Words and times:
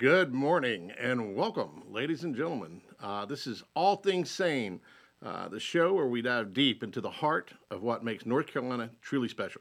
Good 0.00 0.32
morning 0.32 0.92
and 0.98 1.36
welcome, 1.36 1.82
ladies 1.90 2.24
and 2.24 2.34
gentlemen. 2.34 2.80
Uh, 3.02 3.26
this 3.26 3.46
is 3.46 3.62
All 3.74 3.96
Things 3.96 4.30
Saine, 4.30 4.80
uh, 5.22 5.48
the 5.48 5.60
show 5.60 5.92
where 5.92 6.06
we 6.06 6.22
dive 6.22 6.54
deep 6.54 6.82
into 6.82 7.02
the 7.02 7.10
heart 7.10 7.52
of 7.70 7.82
what 7.82 8.02
makes 8.02 8.24
North 8.24 8.46
Carolina 8.46 8.88
truly 9.02 9.28
special. 9.28 9.60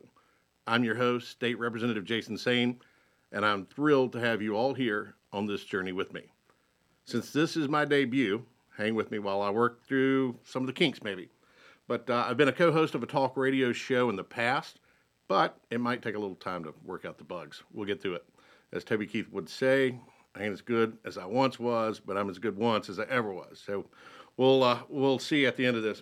I'm 0.65 0.85
your 0.85 0.95
host, 0.95 1.29
State 1.29 1.59
Representative 1.59 2.05
Jason 2.05 2.37
Saine, 2.37 2.77
and 3.33 3.45
I'm 3.45 3.65
thrilled 3.65 4.13
to 4.13 4.21
have 4.21 4.41
you 4.41 4.55
all 4.55 4.73
here 4.73 5.15
on 5.33 5.45
this 5.45 5.65
journey 5.65 5.91
with 5.91 6.13
me. 6.13 6.21
Since 7.03 7.33
this 7.33 7.57
is 7.57 7.67
my 7.67 7.83
debut, 7.83 8.45
hang 8.77 8.95
with 8.95 9.11
me 9.11 9.19
while 9.19 9.41
I 9.41 9.49
work 9.49 9.83
through 9.83 10.37
some 10.45 10.63
of 10.63 10.67
the 10.67 10.73
kinks, 10.73 11.03
maybe. 11.03 11.27
But 11.89 12.09
uh, 12.09 12.27
I've 12.29 12.37
been 12.37 12.47
a 12.47 12.53
co 12.53 12.71
host 12.71 12.95
of 12.95 13.03
a 13.03 13.07
talk 13.07 13.35
radio 13.35 13.73
show 13.73 14.09
in 14.09 14.15
the 14.15 14.23
past, 14.23 14.79
but 15.27 15.57
it 15.69 15.81
might 15.81 16.01
take 16.01 16.15
a 16.15 16.19
little 16.19 16.35
time 16.35 16.63
to 16.63 16.73
work 16.85 17.03
out 17.03 17.17
the 17.17 17.25
bugs. 17.25 17.61
We'll 17.73 17.87
get 17.87 18.01
through 18.01 18.15
it. 18.15 18.25
As 18.71 18.85
Toby 18.85 19.05
Keith 19.05 19.27
would 19.33 19.49
say, 19.49 19.99
I 20.35 20.43
ain't 20.43 20.53
as 20.53 20.61
good 20.61 20.97
as 21.05 21.17
I 21.17 21.25
once 21.25 21.59
was, 21.59 21.99
but 21.99 22.17
I'm 22.17 22.29
as 22.29 22.39
good 22.39 22.57
once 22.57 22.89
as 22.89 22.99
I 22.99 23.05
ever 23.05 23.33
was. 23.33 23.61
So 23.65 23.85
we'll 24.37 24.63
uh, 24.63 24.79
we'll 24.89 25.19
see 25.19 25.45
at 25.45 25.57
the 25.57 25.65
end 25.65 25.77
of 25.77 25.83
this. 25.83 26.01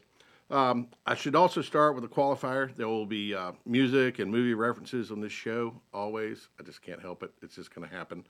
Um, 0.49 0.87
I 1.05 1.15
should 1.15 1.35
also 1.35 1.61
start 1.61 1.95
with 1.95 2.05
a 2.05 2.07
qualifier. 2.07 2.73
There 2.75 2.87
will 2.87 3.05
be 3.05 3.35
uh, 3.35 3.51
music 3.65 4.19
and 4.19 4.31
movie 4.31 4.53
references 4.53 5.11
on 5.11 5.19
this 5.19 5.33
show 5.33 5.73
always. 5.93 6.47
I 6.59 6.63
just 6.63 6.81
can't 6.81 7.01
help 7.01 7.21
it. 7.23 7.31
It's 7.41 7.55
just 7.55 7.73
going 7.73 7.87
to 7.87 7.93
happen. 7.93 8.23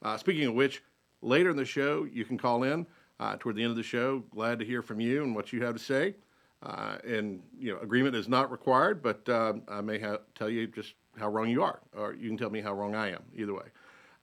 Uh, 0.00 0.16
speaking 0.16 0.44
of 0.46 0.54
which, 0.54 0.82
later 1.20 1.50
in 1.50 1.56
the 1.56 1.64
show, 1.64 2.04
you 2.04 2.24
can 2.24 2.38
call 2.38 2.62
in 2.62 2.86
uh, 3.18 3.36
toward 3.38 3.56
the 3.56 3.62
end 3.62 3.70
of 3.70 3.76
the 3.76 3.82
show. 3.82 4.20
Glad 4.30 4.60
to 4.60 4.64
hear 4.64 4.82
from 4.82 5.00
you 5.00 5.24
and 5.24 5.34
what 5.34 5.52
you 5.52 5.64
have 5.64 5.74
to 5.74 5.82
say. 5.82 6.14
Uh, 6.62 6.96
and 7.06 7.42
you 7.58 7.72
know, 7.72 7.80
agreement 7.80 8.14
is 8.14 8.28
not 8.28 8.50
required, 8.50 9.02
but 9.02 9.28
uh, 9.28 9.54
I 9.68 9.80
may 9.80 9.98
ha- 9.98 10.18
tell 10.34 10.48
you 10.48 10.66
just 10.68 10.94
how 11.18 11.28
wrong 11.28 11.48
you 11.48 11.62
are, 11.62 11.80
or 11.94 12.14
you 12.14 12.28
can 12.28 12.38
tell 12.38 12.50
me 12.50 12.60
how 12.60 12.72
wrong 12.72 12.94
I 12.94 13.10
am. 13.10 13.22
Either 13.36 13.52
way. 13.54 13.66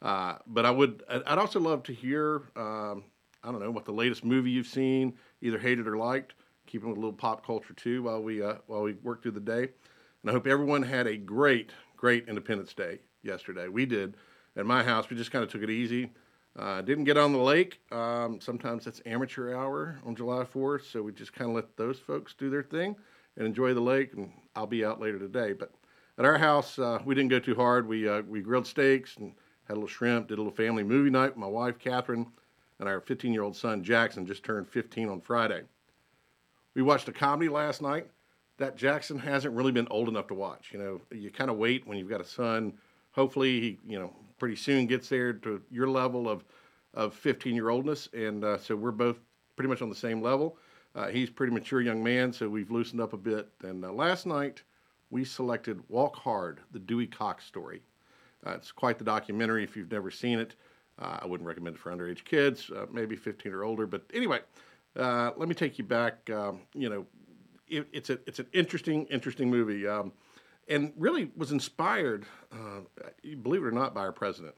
Uh, 0.01 0.35
but 0.47 0.65
I 0.65 0.71
would, 0.71 1.03
I'd 1.09 1.37
also 1.37 1.59
love 1.59 1.83
to 1.83 1.93
hear, 1.93 2.43
um, 2.55 3.03
I 3.43 3.51
don't 3.51 3.59
know, 3.59 3.71
what 3.71 3.85
the 3.85 3.91
latest 3.91 4.25
movie 4.25 4.51
you've 4.51 4.67
seen, 4.67 5.13
either 5.41 5.59
hated 5.59 5.87
or 5.87 5.97
liked. 5.97 6.33
Keeping 6.67 6.89
with 6.89 6.97
a 6.97 7.01
little 7.01 7.13
pop 7.13 7.45
culture 7.45 7.73
too, 7.73 8.03
while 8.03 8.23
we 8.23 8.41
uh, 8.41 8.53
while 8.67 8.83
we 8.83 8.93
work 8.93 9.21
through 9.21 9.31
the 9.31 9.41
day. 9.41 9.63
And 10.21 10.29
I 10.29 10.31
hope 10.31 10.47
everyone 10.47 10.83
had 10.83 11.05
a 11.05 11.17
great, 11.17 11.71
great 11.97 12.29
Independence 12.29 12.73
Day 12.73 12.99
yesterday. 13.23 13.67
We 13.67 13.85
did 13.85 14.15
at 14.55 14.65
my 14.65 14.81
house. 14.81 15.09
We 15.09 15.17
just 15.17 15.31
kind 15.31 15.43
of 15.43 15.49
took 15.49 15.63
it 15.63 15.69
easy. 15.69 16.11
Uh, 16.57 16.81
didn't 16.81 17.05
get 17.05 17.17
on 17.17 17.33
the 17.33 17.39
lake. 17.39 17.79
Um, 17.91 18.39
sometimes 18.39 18.85
that's 18.85 19.01
amateur 19.05 19.53
hour 19.53 19.99
on 20.05 20.15
July 20.15 20.43
4th, 20.43 20.89
so 20.89 21.01
we 21.01 21.11
just 21.13 21.33
kind 21.33 21.49
of 21.49 21.55
let 21.55 21.75
those 21.77 21.97
folks 21.99 22.35
do 22.37 22.49
their 22.49 22.63
thing 22.63 22.95
and 23.37 23.45
enjoy 23.45 23.73
the 23.73 23.81
lake. 23.81 24.13
And 24.13 24.31
I'll 24.55 24.67
be 24.67 24.85
out 24.85 24.99
later 24.99 25.17
today. 25.17 25.53
But 25.53 25.73
at 26.17 26.25
our 26.25 26.37
house, 26.37 26.77
uh, 26.77 26.99
we 27.05 27.15
didn't 27.15 27.29
go 27.29 27.39
too 27.39 27.55
hard. 27.55 27.87
We 27.87 28.07
uh, 28.07 28.21
we 28.21 28.41
grilled 28.41 28.67
steaks 28.67 29.17
and 29.17 29.33
had 29.71 29.77
a 29.77 29.79
little 29.79 29.87
shrimp, 29.87 30.27
did 30.27 30.37
a 30.37 30.41
little 30.41 30.51
family 30.51 30.83
movie 30.83 31.09
night 31.09 31.29
with 31.29 31.37
my 31.37 31.47
wife, 31.47 31.79
Catherine, 31.79 32.27
and 32.79 32.89
our 32.89 32.99
15 32.99 33.31
year 33.31 33.43
old 33.43 33.55
son, 33.55 33.83
Jackson, 33.83 34.25
just 34.25 34.43
turned 34.43 34.67
15 34.67 35.07
on 35.07 35.21
Friday. 35.21 35.63
We 36.73 36.81
watched 36.81 37.07
a 37.07 37.13
comedy 37.13 37.47
last 37.49 37.81
night 37.81 38.07
that 38.57 38.75
Jackson 38.75 39.17
hasn't 39.17 39.55
really 39.55 39.71
been 39.71 39.87
old 39.89 40.09
enough 40.09 40.27
to 40.27 40.33
watch. 40.33 40.71
You 40.73 40.79
know, 40.79 41.01
you 41.11 41.31
kind 41.31 41.49
of 41.49 41.57
wait 41.57 41.87
when 41.87 41.97
you've 41.97 42.09
got 42.09 42.19
a 42.19 42.25
son. 42.25 42.73
Hopefully, 43.11 43.61
he, 43.61 43.79
you 43.87 43.97
know, 43.97 44.13
pretty 44.37 44.57
soon 44.57 44.87
gets 44.87 45.07
there 45.07 45.31
to 45.33 45.61
your 45.71 45.87
level 45.87 46.27
of, 46.27 46.43
of 46.93 47.13
15 47.13 47.55
year 47.55 47.69
oldness. 47.69 48.09
And 48.13 48.43
uh, 48.43 48.57
so 48.57 48.75
we're 48.75 48.91
both 48.91 49.19
pretty 49.55 49.69
much 49.69 49.81
on 49.81 49.89
the 49.89 49.95
same 49.95 50.21
level. 50.21 50.57
Uh, 50.95 51.07
he's 51.07 51.29
pretty 51.29 51.53
mature 51.53 51.79
young 51.79 52.03
man, 52.03 52.33
so 52.33 52.49
we've 52.49 52.71
loosened 52.71 52.99
up 52.99 53.13
a 53.13 53.17
bit. 53.17 53.47
And 53.63 53.85
uh, 53.85 53.93
last 53.93 54.25
night, 54.25 54.63
we 55.09 55.23
selected 55.23 55.79
Walk 55.87 56.17
Hard, 56.17 56.59
the 56.73 56.79
Dewey 56.79 57.07
Cox 57.07 57.45
story. 57.45 57.81
Uh, 58.45 58.51
it's 58.51 58.71
quite 58.71 58.97
the 58.97 59.03
documentary 59.03 59.63
if 59.63 59.75
you've 59.75 59.91
never 59.91 60.11
seen 60.11 60.39
it. 60.39 60.55
Uh, 60.99 61.19
I 61.21 61.25
wouldn't 61.25 61.47
recommend 61.47 61.75
it 61.75 61.79
for 61.79 61.91
underage 61.91 62.23
kids, 62.23 62.69
uh, 62.75 62.85
maybe 62.91 63.15
15 63.15 63.51
or 63.53 63.63
older. 63.63 63.87
But 63.87 64.03
anyway, 64.13 64.39
uh, 64.95 65.31
let 65.35 65.47
me 65.47 65.55
take 65.55 65.77
you 65.77 65.83
back. 65.83 66.29
Um, 66.29 66.61
you 66.73 66.89
know, 66.89 67.05
it, 67.67 67.87
it's 67.91 68.09
a 68.09 68.19
it's 68.27 68.39
an 68.39 68.47
interesting 68.53 69.05
interesting 69.05 69.49
movie, 69.49 69.87
um, 69.87 70.11
and 70.67 70.91
really 70.97 71.31
was 71.35 71.51
inspired, 71.51 72.25
uh, 72.51 72.81
believe 73.41 73.63
it 73.63 73.65
or 73.65 73.71
not, 73.71 73.93
by 73.93 74.01
our 74.01 74.11
president. 74.11 74.55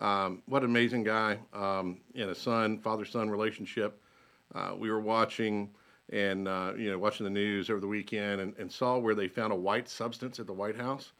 Um, 0.00 0.42
what 0.46 0.62
an 0.62 0.70
amazing 0.70 1.04
guy 1.04 1.38
um, 1.52 2.00
and 2.14 2.30
a 2.30 2.34
son 2.34 2.78
father 2.78 3.04
son 3.04 3.30
relationship. 3.30 4.00
Uh, 4.54 4.74
we 4.76 4.90
were 4.90 5.00
watching 5.00 5.70
and 6.10 6.46
you 6.78 6.90
know 6.90 6.98
watching 6.98 7.24
the 7.24 7.30
news 7.30 7.70
over 7.70 7.80
the 7.80 7.86
weekend 7.86 8.40
and, 8.40 8.54
and 8.58 8.70
saw 8.70 8.98
where 8.98 9.14
they 9.14 9.28
found 9.28 9.52
a 9.52 9.56
white 9.56 9.88
substance 9.88 10.40
at 10.40 10.46
the 10.46 10.52
White 10.52 10.76
House 10.76 11.12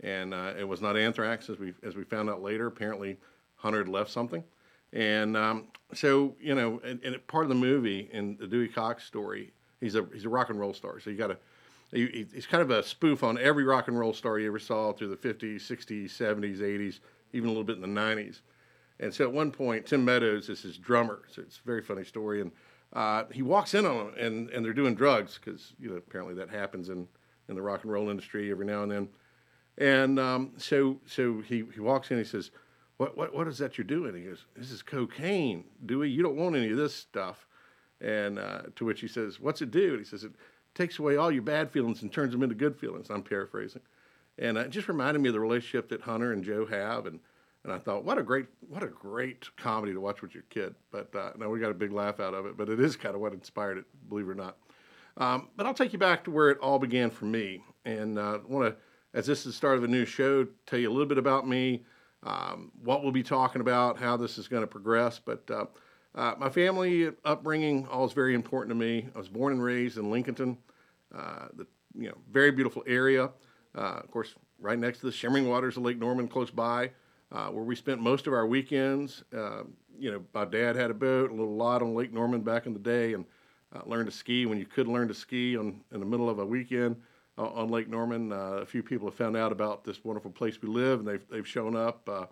and 0.00 0.34
uh, 0.34 0.52
it 0.58 0.64
was 0.64 0.80
not 0.80 0.96
anthrax 0.96 1.48
as 1.48 1.58
we 1.58 1.74
as 1.82 1.96
we 1.96 2.04
found 2.04 2.30
out 2.30 2.42
later. 2.42 2.66
Apparently, 2.66 3.16
Hunter 3.56 3.78
had 3.78 3.88
left 3.88 4.10
something, 4.10 4.44
and 4.92 5.36
um, 5.36 5.68
so 5.94 6.34
you 6.40 6.54
know, 6.54 6.80
and, 6.84 7.02
and, 7.02 7.26
part 7.26 7.44
of 7.44 7.48
the 7.48 7.54
movie 7.54 8.08
in 8.12 8.36
the 8.38 8.46
Dewey 8.46 8.68
Cox 8.68 9.04
story, 9.04 9.52
he's 9.80 9.94
a 9.94 10.06
he's 10.12 10.24
a 10.24 10.28
rock 10.28 10.50
and 10.50 10.58
roll 10.60 10.74
star. 10.74 11.00
So 11.00 11.10
you 11.10 11.16
got 11.16 11.28
to 11.28 11.38
he, 11.92 12.26
he's 12.32 12.46
kind 12.46 12.62
of 12.62 12.70
a 12.70 12.82
spoof 12.82 13.22
on 13.22 13.38
every 13.38 13.64
rock 13.64 13.88
and 13.88 13.98
roll 13.98 14.12
star 14.12 14.38
you 14.38 14.48
ever 14.48 14.58
saw 14.58 14.92
through 14.92 15.08
the 15.08 15.16
50s, 15.16 15.56
60s, 15.56 16.06
70s, 16.06 16.58
80s, 16.58 17.00
even 17.32 17.48
a 17.48 17.52
little 17.52 17.64
bit 17.64 17.76
in 17.76 17.82
the 17.82 18.00
90s. 18.00 18.40
And 18.98 19.12
so 19.12 19.24
at 19.24 19.32
one 19.32 19.50
point, 19.50 19.86
Tim 19.86 20.04
Meadows 20.04 20.48
is 20.48 20.62
his 20.62 20.78
drummer. 20.78 21.22
So 21.30 21.42
it's 21.42 21.58
a 21.58 21.66
very 21.66 21.82
funny 21.82 22.04
story. 22.04 22.40
And 22.40 22.50
uh, 22.92 23.24
he 23.30 23.42
walks 23.42 23.74
in 23.74 23.84
on 23.84 23.98
them, 23.98 24.14
and, 24.18 24.50
and 24.50 24.64
they're 24.64 24.72
doing 24.72 24.94
drugs 24.94 25.38
because 25.42 25.74
you 25.78 25.90
know 25.90 25.96
apparently 25.96 26.34
that 26.34 26.48
happens 26.48 26.88
in, 26.88 27.06
in 27.48 27.54
the 27.54 27.62
rock 27.62 27.82
and 27.82 27.92
roll 27.92 28.08
industry 28.08 28.50
every 28.50 28.66
now 28.66 28.82
and 28.82 28.90
then. 28.90 29.08
And 29.78 30.18
um, 30.18 30.52
so, 30.56 30.98
so 31.06 31.40
he, 31.40 31.64
he 31.72 31.80
walks 31.80 32.10
in. 32.10 32.18
He 32.18 32.24
says, 32.24 32.50
what, 32.96 33.16
"What 33.16 33.34
what 33.34 33.46
is 33.46 33.58
that 33.58 33.76
you're 33.76 33.84
doing?" 33.84 34.14
He 34.14 34.22
goes, 34.22 34.46
"This 34.56 34.70
is 34.70 34.82
cocaine, 34.82 35.64
Dewey. 35.84 36.10
You 36.10 36.22
don't 36.22 36.36
want 36.36 36.56
any 36.56 36.70
of 36.70 36.76
this 36.76 36.94
stuff." 36.94 37.46
And 38.00 38.38
uh, 38.38 38.62
to 38.76 38.84
which 38.84 39.00
he 39.00 39.08
says, 39.08 39.40
"What's 39.40 39.62
it 39.62 39.70
do?" 39.70 39.90
And 39.90 39.98
he 39.98 40.04
says, 40.04 40.24
"It 40.24 40.32
takes 40.74 40.98
away 40.98 41.16
all 41.16 41.30
your 41.30 41.42
bad 41.42 41.70
feelings 41.70 42.02
and 42.02 42.12
turns 42.12 42.32
them 42.32 42.42
into 42.42 42.54
good 42.54 42.76
feelings." 42.78 43.10
I'm 43.10 43.22
paraphrasing, 43.22 43.82
and 44.38 44.56
uh, 44.56 44.62
it 44.62 44.70
just 44.70 44.88
reminded 44.88 45.20
me 45.20 45.28
of 45.28 45.34
the 45.34 45.40
relationship 45.40 45.88
that 45.90 46.02
Hunter 46.02 46.32
and 46.32 46.42
Joe 46.42 46.64
have. 46.66 47.06
And 47.06 47.20
and 47.64 47.72
I 47.72 47.78
thought, 47.78 48.04
what 48.04 48.16
a 48.16 48.22
great 48.22 48.46
what 48.68 48.82
a 48.82 48.88
great 48.88 49.54
comedy 49.56 49.92
to 49.92 50.00
watch 50.00 50.22
with 50.22 50.34
your 50.34 50.44
kid. 50.50 50.74
But 50.90 51.14
uh, 51.14 51.32
no, 51.36 51.50
we 51.50 51.58
got 51.58 51.70
a 51.70 51.74
big 51.74 51.92
laugh 51.92 52.20
out 52.20 52.32
of 52.32 52.46
it. 52.46 52.56
But 52.56 52.68
it 52.68 52.80
is 52.80 52.96
kind 52.96 53.14
of 53.14 53.20
what 53.20 53.32
inspired 53.32 53.78
it, 53.78 53.84
believe 54.08 54.26
it 54.28 54.30
or 54.30 54.34
not. 54.34 54.56
Um, 55.18 55.48
but 55.56 55.66
I'll 55.66 55.74
take 55.74 55.92
you 55.92 55.98
back 55.98 56.24
to 56.24 56.30
where 56.30 56.50
it 56.50 56.58
all 56.58 56.78
began 56.78 57.10
for 57.10 57.24
me, 57.24 57.62
and 57.84 58.18
uh, 58.18 58.38
want 58.46 58.72
to 58.72 58.76
as 59.16 59.24
this 59.24 59.38
is 59.40 59.44
the 59.46 59.52
start 59.52 59.78
of 59.78 59.82
a 59.84 59.88
new 59.88 60.04
show, 60.04 60.46
tell 60.66 60.78
you 60.78 60.90
a 60.90 60.92
little 60.92 61.06
bit 61.06 61.16
about 61.16 61.48
me, 61.48 61.82
um, 62.22 62.70
what 62.84 63.02
we'll 63.02 63.12
be 63.12 63.22
talking 63.22 63.62
about, 63.62 63.98
how 63.98 64.14
this 64.14 64.36
is 64.36 64.46
going 64.46 64.62
to 64.62 64.66
progress. 64.66 65.18
But 65.18 65.50
uh, 65.50 65.64
uh, 66.14 66.34
my 66.38 66.50
family 66.50 67.10
upbringing 67.24 67.86
all 67.88 68.04
is 68.04 68.12
very 68.12 68.34
important 68.34 68.70
to 68.70 68.74
me. 68.74 69.08
I 69.14 69.18
was 69.18 69.28
born 69.28 69.54
and 69.54 69.62
raised 69.62 69.96
in 69.96 70.04
Lincolnton, 70.04 70.58
uh, 71.16 71.46
the 71.56 71.66
you 71.98 72.10
know 72.10 72.16
very 72.30 72.50
beautiful 72.50 72.84
area. 72.86 73.30
Uh, 73.74 74.00
of 74.04 74.10
course, 74.10 74.34
right 74.60 74.78
next 74.78 75.00
to 75.00 75.06
the 75.06 75.12
shimmering 75.12 75.48
waters 75.48 75.78
of 75.78 75.82
Lake 75.82 75.98
Norman, 75.98 76.28
close 76.28 76.50
by, 76.50 76.90
uh, 77.32 77.46
where 77.46 77.64
we 77.64 77.74
spent 77.74 78.02
most 78.02 78.26
of 78.26 78.34
our 78.34 78.46
weekends. 78.46 79.24
Uh, 79.34 79.62
you 79.98 80.10
know, 80.10 80.22
my 80.34 80.44
dad 80.44 80.76
had 80.76 80.90
a 80.90 80.94
boat, 80.94 81.30
a 81.30 81.34
little 81.34 81.56
lot 81.56 81.80
on 81.80 81.94
Lake 81.94 82.12
Norman 82.12 82.42
back 82.42 82.66
in 82.66 82.74
the 82.74 82.78
day, 82.78 83.14
and 83.14 83.24
learned 83.86 84.10
to 84.10 84.16
ski 84.16 84.44
when 84.46 84.58
you 84.58 84.66
could 84.66 84.88
learn 84.88 85.08
to 85.08 85.14
ski 85.14 85.56
on 85.56 85.80
in 85.92 86.00
the 86.00 86.06
middle 86.06 86.28
of 86.28 86.38
a 86.38 86.44
weekend 86.44 86.96
on 87.38 87.68
Lake 87.68 87.88
Norman. 87.88 88.32
Uh, 88.32 88.58
a 88.62 88.66
few 88.66 88.82
people 88.82 89.08
have 89.08 89.14
found 89.14 89.36
out 89.36 89.52
about 89.52 89.84
this 89.84 90.04
wonderful 90.04 90.30
place 90.30 90.60
we 90.60 90.68
live, 90.68 91.00
and 91.00 91.08
they've 91.08 91.28
they've 91.30 91.46
shown 91.46 91.76
up, 91.76 92.08
uh, 92.08 92.26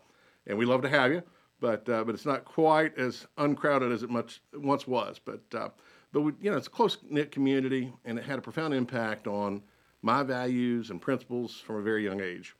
and 0.47 0.56
we 0.56 0.65
love 0.65 0.82
to 0.82 0.88
have 0.88 1.12
you. 1.12 1.22
But 1.60 1.88
uh, 1.88 2.04
but 2.04 2.15
it's 2.15 2.26
not 2.26 2.44
quite 2.44 2.97
as 2.98 3.26
uncrowded 3.38 3.93
as 3.93 4.03
it 4.03 4.10
much 4.10 4.41
once 4.54 4.87
was. 4.87 5.20
But 5.25 5.43
uh, 5.54 5.69
but 6.12 6.22
we, 6.22 6.32
you 6.41 6.50
know 6.50 6.56
it's 6.56 6.66
a 6.66 6.70
close 6.70 6.98
knit 7.09 7.31
community, 7.31 7.93
and 8.04 8.19
it 8.19 8.25
had 8.25 8.38
a 8.38 8.43
profound 8.43 8.75
impact 8.75 9.26
on 9.26 9.62
my 10.03 10.22
values 10.22 10.91
and 10.91 11.00
principles 11.00 11.56
from 11.56 11.76
a 11.76 11.82
very 11.82 12.04
young 12.04 12.20
age. 12.20 12.54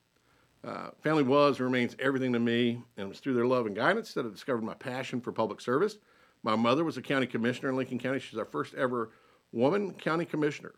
Uh, 0.63 0.89
family 1.03 1.23
was 1.23 1.59
and 1.59 1.67
remains 1.67 1.95
everything 1.99 2.33
to 2.33 2.39
me, 2.39 2.83
and 2.97 3.07
it 3.07 3.09
was 3.09 3.21
through 3.21 3.35
their 3.35 3.47
love 3.47 3.67
and 3.67 3.77
guidance 3.77 4.15
that 4.15 4.25
I 4.25 4.31
discovered 4.31 4.65
my 4.65 4.73
passion 4.73 5.21
for 5.21 5.31
public 5.31 5.61
service. 5.61 5.99
My 6.43 6.57
mother 6.57 6.85
was 6.85 6.97
a 6.97 7.03
county 7.03 7.27
commissioner 7.27 7.69
in 7.69 7.77
Lincoln 7.77 7.99
County. 7.99 8.19
She's 8.19 8.39
our 8.39 8.47
first 8.47 8.73
ever 8.75 9.11
woman 9.53 9.93
county 9.93 10.25
commissioner 10.25 10.75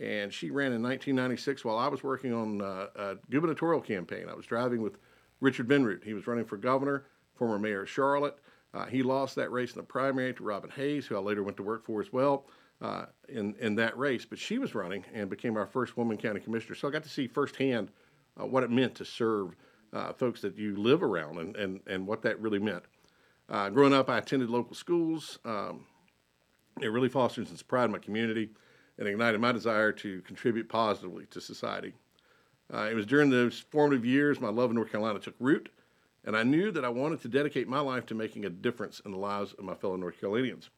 and 0.00 0.32
she 0.32 0.50
ran 0.50 0.72
in 0.72 0.82
1996 0.82 1.64
while 1.64 1.76
I 1.76 1.88
was 1.88 2.02
working 2.02 2.32
on 2.32 2.62
uh, 2.62 2.86
a 2.94 3.14
gubernatorial 3.30 3.80
campaign. 3.80 4.28
I 4.28 4.34
was 4.34 4.46
driving 4.46 4.80
with 4.80 4.96
Richard 5.40 5.68
Vinroot. 5.68 6.04
He 6.04 6.14
was 6.14 6.26
running 6.26 6.44
for 6.44 6.56
governor, 6.56 7.06
former 7.34 7.58
mayor 7.58 7.82
of 7.82 7.90
Charlotte. 7.90 8.38
Uh, 8.72 8.86
he 8.86 9.02
lost 9.02 9.34
that 9.36 9.50
race 9.50 9.72
in 9.72 9.78
the 9.78 9.84
primary 9.84 10.32
to 10.34 10.42
Robin 10.44 10.70
Hayes, 10.70 11.06
who 11.06 11.16
I 11.16 11.20
later 11.20 11.42
went 11.42 11.56
to 11.56 11.62
work 11.62 11.84
for 11.84 12.00
as 12.00 12.12
well 12.12 12.46
uh, 12.80 13.06
in 13.28 13.54
in 13.58 13.74
that 13.76 13.96
race. 13.98 14.24
But 14.24 14.38
she 14.38 14.58
was 14.58 14.74
running 14.74 15.04
and 15.12 15.28
became 15.28 15.56
our 15.56 15.66
first 15.66 15.96
woman 15.96 16.16
county 16.16 16.40
commissioner. 16.40 16.74
So 16.74 16.86
I 16.86 16.90
got 16.90 17.02
to 17.02 17.08
see 17.08 17.26
firsthand 17.26 17.90
uh, 18.40 18.46
what 18.46 18.62
it 18.62 18.70
meant 18.70 18.94
to 18.96 19.04
serve 19.04 19.56
uh, 19.92 20.12
folks 20.12 20.42
that 20.42 20.56
you 20.56 20.76
live 20.76 21.02
around 21.02 21.38
and 21.38 21.56
and 21.56 21.80
and 21.86 22.06
what 22.06 22.22
that 22.22 22.38
really 22.40 22.58
meant. 22.58 22.84
Growing 23.48 23.94
up, 23.94 24.10
I 24.10 24.18
attended 24.18 24.50
local 24.50 24.74
schools. 24.74 25.38
Um, 25.44 25.86
it 26.82 26.88
really 26.88 27.08
fostered 27.08 27.48
some 27.48 27.56
pride 27.66 27.86
in 27.86 27.92
my 27.92 27.98
community 27.98 28.50
and 28.98 29.08
ignited 29.08 29.40
my 29.40 29.52
desire 29.52 29.92
to 29.92 30.20
contribute 30.22 30.68
positively 30.68 31.26
to 31.30 31.40
society. 31.40 31.94
Uh, 32.72 32.88
it 32.90 32.94
was 32.94 33.06
during 33.06 33.30
those 33.30 33.58
formative 33.70 34.04
years 34.04 34.40
my 34.40 34.48
love 34.48 34.70
of 34.70 34.76
North 34.76 34.90
Carolina 34.90 35.18
took 35.18 35.34
root, 35.38 35.70
and 36.24 36.36
I 36.36 36.42
knew 36.42 36.70
that 36.72 36.84
I 36.84 36.88
wanted 36.88 37.22
to 37.22 37.28
dedicate 37.28 37.68
my 37.68 37.80
life 37.80 38.04
to 38.06 38.14
making 38.14 38.44
a 38.44 38.50
difference 38.50 39.00
in 39.04 39.12
the 39.12 39.18
lives 39.18 39.54
of 39.54 39.64
my 39.64 39.74
fellow 39.74 39.96
North 39.96 40.20
Carolinians. 40.20 40.68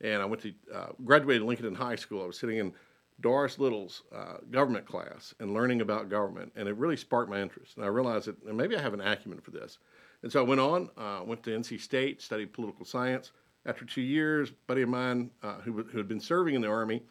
And 0.00 0.22
I 0.22 0.24
went 0.24 0.42
to 0.42 0.54
uh, 0.74 0.86
graduated 1.04 1.42
Lincoln 1.42 1.74
High 1.74 1.96
School. 1.96 2.22
I 2.22 2.26
was 2.26 2.38
sitting 2.38 2.56
in 2.56 2.72
Doris 3.20 3.58
Little's 3.58 4.02
uh, 4.14 4.38
government 4.50 4.86
class 4.86 5.34
and 5.40 5.52
learning 5.52 5.82
about 5.82 6.08
government, 6.08 6.52
and 6.56 6.68
it 6.68 6.76
really 6.76 6.96
sparked 6.96 7.30
my 7.30 7.42
interest. 7.42 7.76
And 7.76 7.84
I 7.84 7.88
realized 7.88 8.26
that 8.26 8.54
maybe 8.54 8.76
I 8.76 8.80
have 8.80 8.94
an 8.94 9.02
acumen 9.02 9.40
for 9.40 9.50
this. 9.50 9.78
And 10.22 10.32
so 10.32 10.40
I 10.40 10.42
went 10.46 10.60
on, 10.60 10.88
uh, 10.96 11.20
went 11.24 11.42
to 11.42 11.50
NC 11.50 11.80
State, 11.80 12.22
studied 12.22 12.52
political 12.52 12.86
science. 12.86 13.32
After 13.66 13.84
two 13.84 14.00
years, 14.00 14.50
buddy 14.66 14.82
of 14.82 14.88
mine 14.88 15.30
uh, 15.42 15.56
who, 15.60 15.82
who 15.82 15.98
had 15.98 16.08
been 16.08 16.20
serving 16.20 16.54
in 16.54 16.62
the 16.62 16.68
Army 16.68 17.02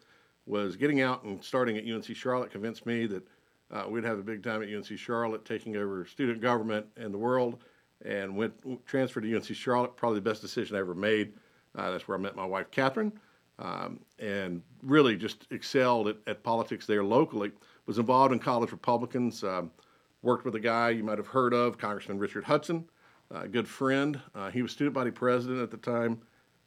was 0.50 0.76
getting 0.76 1.00
out 1.00 1.22
and 1.22 1.42
starting 1.42 1.76
at 1.76 1.84
UNC 1.84 2.04
Charlotte 2.16 2.50
convinced 2.50 2.84
me 2.84 3.06
that 3.06 3.22
uh, 3.70 3.84
we'd 3.88 4.04
have 4.04 4.18
a 4.18 4.22
big 4.22 4.42
time 4.42 4.62
at 4.62 4.68
UNC 4.68 4.98
Charlotte, 4.98 5.44
taking 5.44 5.76
over 5.76 6.04
student 6.04 6.40
government 6.40 6.86
and 6.96 7.14
the 7.14 7.18
world, 7.18 7.62
and 8.04 8.36
went 8.36 8.52
transferred 8.84 9.22
to 9.22 9.34
UNC 9.34 9.44
Charlotte. 9.44 9.96
Probably 9.96 10.18
the 10.18 10.28
best 10.28 10.42
decision 10.42 10.76
I 10.76 10.80
ever 10.80 10.94
made. 10.94 11.34
Uh, 11.76 11.92
that's 11.92 12.08
where 12.08 12.18
I 12.18 12.20
met 12.20 12.34
my 12.34 12.44
wife, 12.44 12.70
Catherine, 12.72 13.12
um, 13.60 14.00
and 14.18 14.60
really 14.82 15.16
just 15.16 15.46
excelled 15.50 16.08
at, 16.08 16.16
at, 16.26 16.42
politics 16.42 16.84
there 16.84 17.04
locally. 17.04 17.52
Was 17.86 17.98
involved 17.98 18.32
in 18.32 18.40
college 18.40 18.72
Republicans. 18.72 19.44
Um, 19.44 19.70
worked 20.22 20.44
with 20.44 20.54
a 20.54 20.60
guy 20.60 20.90
you 20.90 21.04
might 21.04 21.18
have 21.18 21.26
heard 21.26 21.54
of, 21.54 21.78
Congressman 21.78 22.18
Richard 22.18 22.44
Hudson, 22.44 22.84
a 23.30 23.48
good 23.48 23.68
friend. 23.68 24.20
Uh, 24.34 24.50
he 24.50 24.62
was 24.62 24.72
student 24.72 24.94
body 24.94 25.10
president 25.10 25.60
at 25.60 25.70
the 25.70 25.76
time. 25.76 26.20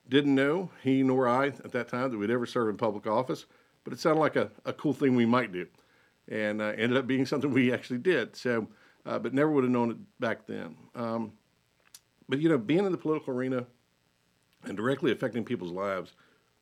Didn't 0.09 0.35
know 0.35 0.69
he 0.81 1.03
nor 1.03 1.27
I 1.27 1.47
at 1.47 1.71
that 1.71 1.87
time 1.87 2.11
that 2.11 2.17
we'd 2.17 2.31
ever 2.31 2.45
serve 2.45 2.69
in 2.69 2.77
public 2.77 3.07
office, 3.07 3.45
but 3.83 3.93
it 3.93 3.99
sounded 3.99 4.21
like 4.21 4.35
a, 4.35 4.51
a 4.65 4.73
cool 4.73 4.93
thing 4.93 5.15
we 5.15 5.25
might 5.25 5.51
do, 5.51 5.67
and 6.29 6.61
uh, 6.61 6.73
ended 6.77 6.97
up 6.97 7.07
being 7.07 7.25
something 7.27 7.51
we 7.51 7.73
actually 7.73 7.99
did. 7.99 8.35
So, 8.35 8.67
uh, 9.05 9.19
but 9.19 9.33
never 9.33 9.51
would 9.51 9.63
have 9.63 9.71
known 9.71 9.91
it 9.91 9.97
back 10.19 10.45
then. 10.47 10.75
Um, 10.95 11.33
but 12.29 12.39
you 12.39 12.49
know, 12.49 12.57
being 12.57 12.85
in 12.85 12.91
the 12.91 12.97
political 12.97 13.33
arena 13.33 13.65
and 14.65 14.77
directly 14.77 15.11
affecting 15.11 15.43
people's 15.43 15.71
lives 15.71 16.13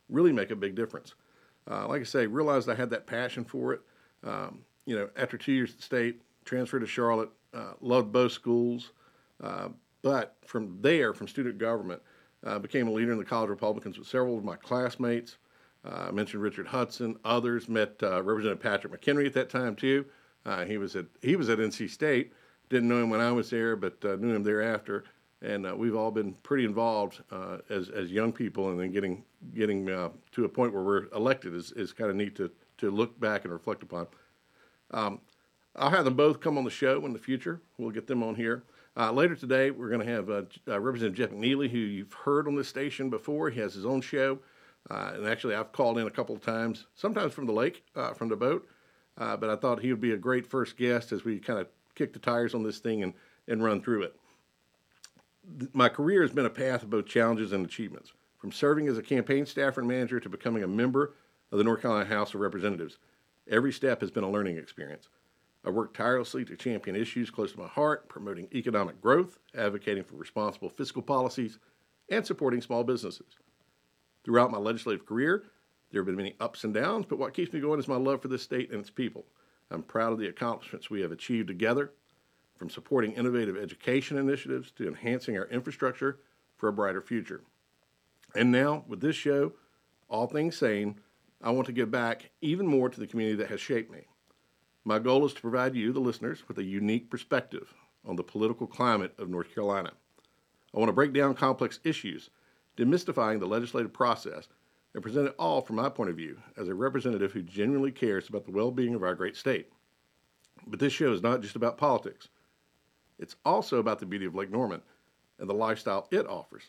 really 0.09 0.33
make 0.33 0.51
a 0.51 0.55
big 0.55 0.75
difference. 0.75 1.13
Uh, 1.69 1.87
like 1.87 2.01
I 2.01 2.05
say, 2.05 2.27
realized 2.27 2.69
I 2.69 2.75
had 2.75 2.89
that 2.89 3.05
passion 3.05 3.45
for 3.45 3.73
it. 3.73 3.81
Um, 4.23 4.59
you 4.85 4.95
know, 4.95 5.09
after 5.15 5.37
two 5.37 5.51
years 5.51 5.73
at 5.73 5.81
state, 5.81 6.21
transferred 6.43 6.79
to 6.79 6.87
Charlotte, 6.87 7.29
uh, 7.53 7.73
loved 7.81 8.11
both 8.11 8.31
schools, 8.31 8.91
uh, 9.43 9.69
but 10.01 10.35
from 10.45 10.79
there, 10.81 11.13
from 11.13 11.27
student 11.27 11.57
government, 11.57 12.01
uh, 12.45 12.57
became 12.59 12.87
a 12.87 12.91
leader 12.91 13.11
in 13.11 13.17
the 13.17 13.25
College 13.25 13.49
Republicans 13.49 13.99
with 13.99 14.07
several 14.07 14.37
of 14.37 14.43
my 14.43 14.55
classmates. 14.55 15.37
Uh, 15.85 16.07
I 16.07 16.11
mentioned 16.11 16.43
Richard 16.43 16.67
Hudson, 16.67 17.17
others 17.25 17.67
met 17.67 17.95
uh, 18.03 18.21
Representative 18.21 18.61
Patrick 18.61 18.93
McHenry 18.93 19.25
at 19.25 19.33
that 19.33 19.49
time 19.49 19.75
too. 19.75 20.05
he 20.67 20.77
was 20.77 20.95
at 20.95 21.05
he 21.21 21.35
was 21.35 21.49
at 21.49 21.59
NC 21.59 21.89
State. 21.89 22.33
Didn't 22.69 22.87
know 22.87 23.03
him 23.03 23.09
when 23.09 23.19
I 23.19 23.31
was 23.31 23.49
there, 23.49 23.75
but 23.75 24.03
knew 24.03 24.33
him 24.33 24.43
thereafter 24.43 25.03
and 25.41 25.65
uh, 25.65 25.75
we've 25.75 25.95
all 25.95 26.11
been 26.11 26.33
pretty 26.43 26.65
involved 26.65 27.21
uh, 27.31 27.57
as 27.69 27.89
as 27.89 28.11
young 28.11 28.31
people, 28.31 28.69
and 28.69 28.79
then 28.79 28.91
getting 28.91 29.23
getting 29.55 29.89
uh, 29.89 30.09
to 30.33 30.45
a 30.45 30.49
point 30.49 30.73
where 30.73 30.83
we're 30.83 31.05
elected 31.15 31.55
is, 31.55 31.71
is 31.73 31.93
kind 31.93 32.09
of 32.09 32.15
neat 32.15 32.35
to 32.35 32.51
to 32.77 32.91
look 32.91 33.19
back 33.19 33.43
and 33.43 33.53
reflect 33.53 33.83
upon. 33.83 34.07
Um, 34.91 35.19
I'll 35.75 35.89
have 35.89 36.05
them 36.05 36.15
both 36.15 36.41
come 36.41 36.57
on 36.57 36.63
the 36.63 36.69
show 36.69 37.05
in 37.05 37.13
the 37.13 37.19
future. 37.19 37.61
We'll 37.77 37.91
get 37.91 38.07
them 38.07 38.23
on 38.23 38.35
here. 38.35 38.63
Uh, 38.97 39.11
later 39.11 39.35
today, 39.35 39.71
we're 39.71 39.87
going 39.87 40.05
to 40.05 40.11
have 40.11 40.29
uh, 40.29 40.41
uh, 40.67 40.79
Representative 40.79 41.29
Jeff 41.29 41.37
McNeely, 41.37 41.69
who 41.69 41.77
you've 41.77 42.11
heard 42.11 42.45
on 42.45 42.55
this 42.55 42.67
station 42.67 43.09
before. 43.09 43.49
He 43.49 43.59
has 43.61 43.73
his 43.73 43.85
own 43.85 44.01
show, 44.01 44.39
Uh, 44.89 45.11
and 45.15 45.27
actually, 45.27 45.55
I've 45.55 45.71
called 45.71 45.97
in 45.97 46.07
a 46.07 46.11
couple 46.11 46.35
of 46.35 46.41
times, 46.41 46.87
sometimes 46.95 47.33
from 47.33 47.45
the 47.45 47.53
lake, 47.53 47.83
uh, 47.95 48.13
from 48.13 48.29
the 48.29 48.35
boat. 48.35 48.67
Uh, 49.17 49.37
but 49.37 49.49
I 49.49 49.55
thought 49.55 49.81
he 49.81 49.91
would 49.91 50.01
be 50.01 50.13
a 50.13 50.17
great 50.17 50.47
first 50.47 50.77
guest 50.77 51.11
as 51.11 51.23
we 51.23 51.39
kind 51.39 51.59
of 51.59 51.67
kick 51.95 52.13
the 52.13 52.19
tires 52.19 52.55
on 52.55 52.63
this 52.63 52.79
thing 52.79 53.03
and 53.03 53.13
and 53.47 53.63
run 53.63 53.81
through 53.81 54.03
it 54.03 54.15
my 55.73 55.89
career 55.89 56.21
has 56.21 56.31
been 56.31 56.45
a 56.45 56.51
path 56.51 56.83
of 56.83 56.89
both 56.89 57.05
challenges 57.05 57.51
and 57.51 57.65
achievements, 57.65 58.13
from 58.37 58.51
serving 58.51 58.87
as 58.87 58.97
a 58.97 59.03
campaign 59.03 59.45
staffer 59.45 59.81
and 59.81 59.89
manager 59.89 60.19
to 60.19 60.29
becoming 60.29 60.63
a 60.63 60.67
member 60.67 61.13
of 61.51 61.57
the 61.57 61.63
North 61.63 61.81
Carolina 61.81 62.05
House 62.05 62.33
of 62.33 62.39
Representatives. 62.39 62.97
Every 63.49 63.73
step 63.73 64.01
has 64.01 64.11
been 64.11 64.23
a 64.23 64.29
learning 64.29 64.57
experience. 64.57 65.09
I 65.65 65.69
worked 65.69 65.95
tirelessly 65.95 66.45
to 66.45 66.55
champion 66.55 66.95
issues 66.95 67.29
close 67.29 67.51
to 67.53 67.59
my 67.59 67.67
heart, 67.67 68.09
promoting 68.09 68.47
economic 68.53 69.01
growth, 69.01 69.37
advocating 69.55 70.03
for 70.03 70.15
responsible 70.15 70.69
fiscal 70.69 71.01
policies, 71.01 71.59
and 72.09 72.25
supporting 72.25 72.61
small 72.61 72.83
businesses. 72.83 73.37
Throughout 74.23 74.51
my 74.51 74.57
legislative 74.57 75.05
career, 75.05 75.43
there 75.91 76.01
have 76.01 76.05
been 76.05 76.15
many 76.15 76.35
ups 76.39 76.63
and 76.63 76.73
downs, 76.73 77.05
but 77.07 77.19
what 77.19 77.33
keeps 77.33 77.51
me 77.53 77.59
going 77.59 77.79
is 77.79 77.87
my 77.87 77.97
love 77.97 78.21
for 78.21 78.27
this 78.27 78.43
state 78.43 78.71
and 78.71 78.79
its 78.79 78.89
people. 78.89 79.25
I'm 79.69 79.83
proud 79.83 80.13
of 80.13 80.19
the 80.19 80.27
accomplishments 80.27 80.89
we 80.89 81.01
have 81.01 81.11
achieved 81.11 81.47
together 81.47 81.91
from 82.57 82.69
supporting 82.69 83.13
innovative 83.13 83.57
education 83.57 84.17
initiatives 84.17 84.71
to 84.71 84.87
enhancing 84.87 85.37
our 85.37 85.47
infrastructure 85.47 86.19
for 86.57 86.69
a 86.69 86.73
brighter 86.73 87.01
future. 87.01 87.41
And 88.35 88.51
now, 88.51 88.85
with 88.87 89.01
this 89.01 89.15
show, 89.15 89.53
All 90.09 90.27
Things 90.27 90.59
Saine, 90.59 90.95
I 91.41 91.49
want 91.51 91.65
to 91.65 91.73
give 91.73 91.89
back 91.89 92.29
even 92.41 92.67
more 92.67 92.89
to 92.89 92.99
the 92.99 93.07
community 93.07 93.37
that 93.37 93.49
has 93.49 93.59
shaped 93.59 93.91
me. 93.91 94.01
My 94.83 94.99
goal 94.99 95.25
is 95.25 95.33
to 95.33 95.41
provide 95.41 95.75
you, 95.75 95.91
the 95.91 95.99
listeners, 95.99 96.47
with 96.47 96.57
a 96.57 96.63
unique 96.63 97.09
perspective 97.09 97.73
on 98.05 98.15
the 98.15 98.23
political 98.23 98.67
climate 98.67 99.13
of 99.17 99.29
North 99.29 99.53
Carolina. 99.53 99.91
I 100.73 100.79
want 100.79 100.89
to 100.89 100.93
break 100.93 101.13
down 101.13 101.33
complex 101.33 101.79
issues, 101.83 102.29
demystifying 102.77 103.39
the 103.39 103.47
legislative 103.47 103.93
process, 103.93 104.47
and 104.93 105.03
present 105.03 105.27
it 105.27 105.35
all 105.39 105.61
from 105.61 105.77
my 105.77 105.89
point 105.89 106.09
of 106.09 106.17
view 106.17 106.37
as 106.57 106.67
a 106.67 106.75
representative 106.75 107.31
who 107.31 107.41
genuinely 107.41 107.91
cares 107.91 108.27
about 108.27 108.45
the 108.45 108.51
well 108.51 108.71
being 108.71 108.93
of 108.93 109.03
our 109.03 109.15
great 109.15 109.37
state. 109.37 109.69
But 110.67 110.79
this 110.79 110.93
show 110.93 111.13
is 111.13 111.23
not 111.23 111.41
just 111.41 111.55
about 111.55 111.77
politics. 111.77 112.29
It's 113.17 113.35
also 113.45 113.77
about 113.77 113.99
the 113.99 114.05
beauty 114.05 114.25
of 114.25 114.35
Lake 114.35 114.51
Norman 114.51 114.81
and 115.39 115.49
the 115.49 115.53
lifestyle 115.53 116.07
it 116.11 116.27
offers. 116.27 116.63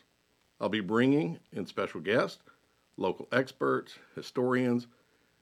I'll 0.59 0.69
be 0.69 0.79
bringing 0.79 1.39
in 1.51 1.65
special 1.65 1.99
guests, 1.99 2.41
local 2.97 3.27
experts, 3.31 3.95
historians, 4.15 4.87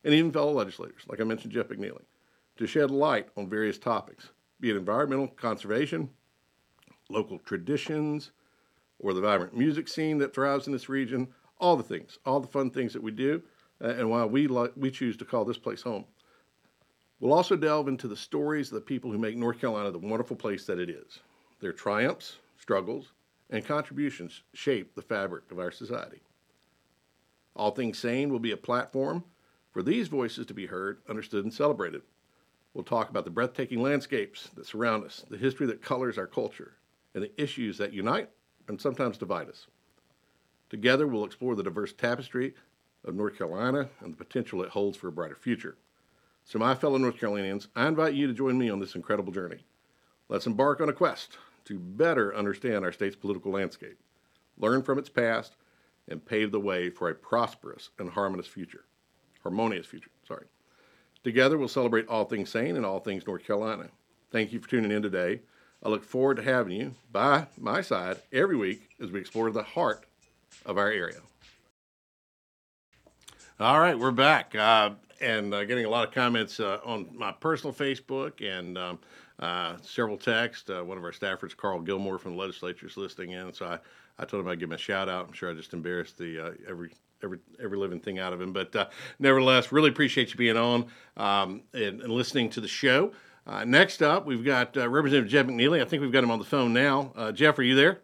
and 0.03 0.13
even 0.13 0.31
fellow 0.31 0.51
legislators, 0.51 1.03
like 1.07 1.21
I 1.21 1.23
mentioned, 1.23 1.53
Jeff 1.53 1.67
McNeely, 1.67 2.03
to 2.57 2.65
shed 2.65 2.89
light 2.89 3.29
on 3.37 3.49
various 3.49 3.77
topics, 3.77 4.29
be 4.59 4.71
it 4.71 4.75
environmental 4.75 5.27
conservation, 5.27 6.09
local 7.09 7.39
traditions, 7.39 8.31
or 9.01 9.13
the 9.13 9.21
vibrant 9.21 9.55
music 9.55 9.87
scene 9.87 10.17
that 10.19 10.33
thrives 10.33 10.67
in 10.67 10.73
this 10.73 10.89
region, 10.89 11.27
all 11.59 11.75
the 11.75 11.83
things, 11.83 12.19
all 12.25 12.39
the 12.39 12.47
fun 12.47 12.69
things 12.69 12.93
that 12.93 13.03
we 13.03 13.11
do, 13.11 13.41
uh, 13.83 13.89
and 13.89 14.09
why 14.09 14.23
we, 14.25 14.47
li- 14.47 14.69
we 14.75 14.89
choose 14.89 15.17
to 15.17 15.25
call 15.25 15.43
this 15.43 15.57
place 15.57 15.81
home. 15.81 16.05
We'll 17.19 17.33
also 17.33 17.55
delve 17.55 17.87
into 17.87 18.07
the 18.07 18.15
stories 18.15 18.69
of 18.69 18.75
the 18.75 18.81
people 18.81 19.11
who 19.11 19.17
make 19.17 19.35
North 19.35 19.59
Carolina 19.59 19.91
the 19.91 19.99
wonderful 19.99 20.35
place 20.35 20.65
that 20.65 20.79
it 20.79 20.89
is. 20.89 21.19
Their 21.59 21.73
triumphs, 21.73 22.37
struggles, 22.57 23.11
and 23.49 23.65
contributions 23.65 24.41
shape 24.53 24.95
the 24.95 25.01
fabric 25.01 25.51
of 25.51 25.59
our 25.59 25.71
society. 25.71 26.21
All 27.55 27.71
Things 27.71 27.99
Saine 27.99 28.29
will 28.29 28.39
be 28.39 28.51
a 28.51 28.57
platform 28.57 29.23
for 29.71 29.83
these 29.83 30.07
voices 30.07 30.45
to 30.47 30.53
be 30.53 30.65
heard, 30.65 30.99
understood, 31.07 31.43
and 31.43 31.53
celebrated. 31.53 32.01
We'll 32.73 32.83
talk 32.83 33.09
about 33.09 33.25
the 33.25 33.31
breathtaking 33.31 33.81
landscapes 33.81 34.49
that 34.55 34.65
surround 34.65 35.03
us, 35.03 35.25
the 35.29 35.37
history 35.37 35.67
that 35.67 35.81
colors 35.81 36.17
our 36.17 36.27
culture, 36.27 36.77
and 37.13 37.23
the 37.23 37.41
issues 37.41 37.77
that 37.77 37.93
unite 37.93 38.29
and 38.67 38.79
sometimes 38.79 39.17
divide 39.17 39.49
us. 39.49 39.67
Together, 40.69 41.07
we'll 41.07 41.25
explore 41.25 41.55
the 41.55 41.63
diverse 41.63 41.93
tapestry 41.93 42.53
of 43.03 43.15
North 43.15 43.37
Carolina 43.37 43.89
and 43.99 44.13
the 44.13 44.17
potential 44.17 44.63
it 44.63 44.69
holds 44.69 44.97
for 44.97 45.07
a 45.07 45.11
brighter 45.11 45.35
future. 45.35 45.75
So, 46.45 46.59
my 46.59 46.75
fellow 46.75 46.97
North 46.97 47.19
Carolinians, 47.19 47.67
I 47.75 47.87
invite 47.87 48.13
you 48.13 48.27
to 48.27 48.33
join 48.33 48.57
me 48.57 48.69
on 48.69 48.79
this 48.79 48.95
incredible 48.95 49.33
journey. 49.33 49.59
Let's 50.29 50.47
embark 50.47 50.81
on 50.81 50.89
a 50.89 50.93
quest 50.93 51.37
to 51.65 51.77
better 51.77 52.35
understand 52.35 52.83
our 52.83 52.91
state's 52.91 53.15
political 53.15 53.51
landscape, 53.51 53.99
learn 54.57 54.81
from 54.81 54.97
its 54.97 55.09
past, 55.09 55.55
and 56.07 56.25
pave 56.25 56.51
the 56.51 56.59
way 56.59 56.89
for 56.89 57.09
a 57.09 57.15
prosperous 57.15 57.89
and 57.99 58.09
harmonious 58.09 58.47
future. 58.47 58.85
Harmonious 59.43 59.85
future, 59.85 60.11
sorry. 60.27 60.45
Together, 61.23 61.57
we'll 61.57 61.67
celebrate 61.67 62.07
all 62.07 62.25
things 62.25 62.49
sane 62.49 62.75
and 62.75 62.85
all 62.85 62.99
things 62.99 63.27
North 63.27 63.43
Carolina. 63.43 63.89
Thank 64.31 64.51
you 64.53 64.59
for 64.59 64.69
tuning 64.69 64.91
in 64.91 65.01
today. 65.01 65.41
I 65.83 65.89
look 65.89 66.03
forward 66.03 66.37
to 66.37 66.43
having 66.43 66.73
you 66.73 66.95
by 67.11 67.47
my 67.57 67.81
side 67.81 68.17
every 68.31 68.55
week 68.55 68.89
as 69.01 69.11
we 69.11 69.19
explore 69.19 69.49
the 69.49 69.63
heart 69.63 70.05
of 70.65 70.77
our 70.77 70.89
area. 70.89 71.19
All 73.59 73.79
right, 73.79 73.97
we're 73.97 74.11
back. 74.11 74.55
Uh, 74.55 74.91
and 75.21 75.53
uh, 75.53 75.63
getting 75.65 75.85
a 75.85 75.89
lot 75.89 76.07
of 76.07 76.13
comments 76.13 76.59
uh, 76.59 76.79
on 76.83 77.07
my 77.13 77.31
personal 77.31 77.73
Facebook 77.73 78.41
and 78.41 78.77
um, 78.77 78.99
uh, 79.39 79.75
several 79.81 80.17
texts. 80.17 80.69
Uh, 80.69 80.83
one 80.83 80.97
of 80.97 81.03
our 81.03 81.11
staffers, 81.11 81.55
Carl 81.55 81.79
Gilmore 81.79 82.17
from 82.17 82.33
the 82.33 82.37
legislature, 82.37 82.87
is 82.87 82.97
listening 82.97 83.31
in. 83.31 83.53
So 83.53 83.65
I, 83.65 83.79
I 84.19 84.25
told 84.25 84.43
him 84.43 84.49
I'd 84.49 84.59
give 84.59 84.69
him 84.69 84.73
a 84.73 84.77
shout 84.77 85.09
out. 85.09 85.27
I'm 85.27 85.33
sure 85.33 85.49
I 85.49 85.53
just 85.53 85.73
embarrassed 85.73 86.17
the 86.17 86.47
uh, 86.47 86.51
every 86.67 86.91
every 87.23 87.39
every 87.63 87.77
living 87.77 87.99
thing 87.99 88.19
out 88.19 88.33
of 88.33 88.41
him. 88.41 88.53
But 88.53 88.75
uh, 88.75 88.87
nevertheless, 89.19 89.71
really 89.71 89.89
appreciate 89.89 90.31
you 90.31 90.37
being 90.37 90.57
on 90.57 90.85
um, 91.17 91.61
and, 91.73 92.01
and, 92.01 92.11
listening 92.11 92.49
to 92.51 92.61
the 92.61 92.67
show. 92.67 93.13
Next 93.65 94.01
up, 94.01 94.25
we've 94.25 94.43
got 94.43 94.75
Representative 94.75 95.29
Jeff 95.29 95.45
McNeely. 95.45 95.81
I 95.81 95.85
think 95.85 96.01
we've 96.01 96.11
got 96.11 96.23
him 96.23 96.31
on 96.31 96.39
the 96.39 96.45
phone 96.45 96.73
now. 96.73 97.31
Jeff, 97.33 97.57
are 97.59 97.63
you 97.63 97.75
there? 97.75 98.01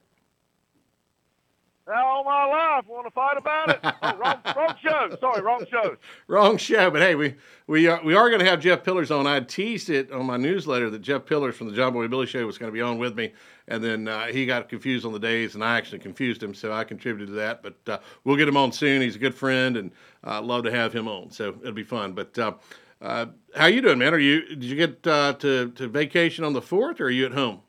all 1.96 2.24
my 2.24 2.46
life. 2.46 2.86
Want 2.88 3.08
to 3.08 3.12
fight 3.12 3.38
about 3.38 3.70
it? 3.70 3.80
Oh, 4.08 4.16
wrong, 4.18 4.40
wrong 4.56 4.76
show. 4.82 5.18
Sorry, 5.20 5.42
wrong 5.42 5.66
show. 5.70 5.98
Wrong 6.28 6.58
show. 6.58 6.92
But 6.92 7.02
hey, 7.02 7.16
we 7.16 7.36
we 7.66 7.88
are 7.88 8.02
we 8.04 8.14
are 8.14 8.30
going 8.30 8.40
to 8.40 8.46
have 8.46 8.60
Jeff 8.60 8.84
Pillars 8.84 9.12
on. 9.12 9.26
I 9.26 9.40
teased 9.40 9.90
it 9.90 10.12
on 10.12 10.26
my 10.26 10.38
newsletter 10.38 10.90
that 10.90 11.00
Jeff 11.00 11.26
Pillars 11.26 11.56
from 11.56 11.68
the 11.68 11.74
John 11.74 11.94
Boy 11.94 12.08
Billy 12.08 12.26
Show 12.26 12.46
was 12.46 12.58
going 12.58 12.72
to 12.72 12.74
be 12.74 12.82
on 12.82 12.98
with 12.98 13.16
me, 13.16 13.34
and 13.68 13.84
then 13.84 14.08
uh, 14.08 14.28
he 14.28 14.46
got 14.46 14.70
confused 14.70 15.06
on 15.06 15.14
the 15.14 15.20
days, 15.20 15.56
and 15.56 15.64
I 15.64 15.78
actually 15.78 16.00
confused 16.00 16.44
him, 16.44 16.54
so 16.54 16.72
I 16.72 16.84
contributed 16.84 17.30
to 17.30 17.34
that. 17.36 17.64
But 17.64 17.78
uh, 17.88 18.00
we'll 18.24 18.38
get 18.38 18.48
him 18.48 18.58
on 18.58 18.72
soon. 18.72 19.02
He's 19.02 19.16
a 19.16 19.20
good 19.20 19.36
friend, 19.36 19.78
and 19.78 19.92
uh, 20.26 20.42
love 20.42 20.64
to 20.66 20.72
have 20.72 20.94
him 20.94 21.08
on. 21.08 21.32
So 21.32 21.56
it'll 21.62 21.74
be 21.74 21.84
fun. 21.84 22.14
But 22.14 22.38
uh, 23.02 23.28
how 23.56 23.68
you 23.68 23.82
doing, 23.82 24.00
man? 24.00 24.14
Are 24.14 24.20
you 24.20 24.48
did 24.48 24.64
you 24.64 24.76
get 24.76 25.06
uh, 25.06 25.34
to 25.34 25.72
to 25.72 25.88
vacation 25.88 26.44
on 26.44 26.54
the 26.54 26.62
fourth, 26.62 27.00
or 27.00 27.06
are 27.06 27.10
you 27.10 27.26
at 27.26 27.34
home? 27.34 27.62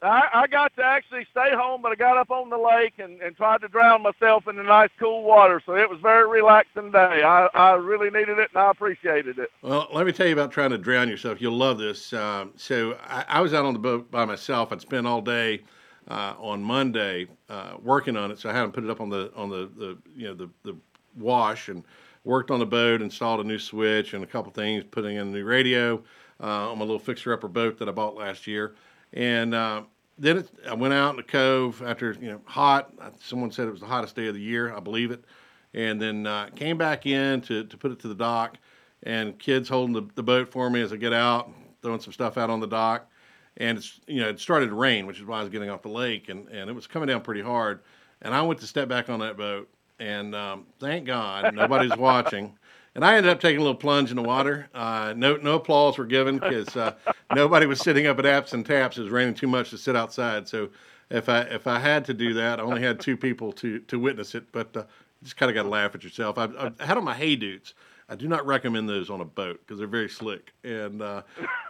I, 0.00 0.28
I 0.32 0.46
got 0.46 0.74
to 0.76 0.84
actually 0.84 1.26
stay 1.30 1.50
home, 1.52 1.82
but 1.82 1.90
I 1.90 1.96
got 1.96 2.16
up 2.16 2.30
on 2.30 2.50
the 2.50 2.56
lake 2.56 2.94
and, 2.98 3.20
and 3.20 3.36
tried 3.36 3.62
to 3.62 3.68
drown 3.68 4.02
myself 4.02 4.46
in 4.46 4.54
the 4.56 4.62
nice 4.62 4.90
cool 4.98 5.24
water. 5.24 5.60
So 5.66 5.74
it 5.74 5.90
was 5.90 5.98
very 6.00 6.28
relaxing 6.28 6.92
day. 6.92 7.22
I, 7.24 7.46
I 7.46 7.72
really 7.74 8.10
needed 8.10 8.38
it 8.38 8.50
and 8.54 8.62
I 8.62 8.70
appreciated 8.70 9.38
it. 9.38 9.50
Well, 9.62 9.88
let 9.92 10.06
me 10.06 10.12
tell 10.12 10.26
you 10.26 10.32
about 10.32 10.52
trying 10.52 10.70
to 10.70 10.78
drown 10.78 11.08
yourself. 11.08 11.40
You'll 11.40 11.56
love 11.56 11.78
this. 11.78 12.12
Um, 12.12 12.52
so 12.54 12.96
I, 13.02 13.24
I, 13.28 13.40
was 13.40 13.52
out 13.52 13.64
on 13.64 13.72
the 13.72 13.80
boat 13.80 14.08
by 14.08 14.24
myself. 14.24 14.70
I'd 14.70 14.80
spent 14.80 15.04
all 15.04 15.20
day 15.20 15.62
uh, 16.06 16.34
on 16.38 16.62
Monday 16.62 17.26
uh, 17.48 17.72
working 17.82 18.16
on 18.16 18.30
it, 18.30 18.38
so 18.38 18.48
I 18.48 18.52
had 18.52 18.62
to 18.62 18.68
put 18.68 18.84
it 18.84 18.90
up 18.90 19.00
on 19.00 19.10
the 19.10 19.32
on 19.34 19.50
the, 19.50 19.68
the 19.76 19.98
you 20.16 20.28
know 20.28 20.34
the 20.34 20.48
the 20.62 20.76
wash 21.16 21.68
and 21.68 21.82
worked 22.28 22.50
on 22.50 22.60
the 22.60 22.66
boat, 22.66 23.00
installed 23.00 23.40
a 23.40 23.44
new 23.44 23.58
switch 23.58 24.12
and 24.12 24.22
a 24.22 24.26
couple 24.26 24.52
things, 24.52 24.84
putting 24.90 25.16
in 25.16 25.28
a 25.28 25.30
new 25.30 25.44
radio 25.44 25.96
uh, 26.40 26.70
on 26.70 26.78
my 26.78 26.84
little 26.84 26.98
fixer 26.98 27.32
upper 27.32 27.48
boat 27.48 27.78
that 27.78 27.88
I 27.88 27.92
bought 27.92 28.14
last 28.14 28.46
year. 28.46 28.74
And 29.14 29.54
uh, 29.54 29.84
then 30.18 30.38
it, 30.38 30.50
I 30.68 30.74
went 30.74 30.92
out 30.92 31.10
in 31.10 31.16
the 31.16 31.22
cove 31.22 31.82
after 31.82 32.12
you 32.12 32.30
know 32.30 32.40
hot. 32.44 32.92
Someone 33.18 33.50
said 33.50 33.66
it 33.66 33.70
was 33.70 33.80
the 33.80 33.86
hottest 33.86 34.14
day 34.14 34.26
of 34.28 34.34
the 34.34 34.42
year. 34.42 34.74
I 34.74 34.80
believe 34.80 35.10
it. 35.10 35.24
And 35.72 36.00
then 36.00 36.26
uh, 36.26 36.50
came 36.54 36.76
back 36.76 37.06
in 37.06 37.40
to, 37.42 37.64
to 37.64 37.76
put 37.76 37.92
it 37.92 37.98
to 38.00 38.08
the 38.08 38.14
dock, 38.14 38.58
and 39.04 39.38
kids 39.38 39.68
holding 39.68 39.94
the, 39.94 40.06
the 40.14 40.22
boat 40.22 40.50
for 40.50 40.68
me 40.68 40.82
as 40.82 40.92
I 40.92 40.96
get 40.96 41.14
out, 41.14 41.50
throwing 41.82 42.00
some 42.00 42.12
stuff 42.12 42.36
out 42.36 42.50
on 42.50 42.60
the 42.60 42.66
dock. 42.66 43.10
And 43.56 43.78
it's 43.78 44.00
you 44.06 44.20
know 44.20 44.28
it 44.28 44.38
started 44.38 44.68
to 44.68 44.74
rain, 44.74 45.06
which 45.06 45.18
is 45.18 45.24
why 45.24 45.38
I 45.38 45.40
was 45.40 45.50
getting 45.50 45.70
off 45.70 45.80
the 45.80 45.88
lake, 45.88 46.28
and, 46.28 46.46
and 46.48 46.68
it 46.68 46.74
was 46.74 46.86
coming 46.86 47.06
down 47.06 47.22
pretty 47.22 47.42
hard. 47.42 47.80
And 48.20 48.34
I 48.34 48.42
went 48.42 48.60
to 48.60 48.66
step 48.66 48.88
back 48.88 49.08
on 49.08 49.20
that 49.20 49.38
boat, 49.38 49.70
and 49.98 50.34
um, 50.34 50.66
thank 50.78 51.06
God 51.06 51.54
nobody's 51.54 51.96
watching 51.96 52.58
and 52.98 53.04
I 53.04 53.14
ended 53.14 53.30
up 53.30 53.40
taking 53.40 53.60
a 53.60 53.62
little 53.62 53.76
plunge 53.76 54.10
in 54.10 54.16
the 54.16 54.24
water. 54.24 54.68
Uh, 54.74 55.14
no, 55.16 55.36
no 55.36 55.54
applause 55.54 55.98
were 55.98 56.04
given 56.04 56.40
because 56.40 56.76
uh, 56.76 56.94
nobody 57.32 57.64
was 57.64 57.78
sitting 57.78 58.08
up 58.08 58.18
at 58.18 58.24
apps 58.24 58.54
and 58.54 58.66
taps. 58.66 58.98
It 58.98 59.02
was 59.02 59.12
raining 59.12 59.34
too 59.34 59.46
much 59.46 59.70
to 59.70 59.78
sit 59.78 59.94
outside. 59.94 60.48
So 60.48 60.70
if 61.08 61.28
I 61.28 61.42
if 61.42 61.68
I 61.68 61.78
had 61.78 62.04
to 62.06 62.12
do 62.12 62.34
that, 62.34 62.58
I 62.58 62.62
only 62.64 62.82
had 62.82 62.98
two 62.98 63.16
people 63.16 63.52
to 63.52 63.78
to 63.78 64.00
witness 64.00 64.34
it. 64.34 64.50
But 64.50 64.76
uh, 64.76 64.82
just 65.22 65.36
kind 65.36 65.48
of 65.48 65.54
got 65.54 65.62
to 65.62 65.68
laugh 65.68 65.94
at 65.94 66.02
yourself. 66.02 66.38
I, 66.38 66.46
I 66.78 66.84
had 66.84 66.96
on 66.96 67.04
my 67.04 67.14
hey 67.14 67.36
dudes. 67.36 67.74
I 68.08 68.16
do 68.16 68.26
not 68.26 68.44
recommend 68.44 68.88
those 68.88 69.10
on 69.10 69.20
a 69.20 69.24
boat 69.24 69.60
because 69.60 69.78
they're 69.78 69.86
very 69.86 70.08
slick. 70.08 70.52
And 70.64 71.00
uh, 71.00 71.22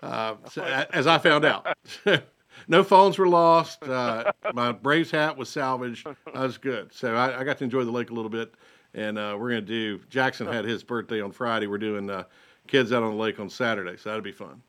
uh, 0.02 0.37
so, 0.50 0.62
as 0.64 1.06
I 1.06 1.18
found 1.18 1.44
out, 1.44 1.66
no 2.67 2.83
phones 2.83 3.19
were 3.19 3.29
lost. 3.29 3.83
Uh, 3.83 4.33
my 4.55 4.73
Braves 4.73 5.11
hat 5.11 5.37
was 5.37 5.49
salvaged. 5.49 6.07
I 6.35 6.43
was 6.43 6.59
good. 6.59 6.93
So 6.93 7.15
I, 7.15 7.41
I, 7.41 7.45
got 7.45 7.59
to 7.59 7.65
enjoy 7.65 7.85
the 7.85 7.91
lake 7.91 8.11
a 8.11 8.15
little 8.15 8.31
bit 8.31 8.55
and 8.95 9.19
uh, 9.19 9.37
we're 9.38 9.50
going 9.50 9.65
to 9.65 9.67
do. 9.67 10.00
Jackson 10.09 10.47
had 10.47 10.65
his 10.65 10.83
birthday 10.83 11.21
on 11.21 11.33
Friday. 11.33 11.67
We're 11.67 11.79
doing 11.79 12.11
uh, 12.11 12.25
kids 12.67 12.93
out 12.93 13.03
on 13.03 13.12
the 13.12 13.17
lake 13.17 13.38
on 13.38 13.49
Saturday, 13.49 13.97
so 13.97 14.11
that'll 14.11 14.23
be 14.23 14.33
fun. 14.33 14.62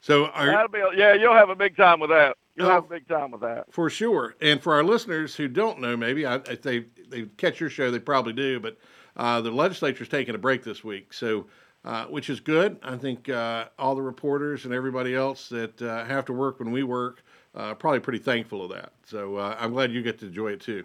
So 0.00 0.26
are, 0.26 0.46
that'll 0.46 0.68
be 0.68 0.82
yeah, 0.96 1.14
you'll 1.14 1.34
have 1.34 1.50
a 1.50 1.56
big 1.56 1.76
time 1.76 2.00
with 2.00 2.10
that. 2.10 2.36
You'll 2.54 2.70
have 2.70 2.84
a 2.84 2.88
big 2.88 3.08
time 3.08 3.30
with 3.30 3.40
that 3.42 3.72
for 3.72 3.88
sure. 3.88 4.34
And 4.40 4.62
for 4.62 4.74
our 4.74 4.84
listeners 4.84 5.34
who 5.34 5.48
don't 5.48 5.80
know, 5.80 5.96
maybe 5.96 6.26
I, 6.26 6.36
if 6.36 6.62
they 6.62 6.86
they 7.08 7.22
catch 7.36 7.60
your 7.60 7.70
show, 7.70 7.90
they 7.90 7.98
probably 7.98 8.32
do. 8.32 8.60
But 8.60 8.78
uh, 9.16 9.40
the 9.40 9.50
legislature's 9.50 10.08
taking 10.08 10.34
a 10.34 10.38
break 10.38 10.62
this 10.64 10.82
week, 10.84 11.12
so. 11.12 11.46
Uh, 11.84 12.04
which 12.06 12.28
is 12.28 12.40
good. 12.40 12.76
I 12.82 12.96
think 12.96 13.28
uh, 13.28 13.66
all 13.78 13.94
the 13.94 14.02
reporters 14.02 14.64
and 14.64 14.74
everybody 14.74 15.14
else 15.14 15.48
that 15.48 15.80
uh, 15.80 16.04
have 16.04 16.24
to 16.26 16.32
work 16.32 16.58
when 16.58 16.72
we 16.72 16.82
work 16.82 17.22
uh, 17.54 17.74
probably 17.74 18.00
pretty 18.00 18.18
thankful 18.18 18.62
of 18.64 18.70
that. 18.70 18.92
So 19.06 19.36
uh, 19.36 19.56
I'm 19.58 19.72
glad 19.72 19.92
you 19.92 20.02
get 20.02 20.18
to 20.20 20.26
enjoy 20.26 20.52
it 20.52 20.60
too. 20.60 20.84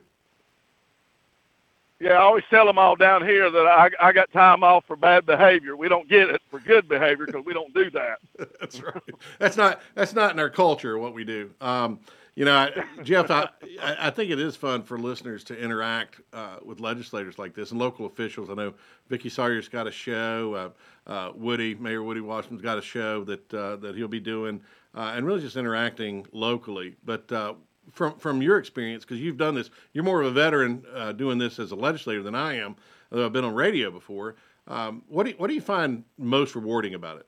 Yeah, 2.00 2.14
I 2.14 2.22
always 2.22 2.44
tell 2.50 2.66
them 2.66 2.78
all 2.78 2.96
down 2.96 3.26
here 3.26 3.50
that 3.50 3.66
I 3.66 3.90
I 4.02 4.12
got 4.12 4.32
time 4.34 4.64
off 4.64 4.84
for 4.86 4.96
bad 4.96 5.26
behavior. 5.26 5.78
We 5.78 5.88
don't 5.88 6.10
get 6.10 6.30
it 6.30 6.42
for 6.52 6.60
good 6.60 6.90
behavior 6.90 7.26
because 7.26 7.46
we 7.46 7.54
don't 7.54 7.74
do 7.74 7.90
that. 7.92 8.20
that's 8.60 8.82
right. 8.82 9.02
That's 9.40 9.56
not 9.56 9.82
that's 9.96 10.14
not 10.14 10.32
in 10.32 10.40
our 10.40 10.50
culture 10.50 10.98
what 10.98 11.14
we 11.14 11.24
do. 11.24 11.52
Um, 11.62 12.00
you 12.36 12.46
know, 12.46 12.56
I, 12.56 12.72
Jeff, 13.04 13.30
I 13.30 13.50
I 13.80 14.10
think 14.10 14.32
it 14.32 14.40
is 14.40 14.56
fun 14.56 14.84
for 14.84 14.98
listeners 14.98 15.44
to 15.46 15.60
interact 15.60 16.22
uh, 16.34 16.58
with 16.64 16.80
legislators 16.80 17.38
like 17.38 17.54
this 17.54 17.72
and 17.72 17.80
local 17.80 18.06
officials. 18.06 18.50
I 18.50 18.56
know 18.56 18.74
Vickie 19.10 19.32
Sawyer's 19.32 19.68
got 19.68 19.88
a 19.88 19.92
show. 19.92 20.74
Uh, 21.08 21.12
uh, 21.12 21.32
Woody 21.36 21.76
Mayor 21.76 22.02
Woody 22.02 22.22
Washington's 22.22 22.62
got 22.62 22.78
a 22.78 22.82
show 22.82 23.24
that 23.26 23.54
uh, 23.54 23.76
that 23.78 23.96
he'll 23.96 24.08
be 24.08 24.20
doing, 24.20 24.62
uh, 24.96 25.14
and 25.16 25.26
really 25.26 25.42
just 25.42 25.58
interacting 25.58 26.26
locally. 26.32 26.96
But 27.06 27.32
uh, 27.32 27.54
from 27.92 28.18
from 28.18 28.42
your 28.42 28.58
experience, 28.58 29.04
because 29.04 29.20
you've 29.20 29.38
done 29.38 29.54
this, 29.54 29.70
you're 29.94 30.04
more 30.04 30.22
of 30.22 30.28
a 30.28 30.32
veteran 30.32 30.84
doing 31.18 31.38
this 31.38 31.60
as 31.60 31.72
a 31.72 31.76
legislator 31.76 32.24
than 32.24 32.36
I 32.36 32.58
am. 32.58 32.76
Although 33.12 33.26
I've 33.26 33.34
been 33.34 33.46
on 33.46 33.54
radio 33.54 33.92
before. 33.92 34.36
Um, 34.66 35.04
what 35.08 35.26
do 35.26 35.32
you, 35.32 35.36
what 35.38 35.48
do 35.48 35.54
you 35.54 35.62
find 35.62 36.06
most 36.18 36.56
rewarding 36.56 36.94
about 36.94 37.18
it? 37.18 37.28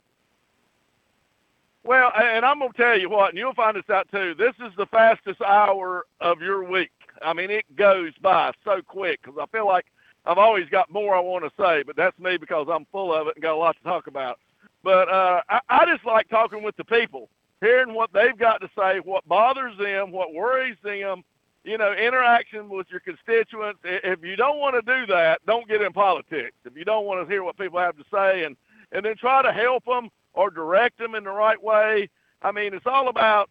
Well, 1.85 2.11
and 2.19 2.43
I'm 2.43 2.57
gonna 2.57 2.71
tell 2.75 2.99
you 2.99 3.09
what, 3.09 3.29
and 3.29 3.37
you'll 3.37 3.53
find 3.53 3.77
this 3.77 3.89
out 3.91 4.09
too. 4.11 4.33
This 4.33 4.55
is 4.59 4.73
the 4.75 4.87
fastest 4.87 5.39
hour 5.41 6.05
of 6.19 6.41
your 6.41 6.63
week. 6.63 6.89
I 7.21 7.31
mean, 7.31 7.51
it 7.51 7.63
goes 7.75 8.11
by 8.21 8.53
so 8.63 8.81
quick 8.81 9.21
because 9.21 9.37
I 9.39 9.45
feel 9.55 9.67
like 9.67 9.85
I've 10.25 10.39
always 10.39 10.67
got 10.69 10.91
more 10.91 11.15
I 11.15 11.19
want 11.19 11.45
to 11.45 11.51
say, 11.63 11.83
but 11.83 11.95
that's 11.95 12.17
me 12.17 12.37
because 12.37 12.65
I'm 12.71 12.87
full 12.91 13.13
of 13.13 13.27
it 13.27 13.35
and 13.35 13.43
got 13.43 13.53
a 13.53 13.57
lot 13.57 13.77
to 13.77 13.83
talk 13.83 14.07
about. 14.07 14.39
But 14.83 15.09
uh, 15.09 15.41
I, 15.47 15.59
I 15.69 15.85
just 15.85 16.03
like 16.05 16.27
talking 16.27 16.63
with 16.63 16.75
the 16.75 16.83
people 16.85 17.29
hearing 17.61 17.93
what 17.93 18.11
they've 18.13 18.37
got 18.37 18.61
to 18.61 18.69
say, 18.75 18.99
what 18.99 19.27
bothers 19.27 19.77
them, 19.77 20.11
what 20.11 20.33
worries 20.33 20.77
them, 20.83 21.23
you 21.63 21.77
know, 21.77 21.93
interaction 21.93 22.67
with 22.67 22.87
your 22.89 22.99
constituents. 22.99 23.79
If 23.83 24.23
you 24.23 24.35
don't 24.35 24.57
want 24.57 24.73
to 24.75 24.81
do 24.81 25.05
that, 25.13 25.39
don't 25.45 25.67
get 25.67 25.83
in 25.83 25.93
politics. 25.93 26.55
If 26.65 26.75
you 26.75 26.83
don't 26.83 27.05
want 27.05 27.25
to 27.25 27.31
hear 27.31 27.43
what 27.43 27.57
people 27.57 27.79
have 27.79 27.95
to 27.97 28.03
say 28.11 28.43
and, 28.43 28.57
and 28.91 29.05
then 29.05 29.15
try 29.17 29.43
to 29.43 29.53
help 29.53 29.85
them 29.85 30.09
or 30.35 30.49
direct 30.49 30.99
them 30.99 31.15
in 31.15 31.23
the 31.23 31.31
right 31.31 31.61
way. 31.61 32.09
I 32.41 32.51
mean, 32.51 32.73
it's 32.73 32.85
all 32.85 33.09
about 33.09 33.49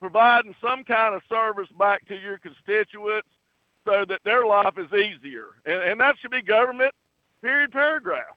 providing 0.00 0.54
some 0.60 0.82
kind 0.82 1.14
of 1.14 1.22
service 1.28 1.68
back 1.78 2.06
to 2.08 2.16
your 2.18 2.38
constituents 2.38 3.28
so 3.84 4.04
that 4.08 4.20
their 4.24 4.46
life 4.46 4.74
is 4.78 4.92
easier. 4.92 5.46
And, 5.64 5.80
and 5.82 6.00
that 6.00 6.16
should 6.20 6.30
be 6.30 6.42
government, 6.42 6.92
period, 7.40 7.72
paragraph. 7.72 8.36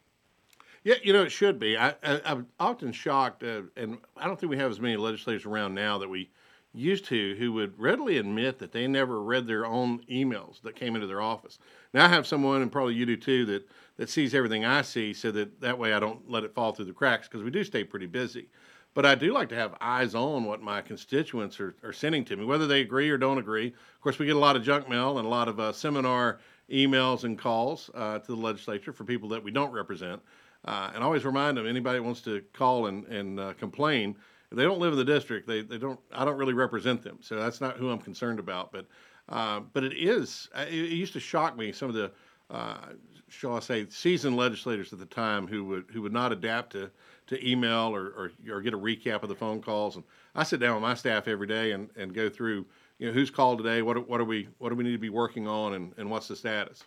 Yeah, 0.84 0.96
you 1.02 1.14
know 1.14 1.24
it 1.24 1.32
should 1.32 1.60
be. 1.60 1.76
I, 1.76 1.96
I 2.04 2.22
am 2.26 2.46
often 2.60 2.92
shocked, 2.92 3.42
uh, 3.42 3.64
and 3.76 3.98
I 4.16 4.28
don't 4.28 4.40
think 4.40 4.52
we 4.52 4.58
have 4.58 4.70
as 4.70 4.80
many 4.80 4.98
legislators 4.98 5.46
around 5.46 5.74
now 5.74 5.98
that 5.98 6.08
we 6.08 6.30
used 6.74 7.06
to 7.06 7.36
who 7.38 7.54
would 7.54 7.74
readily 7.80 8.20
admit 8.20 8.60
that 8.60 8.72
they 8.72 8.88
never 8.88 9.22
read 9.24 9.48
their 9.48 9.66
own 9.66 10.00
emails 10.12 10.62
that 10.62 10.76
came 10.76 10.94
into 10.94 11.08
their 11.08 11.22
office. 11.22 11.58
Now 11.96 12.08
I 12.08 12.10
have 12.10 12.28
someone, 12.28 12.62
and 12.62 12.70
probably 12.70 12.94
you 12.94 13.06
do 13.06 13.16
too, 13.16 13.46
that 13.46 13.70
that 13.96 14.10
sees 14.10 14.36
everything 14.36 14.66
I 14.66 14.82
see, 14.82 15.14
so 15.14 15.32
that 15.32 15.62
that 15.62 15.80
way 15.80 15.94
I 15.94 16.00
don't 16.02 16.30
let 16.30 16.44
it 16.44 16.54
fall 16.54 16.74
through 16.74 16.86
the 16.86 16.92
cracks 16.92 17.30
because 17.30 17.42
we 17.42 17.50
do 17.50 17.64
stay 17.64 17.86
pretty 17.86 18.06
busy. 18.06 18.50
But 18.94 19.06
I 19.06 19.16
do 19.16 19.32
like 19.32 19.48
to 19.50 19.56
have 19.56 19.76
eyes 19.80 20.14
on 20.14 20.44
what 20.44 20.62
my 20.62 20.82
constituents 20.82 21.58
are, 21.62 21.74
are 21.84 21.94
sending 21.94 22.26
to 22.26 22.36
me, 22.36 22.44
whether 22.44 22.68
they 22.68 22.82
agree 22.82 23.10
or 23.10 23.18
don't 23.18 23.38
agree. 23.38 23.68
Of 23.68 24.02
course, 24.02 24.20
we 24.20 24.26
get 24.26 24.36
a 24.36 24.40
lot 24.40 24.58
of 24.58 24.64
junk 24.64 24.90
mail 24.90 25.20
and 25.20 25.26
a 25.26 25.30
lot 25.30 25.48
of 25.48 25.58
uh, 25.58 25.72
seminar 25.72 26.40
emails 26.70 27.24
and 27.24 27.40
calls 27.40 27.90
uh, 27.94 28.20
to 28.20 28.28
the 28.28 28.42
legislature 28.42 28.92
for 28.92 29.06
people 29.06 29.30
that 29.30 29.42
we 29.42 29.52
don't 29.52 29.72
represent. 29.72 30.22
Uh, 30.66 30.92
and 30.94 31.02
always 31.02 31.24
remind 31.24 31.56
them 31.56 31.66
anybody 31.66 32.00
that 32.00 32.04
wants 32.04 32.22
to 32.22 32.42
call 32.52 32.88
and, 32.88 33.06
and 33.06 33.40
uh, 33.40 33.54
complain, 33.54 34.18
if 34.52 34.58
they 34.58 34.64
don't 34.64 34.80
live 34.80 34.92
in 34.92 35.00
the 35.00 35.06
district, 35.06 35.48
they, 35.48 35.62
they 35.62 35.78
don't. 35.78 36.00
I 36.12 36.26
don't 36.26 36.38
really 36.38 36.54
represent 36.54 37.04
them, 37.04 37.20
so 37.22 37.36
that's 37.36 37.62
not 37.62 37.78
who 37.78 37.90
I'm 37.90 38.00
concerned 38.00 38.40
about. 38.40 38.72
But 38.72 38.86
uh, 39.30 39.62
but 39.74 39.84
it 39.84 39.94
is. 39.94 40.50
Uh, 40.54 40.66
it, 40.68 40.74
used 40.74 41.14
to 41.14 41.20
shock 41.20 41.58
me 41.58 41.72
some 41.72 41.90
of 41.90 41.96
the 41.96 42.12
uh, 42.50 42.78
shall 43.28 43.56
I 43.56 43.60
say 43.60 43.88
seasoned 43.90 44.38
legislators 44.38 44.94
at 44.94 45.00
the 45.00 45.06
time 45.06 45.48
who 45.48 45.64
would 45.66 45.86
who 45.92 46.02
would 46.02 46.14
not 46.14 46.32
adapt 46.32 46.72
to 46.74 46.92
to 47.28 47.50
email 47.50 47.96
or, 47.96 48.06
or, 48.10 48.32
or 48.50 48.62
get 48.62 48.74
a 48.74 48.78
recap 48.78 49.24
of 49.24 49.30
the 49.30 49.36
phone 49.36 49.62
calls. 49.62 49.96
And 49.96 50.06
I 50.36 50.44
sit 50.44 50.60
down 50.60 50.76
with 50.76 50.84
my 50.84 50.94
staff 50.94 51.28
every 51.28 51.48
day 51.48 51.72
and, 51.72 51.90
and 51.96 52.14
go 52.14 52.30
through 52.30 52.66
you 53.00 53.08
know 53.08 53.14
who's 53.14 53.32
called 53.32 53.58
today, 53.58 53.82
what 53.82 54.08
what 54.08 54.22
are 54.22 54.26
we 54.26 54.48
what 54.60 54.70
do 54.70 54.76
we 54.76 54.84
need 54.84 54.92
to 54.92 54.98
be 54.98 55.10
working 55.10 55.48
on, 55.48 55.74
and, 55.74 55.94
and 55.98 56.10
what's 56.10 56.28
the 56.28 56.36
status 56.36 56.84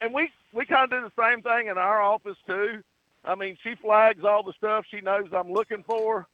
and 0.00 0.12
we 0.12 0.30
we 0.52 0.64
kind 0.64 0.84
of 0.84 0.90
do 0.90 1.08
the 1.08 1.22
same 1.22 1.42
thing 1.42 1.68
in 1.68 1.78
our 1.78 2.00
office 2.00 2.36
too. 2.46 2.82
I 3.24 3.34
mean, 3.34 3.56
she 3.62 3.74
flags 3.74 4.24
all 4.24 4.42
the 4.42 4.52
stuff 4.52 4.84
she 4.90 5.00
knows 5.00 5.26
I'm 5.32 5.52
looking 5.52 5.82
for, 5.82 6.26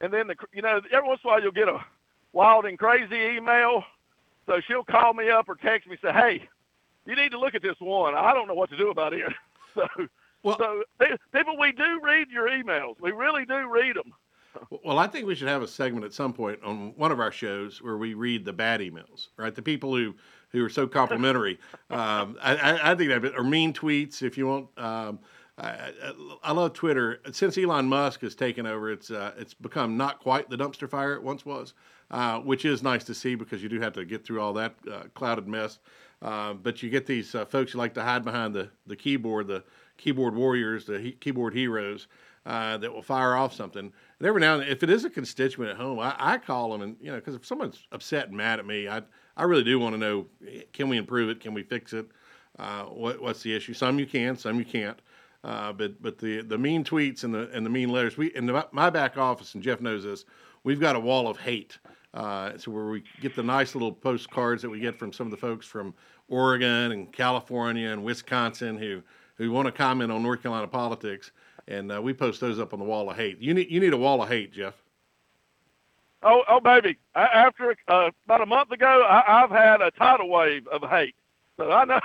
and 0.00 0.12
then 0.12 0.28
the 0.28 0.36
you 0.52 0.62
know 0.62 0.80
every 0.92 1.08
once 1.08 1.20
in 1.24 1.28
a 1.28 1.32
while 1.32 1.42
you'll 1.42 1.52
get 1.52 1.68
a 1.68 1.84
wild 2.32 2.66
and 2.66 2.78
crazy 2.78 3.36
email, 3.36 3.84
so 4.46 4.60
she'll 4.66 4.84
call 4.84 5.14
me 5.14 5.30
up 5.30 5.48
or 5.48 5.54
text 5.56 5.88
me 5.88 5.96
say, 6.02 6.12
"Hey, 6.12 6.48
you 7.06 7.16
need 7.16 7.30
to 7.32 7.38
look 7.38 7.54
at 7.54 7.62
this 7.62 7.76
one. 7.78 8.14
I 8.14 8.32
don't 8.32 8.48
know 8.48 8.54
what 8.54 8.70
to 8.70 8.76
do 8.76 8.90
about 8.90 9.12
it." 9.12 9.22
So, 9.74 9.86
well, 10.42 10.58
so 10.58 10.82
people, 11.32 11.56
we 11.56 11.70
do 11.70 12.00
read 12.02 12.30
your 12.30 12.48
emails. 12.48 12.94
We 13.00 13.12
really 13.12 13.44
do 13.44 13.68
read 13.68 13.94
them. 13.94 14.12
Well, 14.84 14.98
I 14.98 15.06
think 15.06 15.26
we 15.26 15.34
should 15.34 15.46
have 15.46 15.62
a 15.62 15.68
segment 15.68 16.04
at 16.04 16.12
some 16.12 16.32
point 16.32 16.60
on 16.64 16.94
one 16.96 17.12
of 17.12 17.20
our 17.20 17.30
shows 17.30 17.80
where 17.82 17.96
we 17.96 18.14
read 18.14 18.44
the 18.44 18.52
bad 18.52 18.80
emails, 18.80 19.28
right? 19.36 19.54
The 19.54 19.62
people 19.62 19.94
who 19.94 20.14
who 20.50 20.64
are 20.64 20.70
so 20.70 20.86
complimentary. 20.86 21.58
um, 21.90 22.36
I, 22.40 22.92
I, 22.92 22.94
think 22.94 23.10
that, 23.10 23.34
or 23.36 23.44
mean 23.44 23.72
tweets, 23.72 24.22
if 24.22 24.38
you 24.38 24.46
want. 24.46 24.68
Um, 24.78 25.18
I, 25.58 25.92
I, 26.42 26.52
love 26.52 26.72
Twitter. 26.72 27.20
Since 27.32 27.58
Elon 27.58 27.86
Musk 27.86 28.20
has 28.20 28.34
taken 28.34 28.64
over, 28.64 28.90
it's 28.92 29.10
uh, 29.10 29.32
it's 29.36 29.54
become 29.54 29.96
not 29.96 30.20
quite 30.20 30.48
the 30.48 30.56
dumpster 30.56 30.88
fire 30.88 31.14
it 31.14 31.22
once 31.22 31.44
was, 31.44 31.74
uh, 32.10 32.38
which 32.40 32.64
is 32.64 32.82
nice 32.82 33.04
to 33.04 33.14
see 33.14 33.34
because 33.34 33.62
you 33.62 33.68
do 33.68 33.80
have 33.80 33.92
to 33.94 34.04
get 34.04 34.24
through 34.24 34.40
all 34.40 34.52
that 34.54 34.74
uh, 34.90 35.02
clouded 35.14 35.46
mess. 35.46 35.78
Uh, 36.20 36.52
but 36.52 36.82
you 36.82 36.90
get 36.90 37.06
these 37.06 37.34
uh, 37.34 37.44
folks 37.44 37.72
who 37.72 37.78
like 37.78 37.94
to 37.94 38.02
hide 38.02 38.24
behind 38.24 38.54
the, 38.54 38.68
the 38.86 38.96
keyboard, 38.96 39.46
the 39.46 39.62
keyboard 39.96 40.34
warriors, 40.34 40.84
the 40.84 40.98
he- 40.98 41.12
keyboard 41.12 41.54
heroes 41.54 42.08
uh, 42.44 42.76
that 42.78 42.92
will 42.92 43.02
fire 43.02 43.36
off 43.36 43.54
something. 43.54 43.92
And 44.18 44.26
every 44.26 44.40
now 44.40 44.54
and 44.54 44.62
then, 44.62 44.68
if 44.68 44.82
it 44.82 44.90
is 44.90 45.04
a 45.04 45.10
constituent 45.10 45.70
at 45.70 45.76
home, 45.76 46.00
I, 46.00 46.16
I 46.18 46.38
call 46.38 46.72
them 46.72 46.82
and 46.82 46.96
you 47.00 47.10
know 47.10 47.16
because 47.16 47.34
if 47.34 47.46
someone's 47.46 47.86
upset 47.92 48.28
and 48.28 48.36
mad 48.36 48.58
at 48.58 48.66
me, 48.66 48.88
I 48.88 49.02
I 49.36 49.44
really 49.44 49.64
do 49.64 49.78
want 49.78 49.94
to 49.94 49.98
know 49.98 50.26
can 50.72 50.88
we 50.88 50.96
improve 50.96 51.28
it, 51.30 51.40
can 51.40 51.54
we 51.54 51.62
fix 51.62 51.92
it, 51.92 52.06
what, 52.56 53.20
what's 53.22 53.42
the 53.42 53.54
issue? 53.54 53.74
Some 53.74 54.00
you 54.00 54.06
can, 54.06 54.36
some 54.36 54.58
you 54.58 54.64
can't. 54.64 55.00
Uh, 55.44 55.72
but 55.72 56.02
but 56.02 56.18
the 56.18 56.42
the 56.42 56.58
mean 56.58 56.82
tweets 56.82 57.22
and 57.22 57.32
the 57.32 57.48
and 57.50 57.64
the 57.64 57.70
mean 57.70 57.90
letters. 57.90 58.16
We 58.16 58.34
in 58.34 58.46
the, 58.46 58.66
my 58.72 58.90
back 58.90 59.16
office, 59.16 59.54
and 59.54 59.62
Jeff 59.62 59.80
knows 59.80 60.02
this. 60.02 60.24
We've 60.64 60.80
got 60.80 60.96
a 60.96 61.00
wall 61.00 61.28
of 61.28 61.38
hate. 61.38 61.78
Uh, 62.14 62.56
so 62.56 62.70
where 62.70 62.86
we 62.86 63.02
get 63.20 63.36
the 63.36 63.42
nice 63.42 63.74
little 63.74 63.92
postcards 63.92 64.62
that 64.62 64.70
we 64.70 64.80
get 64.80 64.98
from 64.98 65.12
some 65.12 65.26
of 65.26 65.30
the 65.30 65.36
folks 65.36 65.66
from 65.66 65.94
Oregon 66.28 66.92
and 66.92 67.12
California 67.12 67.90
and 67.90 68.02
Wisconsin 68.02 68.78
who 68.78 69.02
who 69.36 69.52
want 69.52 69.66
to 69.66 69.72
comment 69.72 70.10
on 70.10 70.22
North 70.22 70.42
Carolina 70.42 70.66
politics, 70.66 71.30
and 71.68 71.92
uh, 71.92 72.02
we 72.02 72.12
post 72.12 72.40
those 72.40 72.58
up 72.58 72.72
on 72.72 72.80
the 72.80 72.84
wall 72.84 73.08
of 73.08 73.16
hate. 73.16 73.40
You 73.40 73.54
need 73.54 73.70
you 73.70 73.80
need 73.80 73.92
a 73.92 73.96
wall 73.96 74.22
of 74.22 74.28
hate, 74.28 74.52
Jeff. 74.52 74.74
Oh, 76.22 76.42
oh, 76.48 76.58
baby! 76.58 76.98
After 77.14 77.76
uh, 77.86 78.10
about 78.24 78.40
a 78.40 78.46
month 78.46 78.72
ago, 78.72 79.06
I, 79.08 79.42
I've 79.44 79.50
had 79.50 79.80
a 79.80 79.90
tidal 79.92 80.28
wave 80.28 80.66
of 80.66 80.82
hate. 80.88 81.14
So 81.58 81.72
I 81.72 81.84
know. 81.84 82.00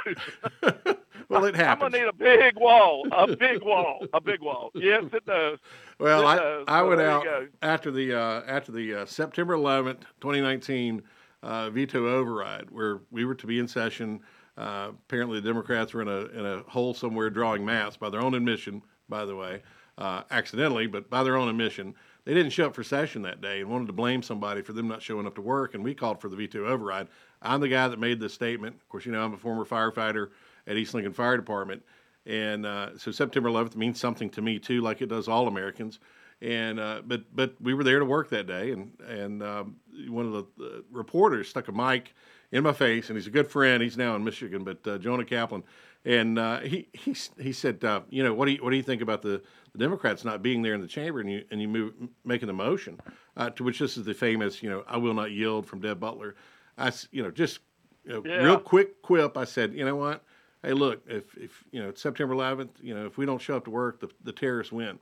well, 1.30 1.46
it 1.46 1.56
happens. 1.56 1.86
I'm 1.86 1.92
gonna 1.92 1.98
need 2.00 2.08
a 2.08 2.14
big 2.14 2.56
wall, 2.58 3.06
a 3.12 3.36
big 3.36 3.62
wall, 3.62 4.06
a 4.14 4.20
big 4.20 4.42
wall. 4.42 4.72
Yes, 4.74 5.06
it 5.14 5.26
does. 5.26 5.60
Well, 6.00 6.22
it 6.24 6.26
I 6.26 6.36
does. 6.38 6.66
I 6.68 6.80
so 6.80 6.90
went 6.90 7.02
out 7.02 7.28
after 7.62 7.92
the 7.92 8.20
uh, 8.20 8.42
after 8.48 8.72
the 8.72 8.96
uh, 8.96 9.06
September 9.06 9.56
11th, 9.56 10.02
2019 10.22 11.04
uh, 11.44 11.70
veto 11.70 12.08
override, 12.08 12.72
where 12.72 13.02
we 13.12 13.26
were 13.26 13.36
to 13.36 13.48
be 13.48 13.60
in 13.60 13.68
session. 13.68 14.22
Uh, 14.58 14.90
apparently, 15.08 15.40
the 15.40 15.48
Democrats 15.48 15.94
were 15.94 16.02
in 16.02 16.08
a 16.08 16.26
in 16.38 16.46
a 16.46 16.64
hole 16.64 16.96
somewhere 16.96 17.30
drawing 17.30 17.64
maps 17.64 17.96
by 17.96 18.10
their 18.10 18.22
own 18.22 18.34
admission. 18.34 18.82
By 19.08 19.26
the 19.26 19.36
way, 19.36 19.62
uh, 20.00 20.24
accidentally, 20.32 20.88
but 20.88 21.12
by 21.12 21.24
their 21.24 21.38
own 21.38 21.48
admission 21.48 21.94
they 22.26 22.34
didn't 22.34 22.52
show 22.52 22.68
up 22.68 22.76
for 22.76 22.84
session 22.84 23.22
that 23.24 23.42
day 23.42 23.62
and 23.62 23.70
wanted 23.70 23.88
to 23.88 23.94
blame 23.94 24.22
somebody 24.22 24.62
for 24.62 24.74
them 24.74 24.88
not 24.88 25.02
showing 25.02 25.28
up 25.28 25.36
to 25.36 25.42
work. 25.42 25.74
And 25.74 25.84
we 25.84 25.94
called 25.94 26.22
for 26.22 26.30
the 26.30 26.36
veto 26.36 26.66
override. 26.66 27.08
I'm 27.44 27.62
the 27.62 27.68
guy 27.68 27.88
that 27.88 28.00
made 28.00 28.20
this 28.20 28.34
statement. 28.34 28.76
Of 28.76 28.90
course, 28.90 29.06
you 29.06 29.12
know, 29.12 29.24
I'm 29.24 29.34
a 29.34 29.38
former 29.38 29.66
firefighter 29.66 30.30
at 30.66 30.78
East 30.78 30.94
Lincoln 30.94 31.14
Fire 31.14 31.38
Department. 31.38 31.84
And 32.26 32.66
uh, 32.66 32.98
so 32.98 33.12
September 33.12 33.50
11th 33.50 33.76
means 33.76 34.00
something 34.00 34.30
to 34.32 34.42
me 34.42 34.60
too, 34.60 34.82
like 34.82 35.02
it 35.02 35.08
does 35.08 35.28
all 35.28 35.48
Americans. 35.48 36.00
And 36.42 36.80
uh, 36.80 37.02
but 37.06 37.24
but 37.34 37.56
we 37.62 37.74
were 37.74 37.86
there 37.86 38.00
to 38.00 38.06
work 38.06 38.30
that 38.32 38.48
day, 38.48 38.72
and 38.72 38.92
and 39.08 39.42
um, 39.42 39.78
one 40.10 40.26
of 40.26 40.34
the, 40.34 40.46
the, 40.58 40.84
reporters 40.92 41.48
stuck 41.48 41.70
a 41.70 41.72
mic 41.72 42.14
in 42.52 42.64
my 42.64 42.74
face, 42.74 43.08
and 43.08 43.18
he's 43.18 43.28
a 43.28 43.32
good 43.32 43.48
friend. 43.48 43.82
He's 43.82 43.96
now 43.96 44.14
in 44.18 44.26
Michigan, 44.26 44.66
but 44.66 44.86
uh, 44.86 44.98
Jonah 44.98 45.24
Kaplan, 45.24 45.64
and 46.04 46.38
uh, 46.38 46.60
he 46.60 46.90
he 46.92 47.16
he 47.40 47.54
said, 47.54 47.82
uh, 47.86 48.02
you 48.10 48.24
know, 48.24 48.34
what 48.34 48.48
do 48.48 48.54
you 48.54 48.64
what 48.64 48.72
do 48.72 48.76
you 48.76 48.84
think 48.84 49.02
about 49.02 49.22
the, 49.22 49.42
the 49.72 49.78
Democrats 49.78 50.26
not 50.26 50.44
being 50.44 50.62
there 50.62 50.74
in 50.74 50.82
the 50.82 50.88
chamber, 50.88 51.22
and 51.22 51.32
you 51.32 51.46
and 51.50 51.62
you 51.62 51.70
move 51.70 51.94
making 52.26 52.48
the 52.48 52.54
motion, 52.54 53.00
uh, 53.38 53.50
to 53.52 53.64
which 53.64 53.80
this 53.80 53.96
is 53.96 54.04
the 54.04 54.14
famous, 54.14 54.62
you 54.62 54.70
know, 54.70 54.84
I 54.86 54.98
will 54.98 55.14
not 55.14 55.32
yield 55.32 55.66
from 55.66 55.80
Deb 55.80 56.00
Butler. 56.02 56.36
I, 56.78 56.92
you 57.12 57.24
know, 57.24 57.32
just 57.32 57.60
you 58.06 58.14
know, 58.14 58.24
yeah. 58.26 58.44
real 58.44 58.60
quick 58.60 59.02
quip. 59.02 59.38
I 59.38 59.46
said, 59.46 59.74
you 59.74 59.86
know 59.86 59.96
what? 59.96 60.24
Hey, 60.62 60.74
look, 60.74 61.02
if 61.08 61.36
if 61.38 61.64
you 61.72 61.82
know 61.82 61.90
it's 61.90 62.02
September 62.02 62.34
11th, 62.34 62.70
you 62.82 62.94
know, 62.94 63.06
if 63.06 63.18
we 63.18 63.26
don't 63.26 63.42
show 63.42 63.58
up 63.58 63.66
to 63.66 63.72
work, 63.72 64.00
the 64.00 64.10
the 64.24 64.32
terrorists 64.32 64.72
win. 64.72 65.00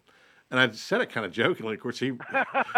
And 0.50 0.60
I 0.60 0.70
said 0.72 1.00
it 1.00 1.10
kind 1.10 1.26
of 1.26 1.32
jokingly. 1.32 1.76
Of 1.76 1.80
course, 1.80 2.00
he 2.00 2.12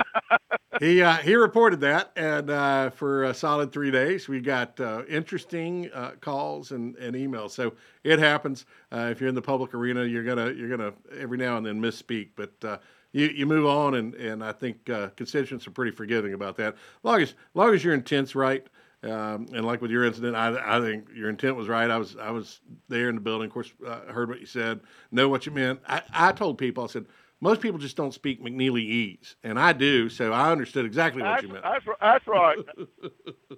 he 0.79 1.01
uh, 1.01 1.15
he 1.17 1.35
reported 1.35 1.79
that, 1.81 2.11
and 2.15 2.49
uh, 2.49 2.89
for 2.91 3.23
a 3.23 3.33
solid 3.33 3.71
three 3.71 3.89
days, 3.89 4.27
we 4.27 4.39
got 4.41 4.79
uh, 4.79 5.03
interesting 5.09 5.89
uh, 5.93 6.11
calls 6.21 6.71
and, 6.71 6.95
and 6.97 7.15
emails. 7.15 7.51
So 7.51 7.73
it 8.03 8.19
happens. 8.19 8.65
Uh, 8.91 9.09
if 9.11 9.19
you're 9.19 9.29
in 9.29 9.35
the 9.35 9.41
public 9.41 9.73
arena, 9.73 10.05
you're 10.05 10.23
gonna 10.23 10.51
you're 10.51 10.69
gonna 10.69 10.93
every 11.17 11.37
now 11.37 11.57
and 11.57 11.65
then 11.65 11.81
misspeak, 11.81 12.29
but 12.35 12.53
uh, 12.63 12.77
you, 13.11 13.27
you 13.27 13.45
move 13.45 13.65
on, 13.65 13.95
and, 13.95 14.13
and 14.15 14.43
I 14.43 14.51
think 14.51 14.85
constituents 15.15 15.67
are 15.67 15.71
pretty 15.71 15.91
forgiving 15.91 16.33
about 16.33 16.57
that. 16.57 16.73
As 16.73 17.03
long 17.03 17.21
as, 17.21 17.29
as 17.29 17.35
long 17.53 17.73
as 17.73 17.83
your 17.83 17.93
intent's 17.93 18.35
right, 18.35 18.65
um, 19.03 19.47
and 19.53 19.65
like 19.65 19.81
with 19.81 19.91
your 19.91 20.05
incident, 20.05 20.35
I, 20.35 20.77
I 20.77 20.79
think 20.79 21.07
your 21.13 21.29
intent 21.29 21.55
was 21.55 21.67
right. 21.67 21.89
I 21.89 21.97
was 21.97 22.15
I 22.15 22.31
was 22.31 22.61
there 22.87 23.09
in 23.09 23.15
the 23.15 23.21
building. 23.21 23.47
Of 23.47 23.53
course, 23.53 23.71
uh, 23.85 23.99
heard 24.11 24.29
what 24.29 24.39
you 24.39 24.45
said, 24.45 24.79
know 25.11 25.27
what 25.27 25.45
you 25.45 25.51
meant. 25.51 25.81
I, 25.87 26.01
I 26.13 26.31
told 26.31 26.57
people, 26.57 26.83
I 26.83 26.87
said, 26.87 27.05
most 27.41 27.59
people 27.59 27.77
just 27.77 27.97
don't 27.97 28.13
speak 28.13 28.41
McNeelyese, 28.41 29.35
and 29.43 29.59
I 29.59 29.73
do, 29.73 30.07
so 30.07 30.31
I 30.31 30.49
understood 30.49 30.85
exactly 30.85 31.21
what 31.21 31.27
that's, 31.27 31.43
you 31.43 31.49
meant. 31.49 31.63
That's, 31.63 31.85
that's 31.99 32.27
right. 32.27 32.57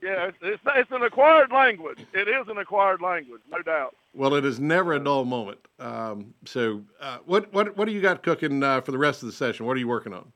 yeah, 0.01 0.29
it's, 0.29 0.37
it's, 0.41 0.63
it's, 0.75 0.91
an 0.91 1.03
acquired 1.03 1.51
language. 1.51 1.99
It 2.11 2.27
is 2.27 2.47
an 2.47 2.57
acquired 2.57 3.01
language, 3.01 3.41
no 3.51 3.61
doubt. 3.61 3.95
Well, 4.15 4.33
it 4.33 4.43
is 4.43 4.59
never 4.59 4.93
a 4.93 4.99
dull 4.99 5.25
moment. 5.25 5.59
Um, 5.79 6.33
so, 6.45 6.81
uh, 6.99 7.19
what 7.25 7.53
what 7.53 7.77
what 7.77 7.85
do 7.85 7.91
you 7.91 8.01
got 8.01 8.23
cooking 8.23 8.63
uh, 8.63 8.81
for 8.81 8.91
the 8.91 8.97
rest 8.97 9.21
of 9.21 9.27
the 9.27 9.33
session? 9.33 9.67
What 9.67 9.77
are 9.77 9.79
you 9.79 9.87
working 9.87 10.13
on? 10.13 10.31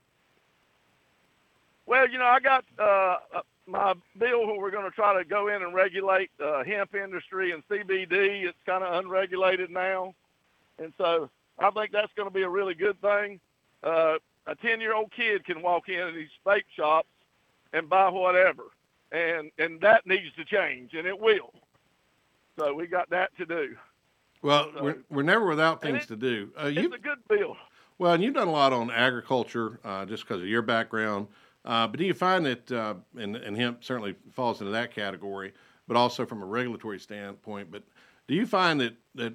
Well, 1.87 2.07
you 2.07 2.19
know, 2.19 2.25
I 2.25 2.39
got 2.39 2.65
uh, 2.77 3.41
my 3.71 3.93
bill 4.17 4.47
where 4.47 4.59
we're 4.59 4.71
going 4.71 4.89
to 4.89 4.95
try 4.95 5.17
to 5.17 5.23
go 5.23 5.47
in 5.47 5.61
and 5.61 5.73
regulate 5.73 6.31
the 6.37 6.63
hemp 6.65 6.95
industry 6.95 7.51
and 7.51 7.67
CBD. 7.67 8.43
It's 8.45 8.57
kind 8.65 8.83
of 8.83 9.03
unregulated 9.03 9.69
now, 9.69 10.13
and 10.77 10.93
so 10.97 11.29
I 11.57 11.69
think 11.71 11.91
that's 11.91 12.11
going 12.15 12.27
to 12.27 12.33
be 12.33 12.43
a 12.43 12.49
really 12.49 12.73
good 12.73 12.99
thing. 13.01 13.39
Uh, 13.83 14.15
a 14.47 14.55
10 14.55 14.81
year 14.81 14.93
old 14.93 15.11
kid 15.11 15.45
can 15.45 15.61
walk 15.61 15.89
in 15.89 16.15
these 16.15 16.29
vape 16.45 16.63
shops 16.75 17.09
and 17.73 17.89
buy 17.89 18.09
whatever. 18.09 18.63
And, 19.11 19.51
and 19.57 19.81
that 19.81 20.05
needs 20.05 20.33
to 20.37 20.45
change, 20.45 20.93
and 20.93 21.07
it 21.07 21.19
will. 21.19 21.53
So 22.57 22.73
we 22.73 22.87
got 22.87 23.09
that 23.09 23.35
to 23.37 23.45
do. 23.45 23.75
Well, 24.41 24.71
so, 24.73 24.83
we're, 24.83 24.97
we're 25.09 25.23
never 25.23 25.45
without 25.45 25.81
things 25.81 26.03
it, 26.03 26.07
to 26.07 26.15
do. 26.15 26.51
Uh, 26.57 26.71
it's 26.73 26.95
a 26.95 26.99
good 26.99 27.19
bill. 27.27 27.57
Well, 27.97 28.13
and 28.13 28.23
you've 28.23 28.33
done 28.33 28.47
a 28.47 28.51
lot 28.51 28.71
on 28.71 28.91
agriculture 28.91 29.79
uh, 29.83 30.05
just 30.05 30.27
because 30.27 30.41
of 30.41 30.47
your 30.47 30.61
background. 30.61 31.27
Uh, 31.65 31.87
but 31.87 31.99
do 31.99 32.05
you 32.05 32.13
find 32.13 32.45
that, 32.45 32.71
uh, 32.71 32.95
and, 33.17 33.35
and 33.35 33.57
hemp 33.57 33.83
certainly 33.83 34.15
falls 34.31 34.61
into 34.61 34.71
that 34.71 34.93
category, 34.93 35.53
but 35.87 35.97
also 35.97 36.25
from 36.25 36.41
a 36.41 36.45
regulatory 36.45 36.99
standpoint, 36.99 37.69
but 37.71 37.83
do 38.27 38.35
you 38.35 38.45
find 38.45 38.79
that, 38.79 38.95
that 39.15 39.33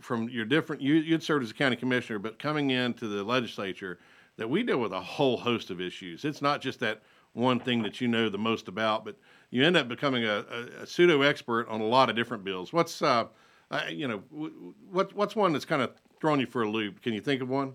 from 0.00 0.28
your 0.28 0.44
different 0.44 0.82
you 0.82 0.94
you'd 0.94 1.22
served 1.22 1.44
as 1.44 1.50
a 1.50 1.54
county 1.54 1.76
commissioner, 1.76 2.18
but 2.18 2.38
coming 2.38 2.70
into 2.70 3.08
the 3.08 3.22
legislature, 3.22 3.98
that 4.36 4.48
we 4.48 4.62
deal 4.62 4.78
with 4.78 4.92
a 4.92 5.00
whole 5.00 5.36
host 5.36 5.70
of 5.70 5.80
issues. 5.80 6.24
It's 6.24 6.42
not 6.42 6.60
just 6.60 6.80
that 6.80 7.02
one 7.32 7.58
thing 7.58 7.82
that 7.82 8.00
you 8.00 8.08
know 8.08 8.28
the 8.28 8.38
most 8.38 8.68
about, 8.68 9.04
but 9.04 9.16
you 9.50 9.64
end 9.64 9.76
up 9.76 9.88
becoming 9.88 10.24
a, 10.24 10.44
a, 10.50 10.82
a 10.82 10.86
pseudo 10.86 11.22
expert 11.22 11.68
on 11.68 11.80
a 11.80 11.86
lot 11.86 12.10
of 12.10 12.16
different 12.16 12.44
bills. 12.44 12.72
What's 12.72 13.02
uh, 13.02 13.26
uh 13.70 13.82
you 13.88 14.08
know, 14.08 14.22
what 14.90 15.14
what's 15.14 15.36
one 15.36 15.52
that's 15.52 15.64
kind 15.64 15.82
of 15.82 15.92
thrown 16.20 16.40
you 16.40 16.46
for 16.46 16.62
a 16.62 16.70
loop? 16.70 17.02
Can 17.02 17.12
you 17.12 17.20
think 17.20 17.42
of 17.42 17.48
one? 17.48 17.74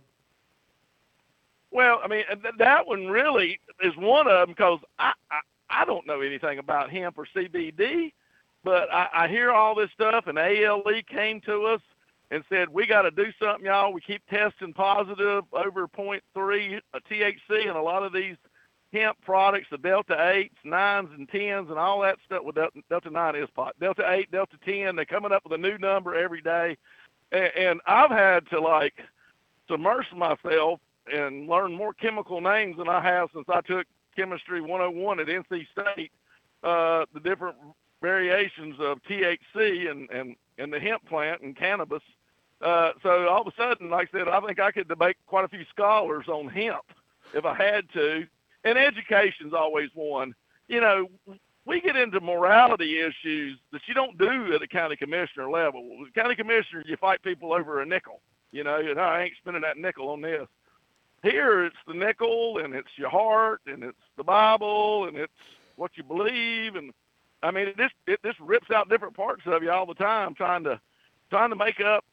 Well, 1.72 2.00
I 2.04 2.08
mean 2.08 2.24
that 2.58 2.88
one 2.88 3.08
really 3.08 3.60
is 3.84 3.96
one 3.96 4.28
of 4.28 4.48
them 4.48 4.50
because 4.50 4.80
I, 4.98 5.14
I 5.32 5.40
I 5.70 5.86
don't 5.86 6.08
know 6.08 6.22
anything 6.22 6.60
about 6.60 6.90
hemp 6.90 7.18
or 7.18 7.28
CBD, 7.36 8.12
but 8.64 8.92
I, 8.92 9.08
I 9.14 9.28
hear 9.28 9.52
all 9.52 9.76
this 9.76 9.92
stuff, 9.94 10.26
and 10.28 10.38
ALE 10.38 10.84
came 11.08 11.42
to 11.42 11.66
us 11.66 11.82
and 12.32 12.44
said, 12.50 12.70
"We 12.70 12.88
got 12.88 13.04
to 13.04 13.12
do 13.12 13.28
something, 13.42 13.66
y'all. 13.66 13.94
We 13.94 14.02
keep 14.02 14.24
testing 14.28 14.74
positive 14.74 15.44
over 15.54 15.88
0.3 15.88 16.22
uh, 16.94 17.00
THC 17.10 17.68
and 17.68 17.78
a 17.78 17.82
lot 17.82 18.04
of 18.04 18.14
these 18.14 18.36
hemp 18.92 19.18
products, 19.22 19.68
the 19.70 19.78
Delta 19.78 20.32
eights, 20.32 20.58
nines, 20.64 21.10
and 21.16 21.30
tens, 21.30 21.70
and 21.70 21.78
all 21.78 22.02
that 22.02 22.18
stuff. 22.26 22.42
Well, 22.44 22.52
Delta, 22.52 22.80
Delta 22.90 23.10
nine 23.12 23.36
is 23.36 23.50
pot. 23.56 23.76
Delta 23.80 24.04
eight, 24.12 24.32
Delta 24.32 24.58
ten. 24.66 24.96
They're 24.96 25.06
coming 25.06 25.32
up 25.32 25.44
with 25.44 25.54
a 25.54 25.62
new 25.62 25.78
number 25.78 26.16
every 26.16 26.42
day, 26.42 26.78
and, 27.32 27.52
and 27.56 27.82
I've 27.86 28.12
had 28.12 28.50
to 28.50 28.60
like 28.60 28.96
submerge 29.70 30.12
myself 30.16 30.80
and 31.12 31.48
learn 31.48 31.74
more 31.74 31.94
chemical 31.94 32.42
names 32.42 32.78
than 32.78 32.90
I 32.90 33.02
have 33.02 33.30
since 33.34 33.46
I 33.50 33.62
took 33.62 33.86
chemistry 34.16 34.62
101 34.62 35.20
at 35.20 35.28
NC 35.28 35.68
State. 35.72 36.12
Uh, 36.64 37.06
the 37.14 37.20
different 37.22 37.56
variations 38.02 38.76
of 38.80 39.00
THC 39.04 39.90
and 39.90 40.10
and 40.10 40.36
and 40.58 40.74
the 40.74 40.80
hemp 40.80 41.06
plant 41.08 41.42
and 41.42 41.56
cannabis 41.56 42.04
uh, 42.62 42.92
so 43.02 43.28
all 43.28 43.42
of 43.42 43.48
a 43.48 43.52
sudden, 43.58 43.90
like 43.90 44.10
I 44.14 44.20
said, 44.20 44.28
I 44.28 44.40
think 44.42 44.60
I 44.60 44.72
could 44.72 44.88
debate 44.88 45.18
quite 45.28 45.46
a 45.46 45.50
few 45.50 45.64
scholars 45.70 46.28
on 46.28 46.48
hemp 46.48 46.84
if 47.34 47.46
I 47.46 47.56
had 47.56 47.86
to. 47.94 48.26
And 48.66 48.78
education's 48.78 49.54
always 49.54 49.90
one. 49.94 50.36
You 50.68 50.82
know, 50.82 51.08
we 51.66 51.80
get 51.80 51.96
into 51.96 52.20
morality 52.20 53.00
issues 53.00 53.58
that 53.72 53.82
you 53.88 53.94
don't 53.94 54.18
do 54.18 54.54
at 54.54 54.62
a 54.62 54.68
county 54.68 54.98
commissioner 54.98 55.50
level. 55.50 56.00
With 56.00 56.14
county 56.14 56.36
commissioner, 56.36 56.84
you 56.86 56.98
fight 56.98 57.24
people 57.24 57.54
over 57.54 57.82
a 57.82 57.86
nickel. 57.86 58.22
You 58.52 58.64
know, 58.64 58.80
and 58.80 59.00
I 59.00 59.24
ain't 59.24 59.38
spending 59.38 59.62
that 59.62 59.78
nickel 59.78 60.10
on 60.10 60.22
this. 60.22 60.48
Here 61.24 61.66
it's 61.66 61.76
the 61.88 61.94
nickel 61.94 62.60
and 62.60 62.74
it's 62.74 62.90
your 62.98 63.10
heart 63.10 63.62
and 63.66 63.84
it's 63.84 63.98
the 64.18 64.24
Bible 64.24 65.06
and 65.06 65.18
it's 65.18 65.34
what 65.76 65.92
you 65.96 66.04
believe 66.04 66.76
and 66.76 66.92
I 67.42 67.52
mean 67.52 67.68
it 67.68 67.78
just 67.78 67.94
it 68.08 68.20
just 68.24 68.40
rips 68.40 68.72
out 68.72 68.90
different 68.90 69.16
parts 69.16 69.44
of 69.46 69.64
you 69.64 69.72
all 69.72 69.86
the 69.86 69.94
time 69.94 70.34
trying 70.36 70.64
to 70.66 70.80
trying 71.30 71.50
to 71.50 71.56
make 71.56 71.80
up 71.80 72.06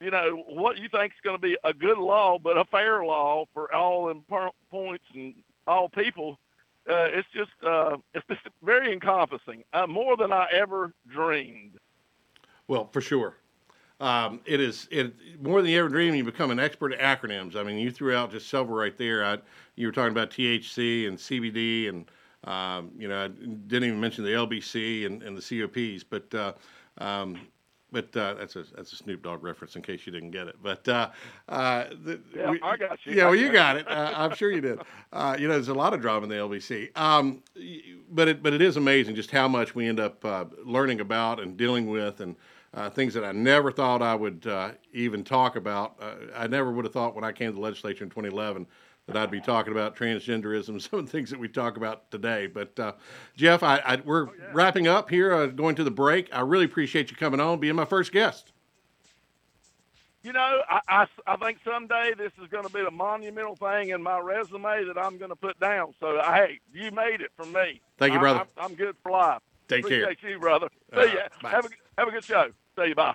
you 0.00 0.10
know 0.10 0.44
what 0.48 0.78
you 0.78 0.88
think 0.88 1.12
is 1.12 1.20
going 1.22 1.36
to 1.36 1.42
be 1.42 1.56
a 1.64 1.74
good 1.74 1.98
law 1.98 2.38
but 2.38 2.56
a 2.56 2.64
fair 2.64 3.04
law 3.04 3.46
for 3.52 3.72
all 3.74 4.12
points 4.70 5.04
and 5.14 5.34
all 5.66 5.88
people. 5.88 6.38
Uh, 6.88 7.06
it's 7.12 7.28
just 7.34 7.50
uh, 7.64 7.96
it's 8.14 8.26
just 8.26 8.40
very 8.62 8.92
encompassing 8.92 9.62
uh, 9.72 9.86
more 9.86 10.16
than 10.16 10.32
I 10.32 10.46
ever 10.52 10.92
dreamed. 11.08 11.78
Well 12.66 12.88
for 12.92 13.00
sure 13.00 13.36
um, 14.00 14.40
it 14.46 14.60
is 14.60 14.88
it 14.90 15.14
more 15.42 15.60
than 15.60 15.70
you 15.70 15.78
ever 15.78 15.88
dreamed. 15.88 16.16
You 16.16 16.24
become 16.24 16.50
an 16.50 16.58
expert 16.58 16.92
at 16.94 17.00
acronyms. 17.00 17.54
I 17.54 17.62
mean, 17.62 17.78
you 17.78 17.90
threw 17.90 18.14
out 18.14 18.30
just 18.30 18.48
several 18.48 18.76
right 18.76 18.96
there. 18.96 19.24
I, 19.24 19.38
you 19.76 19.86
were 19.86 19.92
talking 19.92 20.12
about 20.12 20.30
THC 20.30 21.06
and 21.06 21.18
CBD, 21.18 21.88
and 21.88 22.10
um, 22.44 22.90
you 22.98 23.08
know, 23.08 23.24
I 23.24 23.28
didn't 23.28 23.88
even 23.88 24.00
mention 24.00 24.24
the 24.24 24.30
LBC 24.30 25.04
and, 25.04 25.22
and 25.22 25.36
the 25.36 25.42
COPs. 25.42 26.02
But 26.02 26.34
uh, 26.34 26.52
um, 26.98 27.40
but 27.92 28.16
uh, 28.16 28.34
that's 28.34 28.56
a 28.56 28.64
that's 28.74 28.92
a 28.92 28.96
Snoop 28.96 29.22
Dogg 29.22 29.42
reference 29.42 29.76
in 29.76 29.82
case 29.82 30.06
you 30.06 30.12
didn't 30.12 30.30
get 30.30 30.48
it. 30.48 30.56
But 30.62 30.88
uh, 30.88 31.10
uh, 31.48 31.84
the, 32.02 32.20
yeah, 32.34 32.50
we, 32.50 32.60
I 32.62 32.76
got 32.76 32.98
you. 33.04 33.14
Yeah, 33.14 33.26
well, 33.26 33.34
you 33.34 33.52
got 33.52 33.76
it. 33.76 33.88
Uh, 33.88 34.12
I'm 34.16 34.34
sure 34.34 34.50
you 34.50 34.60
did. 34.60 34.80
Uh, 35.12 35.36
you 35.38 35.46
know, 35.48 35.54
there's 35.54 35.68
a 35.68 35.74
lot 35.74 35.92
of 35.92 36.00
drama 36.00 36.24
in 36.24 36.30
the 36.30 36.36
LBC. 36.36 36.96
Um, 36.96 37.42
but 38.10 38.28
it 38.28 38.42
but 38.42 38.52
it 38.52 38.62
is 38.62 38.76
amazing 38.76 39.14
just 39.14 39.30
how 39.30 39.48
much 39.48 39.74
we 39.74 39.86
end 39.86 40.00
up 40.00 40.24
uh, 40.24 40.44
learning 40.64 41.00
about 41.00 41.40
and 41.40 41.56
dealing 41.56 41.86
with 41.86 42.20
and 42.20 42.36
uh, 42.74 42.90
things 42.90 43.14
that 43.14 43.24
I 43.24 43.32
never 43.32 43.72
thought 43.72 44.02
I 44.02 44.14
would 44.14 44.46
uh, 44.46 44.72
even 44.92 45.24
talk 45.24 45.56
about. 45.56 45.96
Uh, 46.00 46.14
I 46.36 46.46
never 46.46 46.70
would 46.70 46.84
have 46.84 46.94
thought 46.94 47.14
when 47.14 47.24
I 47.24 47.32
came 47.32 47.50
to 47.50 47.54
the 47.54 47.60
legislature 47.60 48.04
in 48.04 48.10
2011 48.10 48.66
that 49.06 49.16
I'd 49.16 49.30
be 49.30 49.40
talking 49.40 49.72
about 49.72 49.96
transgenderism, 49.96 50.80
some 50.90 51.00
of 51.00 51.06
the 51.06 51.12
things 51.12 51.30
that 51.30 51.38
we 51.38 51.48
talk 51.48 51.76
about 51.76 52.10
today. 52.10 52.46
But 52.46 52.78
uh, 52.78 52.92
Jeff, 53.36 53.62
I, 53.62 53.78
I, 53.78 53.96
we're 53.96 54.28
oh, 54.28 54.32
yeah. 54.38 54.46
wrapping 54.52 54.86
up 54.86 55.10
here, 55.10 55.32
uh, 55.32 55.46
going 55.46 55.74
to 55.76 55.84
the 55.84 55.90
break. 55.90 56.28
I 56.32 56.40
really 56.40 56.64
appreciate 56.64 57.10
you 57.10 57.16
coming 57.16 57.40
on, 57.40 57.58
being 57.58 57.74
my 57.74 57.84
first 57.84 58.12
guest. 58.12 58.52
You 60.22 60.34
know, 60.34 60.60
I, 60.68 60.80
I, 60.86 61.06
I 61.26 61.36
think 61.36 61.58
someday 61.64 62.12
this 62.16 62.32
is 62.42 62.48
going 62.48 62.66
to 62.66 62.72
be 62.72 62.80
a 62.80 62.90
monumental 62.90 63.56
thing 63.56 63.88
in 63.88 64.02
my 64.02 64.18
resume 64.18 64.84
that 64.84 64.98
I'm 64.98 65.16
going 65.16 65.30
to 65.30 65.36
put 65.36 65.58
down. 65.58 65.94
So, 65.98 66.20
hey, 66.22 66.60
you 66.74 66.90
made 66.90 67.22
it 67.22 67.30
for 67.36 67.46
me. 67.46 67.80
Thank 67.96 68.12
you, 68.12 68.18
brother. 68.18 68.44
I, 68.58 68.64
am 68.66 68.74
good 68.74 68.96
for 69.02 69.12
life. 69.12 69.40
Take 69.66 69.84
Appreciate 69.84 70.20
care. 70.20 70.30
you, 70.30 70.38
brother. 70.38 70.68
See 70.92 71.00
uh, 71.00 71.04
ya. 71.04 71.48
Have 71.48 71.64
a, 71.64 71.68
have 72.00 72.08
a 72.08 72.12
good 72.12 72.24
show. 72.24 72.46
See 72.78 72.88
you. 72.88 72.94
Bye. 72.94 73.12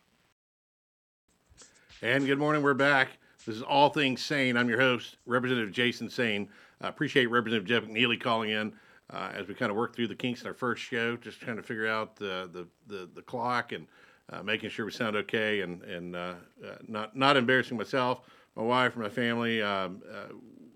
And 2.03 2.23
good 2.27 2.37
morning. 2.37 2.61
We're 2.61 2.75
back. 2.75 3.17
This 3.43 3.55
is 3.55 3.63
All 3.63 3.89
Things 3.89 4.21
Saine. 4.21 4.55
I'm 4.55 4.69
your 4.69 4.79
host, 4.79 5.17
Representative 5.25 5.71
Jason 5.71 6.07
Saine. 6.07 6.47
I 6.81 6.89
appreciate 6.89 7.25
Representative 7.25 7.67
Jeff 7.67 7.89
McNeely 7.89 8.21
calling 8.21 8.51
in 8.51 8.73
uh, 9.09 9.31
as 9.33 9.47
we 9.47 9.55
kind 9.55 9.71
of 9.71 9.75
work 9.75 9.95
through 9.95 10.09
the 10.09 10.15
kinks 10.15 10.41
in 10.41 10.47
our 10.47 10.53
first 10.53 10.83
show, 10.83 11.17
just 11.17 11.41
trying 11.41 11.55
to 11.55 11.63
figure 11.63 11.87
out 11.87 12.15
the 12.15 12.47
the, 12.53 12.67
the, 12.85 13.09
the 13.15 13.23
clock 13.23 13.71
and 13.71 13.87
uh, 14.31 14.43
making 14.43 14.69
sure 14.69 14.85
we 14.85 14.91
sound 14.91 15.15
okay 15.15 15.61
and 15.61 15.81
and 15.81 16.15
uh, 16.15 16.35
uh 16.63 16.75
not 16.87 17.15
not 17.15 17.37
embarrassing 17.37 17.77
myself, 17.77 18.21
my 18.55 18.61
wife, 18.61 18.95
my 18.95 19.09
family 19.09 19.63
um, 19.63 20.03
uh, 20.13 20.27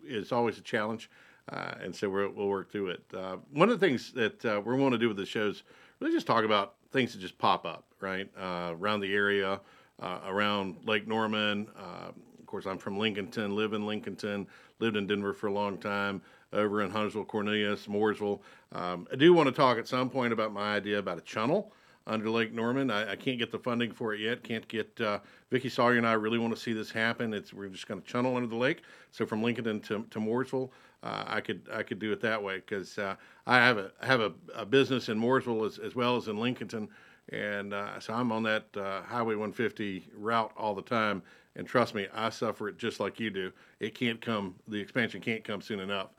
is 0.04 0.32
always 0.32 0.58
a 0.58 0.62
challenge. 0.62 1.12
Uh, 1.52 1.74
and 1.80 1.96
so 1.96 2.10
we 2.10 2.28
will 2.28 2.50
work 2.50 2.72
through 2.72 2.88
it. 2.88 3.04
one 3.52 3.70
of 3.70 3.80
the 3.80 3.86
things 3.86 4.12
that 4.14 4.44
we're 4.44 4.78
going 4.78 4.92
to 4.92 4.98
do 4.98 5.08
with 5.08 5.18
the 5.18 5.26
show 5.28 5.48
is 5.48 5.62
really 6.00 6.14
just 6.14 6.26
talk 6.26 6.44
about 6.44 6.76
things 6.92 7.14
that 7.14 7.20
just 7.20 7.38
pop 7.38 7.66
up 7.66 7.86
right 8.00 8.30
around 8.38 9.02
the 9.02 9.14
area, 9.14 9.60
around 10.02 10.78
Lake 10.86 11.08
Norman, 11.08 11.68
Uh, 11.78 12.12
of 12.40 12.46
course, 12.46 12.66
I'm 12.66 12.80
from 12.80 12.98
Lincolnton, 12.98 13.54
live 13.54 13.74
in 13.74 13.84
Lincolnton, 13.84 14.48
lived 14.80 14.98
in 14.98 15.06
Denver 15.06 15.34
for 15.34 15.48
a 15.48 15.54
long 15.54 15.78
time, 15.78 16.20
over 16.52 16.82
in 16.82 16.90
Huntersville, 16.90 17.26
Cornelius, 17.26 17.86
Mooresville. 17.86 18.40
Um, 18.72 19.08
I 19.12 19.16
do 19.18 19.34
want 19.34 19.48
to 19.48 19.52
talk 19.52 19.78
at 19.78 19.88
some 19.88 20.10
point 20.10 20.34
about 20.34 20.52
my 20.52 20.76
idea 20.76 20.98
about 20.98 21.20
a 21.20 21.22
channel 21.22 21.72
under 22.08 22.28
Lake 22.28 22.52
Norman. 22.52 22.90
I, 22.90 23.12
I 23.12 23.16
can't 23.16 23.38
get 23.38 23.52
the 23.52 23.60
funding 23.60 23.92
for 23.92 24.16
it 24.16 24.20
yet. 24.20 24.42
Can't 24.44 24.68
get 24.68 25.00
uh, 25.00 25.20
Vickie 25.52 25.70
Sawyer 25.70 25.98
and 25.98 26.08
I 26.08 26.14
really 26.14 26.40
want 26.40 26.56
to 26.56 26.60
see 26.60 26.74
this 26.74 26.90
happen. 26.90 27.36
It's 27.36 27.54
we're 27.54 27.68
just 27.68 27.88
going 27.88 28.02
to 28.02 28.08
channel 28.08 28.36
under 28.36 28.48
the 28.48 28.56
lake. 28.56 28.82
So 29.12 29.28
from 29.28 29.44
Lincolnton 29.44 29.84
to, 29.84 30.06
to 30.10 30.20
Mooresville, 30.20 30.72
uh, 31.04 31.24
I 31.28 31.42
could 31.42 31.68
I 31.72 31.84
could 31.84 32.00
do 32.00 32.12
it 32.12 32.22
that 32.22 32.42
way 32.42 32.58
because 32.58 32.98
uh, 32.98 33.16
I 33.48 33.58
have 33.58 33.78
a 33.78 33.92
have 34.02 34.20
a, 34.20 34.34
a, 34.54 34.66
business 34.66 35.10
in 35.10 35.20
Mooresville 35.20 35.66
as, 35.66 35.78
as 35.78 35.96
well 35.96 36.18
as 36.18 36.28
in 36.28 36.36
Lincolnton, 36.36 36.90
and 37.32 37.74
uh, 37.74 38.00
so 38.00 38.14
I'm 38.14 38.32
on 38.32 38.44
that 38.44 38.66
uh, 38.76 39.02
Highway 39.04 39.36
150 39.36 40.10
route 40.16 40.52
all 40.58 40.76
the 40.76 40.82
time. 40.82 41.22
And 41.56 41.68
trust 41.68 41.96
me, 41.96 42.08
I 42.14 42.30
suffer 42.30 42.70
it 42.70 42.78
just 42.78 43.00
like 43.00 43.20
you 43.20 43.30
do. 43.30 43.52
It 43.80 43.96
can't 43.96 44.22
come, 44.22 44.56
the 44.68 44.80
expansion 44.80 45.20
can't 45.20 45.44
come 45.44 45.62
soon 45.62 45.80
enough. 45.80 46.10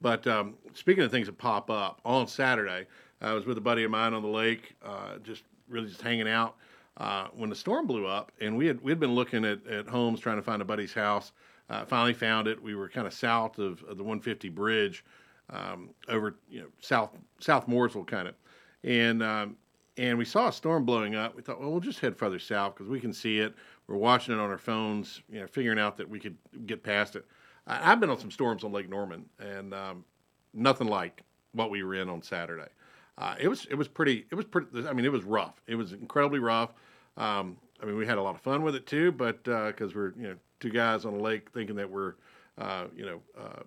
But 0.00 0.26
um, 0.26 0.54
speaking 0.74 1.04
of 1.04 1.10
things 1.10 1.26
that 1.26 1.38
pop 1.38 1.70
up, 1.70 2.00
on 2.04 2.26
Saturday, 2.26 2.86
I 3.20 3.32
was 3.32 3.46
with 3.46 3.58
a 3.58 3.60
buddy 3.60 3.84
of 3.84 3.90
mine 3.90 4.14
on 4.14 4.22
the 4.22 4.28
lake, 4.28 4.74
uh, 4.84 5.18
just 5.22 5.44
really 5.68 5.88
just 5.88 6.02
hanging 6.02 6.28
out. 6.28 6.56
Uh, 6.96 7.28
when 7.34 7.48
the 7.48 7.56
storm 7.56 7.86
blew 7.86 8.06
up, 8.06 8.32
and 8.40 8.56
we 8.56 8.66
had 8.66 8.80
we 8.82 8.90
had 8.90 9.00
been 9.00 9.14
looking 9.14 9.44
at, 9.44 9.66
at 9.66 9.88
homes 9.88 10.20
trying 10.20 10.36
to 10.36 10.42
find 10.42 10.60
a 10.60 10.64
buddy's 10.64 10.92
house. 10.92 11.32
Uh, 11.70 11.84
finally 11.84 12.12
found 12.12 12.48
it. 12.48 12.60
We 12.60 12.74
were 12.74 12.88
kind 12.88 13.06
of 13.06 13.14
south 13.14 13.58
of, 13.58 13.82
of 13.84 13.96
the 13.96 14.02
150 14.02 14.48
bridge, 14.48 15.04
um, 15.50 15.90
over 16.08 16.36
you 16.48 16.60
know 16.60 16.66
south 16.80 17.10
South 17.38 17.68
Mooresville 17.68 18.06
kind 18.06 18.26
of, 18.26 18.34
and 18.82 19.22
um, 19.22 19.56
and 19.96 20.18
we 20.18 20.24
saw 20.24 20.48
a 20.48 20.52
storm 20.52 20.84
blowing 20.84 21.14
up. 21.14 21.36
We 21.36 21.42
thought, 21.42 21.60
well, 21.60 21.70
we'll 21.70 21.80
just 21.80 22.00
head 22.00 22.16
further 22.16 22.40
south 22.40 22.74
because 22.74 22.88
we 22.88 22.98
can 22.98 23.12
see 23.12 23.38
it. 23.38 23.54
We're 23.86 23.96
watching 23.96 24.34
it 24.34 24.40
on 24.40 24.50
our 24.50 24.58
phones, 24.58 25.22
you 25.30 25.40
know, 25.40 25.46
figuring 25.46 25.78
out 25.78 25.96
that 25.98 26.08
we 26.08 26.18
could 26.18 26.36
get 26.66 26.82
past 26.82 27.16
it. 27.16 27.24
I, 27.66 27.76
have 27.76 28.00
been 28.00 28.10
on 28.10 28.18
some 28.18 28.30
storms 28.30 28.64
on 28.64 28.72
Lake 28.72 28.88
Norman, 28.88 29.24
and 29.38 29.72
um, 29.72 30.04
nothing 30.52 30.88
like 30.88 31.22
what 31.52 31.70
we 31.70 31.84
were 31.84 31.94
in 31.94 32.08
on 32.08 32.20
Saturday. 32.22 32.68
Uh, 33.16 33.36
it 33.38 33.48
was 33.48 33.66
it 33.66 33.74
was 33.74 33.86
pretty 33.86 34.26
it 34.30 34.34
was 34.34 34.44
pretty. 34.44 34.66
I 34.88 34.92
mean, 34.92 35.04
it 35.04 35.12
was 35.12 35.22
rough. 35.22 35.60
It 35.68 35.76
was 35.76 35.92
incredibly 35.92 36.40
rough. 36.40 36.72
Um, 37.16 37.58
I 37.82 37.86
mean, 37.86 37.96
we 37.96 38.06
had 38.06 38.18
a 38.18 38.22
lot 38.22 38.34
of 38.34 38.40
fun 38.40 38.62
with 38.62 38.74
it 38.74 38.86
too, 38.86 39.12
but 39.12 39.42
because 39.44 39.92
uh, 39.92 39.94
we're 39.94 40.12
you 40.16 40.28
know 40.28 40.36
two 40.58 40.70
guys 40.70 41.04
on 41.04 41.14
a 41.14 41.18
lake 41.18 41.50
thinking 41.52 41.76
that 41.76 41.90
we're 41.90 42.14
uh, 42.58 42.84
you 42.94 43.06
know 43.06 43.20
uh, 43.38 43.62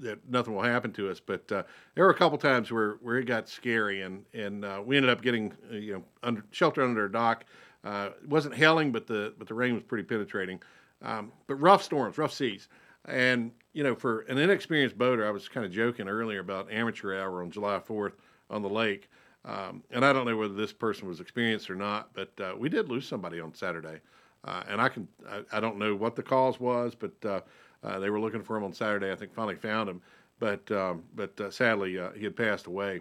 that 0.00 0.18
nothing 0.28 0.54
will 0.54 0.62
happen 0.62 0.92
to 0.92 1.10
us. 1.10 1.20
But 1.20 1.50
uh, 1.50 1.62
there 1.94 2.04
were 2.04 2.10
a 2.10 2.16
couple 2.16 2.38
times 2.38 2.70
where, 2.70 2.98
where 3.00 3.16
it 3.16 3.24
got 3.24 3.48
scary, 3.48 4.02
and 4.02 4.24
and 4.34 4.64
uh, 4.64 4.82
we 4.84 4.96
ended 4.96 5.10
up 5.10 5.22
getting 5.22 5.52
you 5.70 5.94
know 5.94 6.04
under 6.22 6.44
shelter 6.50 6.82
under 6.82 7.06
a 7.06 7.12
dock. 7.12 7.44
It 7.84 8.28
wasn't 8.28 8.54
hailing, 8.54 8.92
but 8.92 9.06
the 9.06 9.34
but 9.38 9.48
the 9.48 9.54
rain 9.54 9.74
was 9.74 9.82
pretty 9.82 10.04
penetrating. 10.04 10.60
Um, 11.00 11.32
but 11.46 11.54
rough 11.56 11.82
storms, 11.82 12.18
rough 12.18 12.32
seas, 12.32 12.68
and 13.06 13.52
you 13.72 13.82
know 13.82 13.94
for 13.94 14.20
an 14.22 14.36
inexperienced 14.36 14.98
boater, 14.98 15.26
I 15.26 15.30
was 15.30 15.48
kind 15.48 15.64
of 15.64 15.72
joking 15.72 16.08
earlier 16.08 16.40
about 16.40 16.70
amateur 16.72 17.18
hour 17.18 17.42
on 17.42 17.50
July 17.50 17.78
4th 17.78 18.12
on 18.50 18.62
the 18.62 18.68
lake. 18.68 19.08
Um, 19.44 19.82
and 19.90 20.04
I 20.04 20.12
don't 20.12 20.26
know 20.26 20.36
whether 20.36 20.54
this 20.54 20.72
person 20.72 21.08
was 21.08 21.20
experienced 21.20 21.70
or 21.70 21.74
not, 21.74 22.10
but 22.12 22.32
uh, 22.40 22.54
we 22.56 22.68
did 22.68 22.88
lose 22.88 23.06
somebody 23.06 23.40
on 23.40 23.54
Saturday. 23.54 24.00
Uh, 24.44 24.62
and 24.68 24.80
I 24.80 24.88
can 24.88 25.08
I, 25.28 25.42
I, 25.52 25.60
don't 25.60 25.78
know 25.78 25.94
what 25.94 26.16
the 26.16 26.22
cause 26.22 26.60
was, 26.60 26.94
but 26.94 27.12
uh, 27.24 27.40
uh, 27.82 27.98
they 27.98 28.08
were 28.10 28.20
looking 28.20 28.42
for 28.42 28.56
him 28.56 28.64
on 28.64 28.72
Saturday. 28.72 29.10
I 29.10 29.16
think 29.16 29.34
finally 29.34 29.56
found 29.56 29.88
him, 29.88 30.00
but 30.38 30.70
um, 30.70 31.02
but 31.14 31.38
uh, 31.40 31.50
sadly 31.50 31.98
uh, 31.98 32.10
he 32.12 32.24
had 32.24 32.36
passed 32.36 32.66
away. 32.66 33.00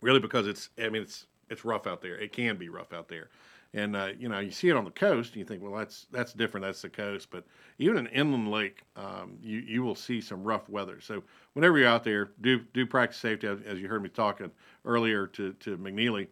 Really, 0.00 0.20
because 0.20 0.46
it's 0.48 0.70
I 0.78 0.88
mean 0.88 1.02
it's 1.02 1.26
it's 1.48 1.64
rough 1.64 1.86
out 1.86 2.02
there. 2.02 2.16
It 2.16 2.32
can 2.32 2.56
be 2.56 2.68
rough 2.68 2.92
out 2.92 3.08
there, 3.08 3.28
and 3.72 3.96
you 4.18 4.28
know 4.28 4.40
you 4.40 4.50
see 4.50 4.68
it 4.68 4.76
on 4.76 4.84
the 4.84 4.90
coast 4.90 5.32
and 5.32 5.36
you 5.38 5.44
think 5.44 5.62
well 5.62 5.74
that's 5.74 6.06
that's 6.10 6.32
different. 6.32 6.66
That's 6.66 6.82
the 6.82 6.88
coast, 6.88 7.28
but 7.30 7.44
even 7.78 7.96
an 7.96 8.08
inland 8.08 8.50
lake, 8.50 8.82
um, 8.96 9.38
you 9.40 9.58
you 9.60 9.82
will 9.84 9.94
see 9.94 10.20
some 10.20 10.42
rough 10.42 10.68
weather. 10.68 11.00
So 11.00 11.22
whenever 11.52 11.78
you're 11.78 11.88
out 11.88 12.02
there, 12.02 12.30
do 12.40 12.60
do 12.74 12.84
practice 12.84 13.18
safety 13.18 13.46
as, 13.46 13.78
you 13.78 13.86
heard 13.86 14.02
me 14.02 14.08
talking 14.08 14.50
earlier 14.84 15.26
to 15.28 15.52
to 15.54 15.76
McNeely. 15.78 16.28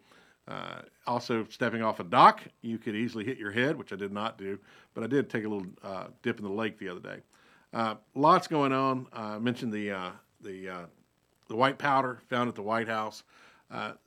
Uh, 0.47 0.81
also, 1.07 1.45
stepping 1.49 1.81
off 1.81 1.99
a 1.99 2.03
dock, 2.03 2.41
you 2.61 2.77
could 2.77 2.95
easily 2.95 3.23
hit 3.23 3.37
your 3.37 3.51
head, 3.51 3.77
which 3.77 3.93
I 3.93 3.95
did 3.95 4.11
not 4.11 4.37
do, 4.37 4.59
but 4.93 5.03
I 5.03 5.07
did 5.07 5.29
take 5.29 5.45
a 5.45 5.47
little 5.47 5.67
uh, 5.83 6.07
dip 6.23 6.39
in 6.39 6.43
the 6.43 6.51
lake 6.51 6.77
the 6.77 6.89
other 6.89 6.99
day. 6.99 7.19
Uh, 7.73 7.95
lots 8.15 8.47
going 8.47 8.73
on. 8.73 9.07
Uh, 9.15 9.35
I 9.35 9.39
mentioned 9.39 9.71
the 9.71 9.91
uh, 9.91 10.11
the 10.41 10.87
the 11.47 11.55
white 11.55 11.77
powder 11.77 12.21
found 12.29 12.49
at 12.49 12.55
the 12.55 12.61
White 12.61 12.87
House. 12.87 13.23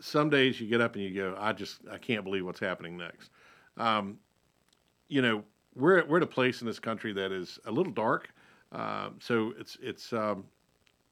Some 0.00 0.28
days 0.28 0.60
you 0.60 0.66
get 0.66 0.80
up 0.80 0.94
and 0.94 1.04
you 1.04 1.14
go, 1.14 1.36
I 1.38 1.52
just 1.52 1.80
I 1.90 1.98
can't 1.98 2.24
believe 2.24 2.44
what's 2.44 2.60
happening 2.60 2.96
next. 2.96 3.30
Um, 3.76 4.18
you 5.08 5.22
know, 5.22 5.44
we're 5.74 6.04
we're 6.06 6.18
at 6.18 6.22
a 6.22 6.26
place 6.26 6.60
in 6.60 6.66
this 6.66 6.78
country 6.78 7.12
that 7.12 7.32
is 7.32 7.58
a 7.66 7.72
little 7.72 7.92
dark. 7.92 8.28
Uh, 8.72 9.10
so 9.20 9.52
it's 9.58 9.78
it's 9.80 10.12
um, 10.12 10.44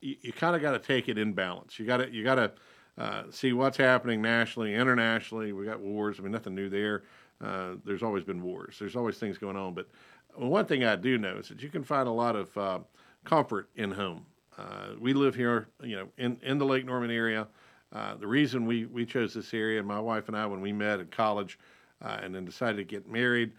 you, 0.01 0.17
you 0.21 0.33
kind 0.33 0.57
of 0.57 0.63
got 0.63 0.73
to 0.73 0.79
take 0.79 1.09
it 1.09 1.19
in 1.19 1.33
balance. 1.33 1.79
You 1.79 1.87
got 1.87 1.99
to 1.99 2.11
you 2.11 2.25
got 2.25 2.37
to 2.37 2.53
uh, 2.99 3.25
see 3.31 3.53
what's 3.53 3.77
happening 3.77 4.21
nationally, 4.21 4.75
internationally. 4.75 5.53
We 5.53 5.65
got 5.65 5.81
wars. 5.81 6.17
I 6.19 6.23
mean, 6.23 6.33
nothing 6.33 6.55
new 6.55 6.69
there. 6.69 7.05
Uh, 7.43 7.75
there's 7.85 8.03
always 8.03 8.25
been 8.25 8.43
wars. 8.43 8.77
There's 8.79 8.97
always 8.97 9.17
things 9.19 9.39
going 9.39 9.57
on. 9.57 9.75
But 9.75 9.89
one 10.35 10.67
thing 10.67 10.85
I 10.85 10.97
do 10.97 11.19
know 11.19 11.37
is 11.39 11.49
that 11.49 11.63
you 11.63 11.69
can 11.69 11.83
find 11.83 12.07
a 12.07 12.13
lot 12.13 12.37
of 12.37 12.57
uh, 12.57 12.79
comfort 13.25 13.71
in 13.77 13.91
home. 13.91 14.27
Uh, 14.59 14.91
we 15.01 15.15
live 15.15 15.35
here, 15.35 15.69
you 15.83 15.97
know, 15.97 16.09
in, 16.19 16.39
in 16.43 16.59
the 16.59 16.67
Lake 16.67 16.85
Norman 16.85 17.11
area. 17.11 17.49
Uh, 17.93 18.15
the 18.17 18.27
reason 18.27 18.67
we, 18.67 18.87
we 18.87 19.05
chose 19.05 19.35
this 19.35 19.53
area, 19.53 19.83
my 19.83 20.01
wife 20.01 20.29
and 20.29 20.37
I, 20.37 20.47
when 20.47 20.61
we 20.61 20.73
met 20.73 21.01
in 21.01 21.07
college 21.07 21.59
uh, 22.03 22.19
and 22.23 22.35
then 22.35 22.45
decided 22.45 22.77
to 22.77 22.85
get 22.85 23.09
married, 23.09 23.53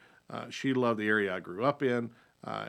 she 0.49 0.73
loved 0.73 0.99
the 0.99 1.07
area 1.07 1.35
I 1.35 1.39
grew 1.39 1.63
up 1.63 1.83
in. 1.83 2.09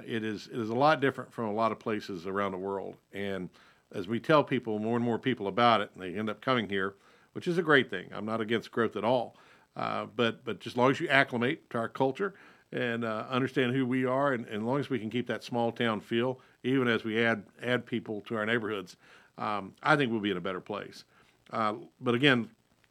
It 0.07 0.23
is 0.23 0.51
it 0.53 0.59
is 0.59 0.69
a 0.69 0.75
lot 0.75 1.01
different 1.01 1.33
from 1.33 1.47
a 1.47 1.53
lot 1.53 1.73
of 1.73 1.79
places 1.79 2.27
around 2.27 2.53
the 2.53 2.59
world, 2.59 2.97
and 3.15 3.49
as 3.95 4.09
we 4.09 4.21
tell 4.21 4.43
people 4.45 4.79
more 4.79 4.97
and 4.97 5.05
more 5.05 5.19
people 5.19 5.47
about 5.47 5.81
it, 5.81 5.91
and 5.95 6.03
they 6.03 6.19
end 6.19 6.29
up 6.29 6.41
coming 6.41 6.69
here, 6.69 6.95
which 7.33 7.47
is 7.47 7.57
a 7.57 7.63
great 7.63 7.89
thing. 7.89 8.09
I'm 8.13 8.27
not 8.27 8.41
against 8.41 8.71
growth 8.73 8.97
at 8.97 9.05
all, 9.05 9.37
uh, 9.77 10.07
but 10.17 10.45
but 10.45 10.61
just 10.61 10.75
as 10.75 10.77
long 10.77 10.91
as 10.91 11.01
you 11.01 11.09
acclimate 11.09 11.71
to 11.71 11.79
our 11.79 11.89
culture 11.89 12.35
and 12.73 13.05
uh, 13.05 13.27
understand 13.31 13.73
who 13.73 13.87
we 13.87 14.05
are, 14.05 14.33
and, 14.33 14.47
and, 14.47 14.57
as 14.57 14.63
long 14.63 14.81
as 14.81 14.91
we 14.91 14.99
can 14.99 15.09
keep 15.09 15.29
that 15.29 15.45
small 15.45 15.71
town 15.71 16.01
feel, 16.01 16.41
even 16.65 16.89
as 16.89 17.05
we 17.05 17.25
add 17.25 17.45
add 17.63 17.87
people 17.87 18.21
to 18.23 18.37
our 18.37 18.45
neighborhoods, 18.45 18.97
um, 19.39 19.73
I 19.83 19.97
think 19.97 20.11
we'll 20.11 20.21
be 20.21 20.33
in 20.33 20.37
a 20.37 20.43
better 20.43 20.61
place. 20.61 21.05
Uh, 21.51 21.75
but 22.01 22.15
again, 22.15 22.51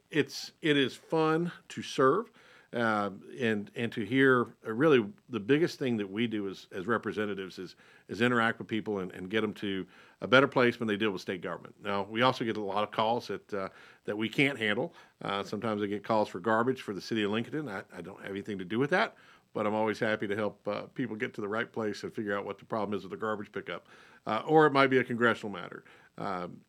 it's 0.09 0.53
it 0.61 0.77
is 0.77 0.95
fun 0.95 1.51
to 1.69 1.81
serve. 1.81 2.31
Uh, 2.73 3.11
and 3.39 3.69
and 3.75 3.91
to 3.91 4.01
hear 4.03 4.47
uh, 4.65 4.73
really 4.73 5.05
the 5.29 5.39
biggest 5.39 5.77
thing 5.77 5.95
that 5.95 6.09
we 6.09 6.25
do 6.25 6.49
as, 6.49 6.65
as 6.71 6.87
representatives 6.87 7.59
is 7.59 7.75
is 8.09 8.19
interact 8.19 8.57
with 8.57 8.67
people 8.67 8.97
and, 8.97 9.11
and 9.11 9.29
get 9.29 9.41
them 9.41 9.53
to 9.53 9.85
a 10.23 10.27
better 10.27 10.47
place 10.47 10.79
when 10.79 10.87
they 10.87 10.95
deal 10.95 11.11
with 11.11 11.21
state 11.21 11.41
government. 11.41 11.75
Now 11.83 12.07
we 12.09 12.21
also 12.23 12.43
get 12.45 12.57
a 12.57 12.61
lot 12.61 12.83
of 12.83 12.91
calls 12.91 13.27
that 13.27 13.53
uh, 13.53 13.69
that 14.05 14.17
we 14.17 14.27
can't 14.27 14.57
handle. 14.57 14.93
Uh, 15.21 15.43
sometimes 15.43 15.83
I 15.83 15.85
get 15.85 16.03
calls 16.03 16.29
for 16.29 16.39
garbage 16.39 16.81
for 16.81 16.93
the 16.93 17.01
city 17.01 17.23
of 17.23 17.31
Lincoln. 17.31 17.69
I, 17.69 17.83
I 17.95 18.01
don't 18.01 18.19
have 18.21 18.31
anything 18.31 18.57
to 18.57 18.65
do 18.65 18.79
with 18.79 18.89
that, 18.89 19.15
but 19.53 19.67
I'm 19.67 19.75
always 19.75 19.99
happy 19.99 20.27
to 20.27 20.35
help 20.35 20.65
uh, 20.67 20.83
people 20.95 21.15
get 21.15 21.33
to 21.35 21.41
the 21.41 21.47
right 21.47 21.71
place 21.71 22.03
and 22.03 22.13
figure 22.13 22.35
out 22.35 22.45
what 22.45 22.57
the 22.57 22.65
problem 22.65 22.97
is 22.97 23.03
with 23.03 23.11
the 23.11 23.17
garbage 23.17 23.51
pickup, 23.51 23.87
uh, 24.25 24.41
or 24.47 24.65
it 24.65 24.73
might 24.73 24.87
be 24.87 24.97
a 24.97 25.03
congressional 25.03 25.51
matter, 25.51 25.83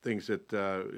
things 0.03 0.27
that 0.27 0.51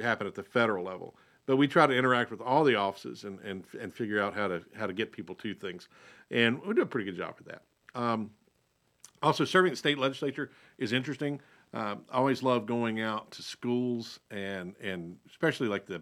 happen 0.02 0.26
at 0.26 0.34
the 0.34 0.42
federal 0.42 0.84
level 0.84 1.14
but 1.46 1.56
we 1.56 1.68
try 1.68 1.86
to 1.86 1.94
interact 1.94 2.32
with 2.32 2.40
all 2.40 2.64
the 2.64 2.74
offices 2.74 3.22
and, 3.22 3.38
and, 3.40 3.62
and 3.80 3.94
figure 3.94 4.20
out 4.20 4.34
how 4.34 4.48
to 4.48 4.62
how 4.76 4.86
to 4.86 4.92
get 4.92 5.12
people 5.12 5.34
to 5.36 5.54
things, 5.54 5.88
and 6.30 6.60
we 6.62 6.74
do 6.74 6.82
a 6.82 6.86
pretty 6.86 7.04
good 7.04 7.16
job 7.16 7.36
with 7.38 7.46
that. 7.46 7.62
Um, 7.94 8.30
also, 9.22 9.44
serving 9.44 9.70
the 9.70 9.76
state 9.76 9.96
legislature 9.96 10.50
is 10.78 10.92
interesting. 10.92 11.40
Uh, 11.76 11.96
I 12.10 12.16
always 12.16 12.42
love 12.42 12.64
going 12.64 13.02
out 13.02 13.30
to 13.32 13.42
schools 13.42 14.18
and 14.30 14.74
and 14.82 15.16
especially 15.28 15.68
like 15.68 15.84
the 15.84 16.00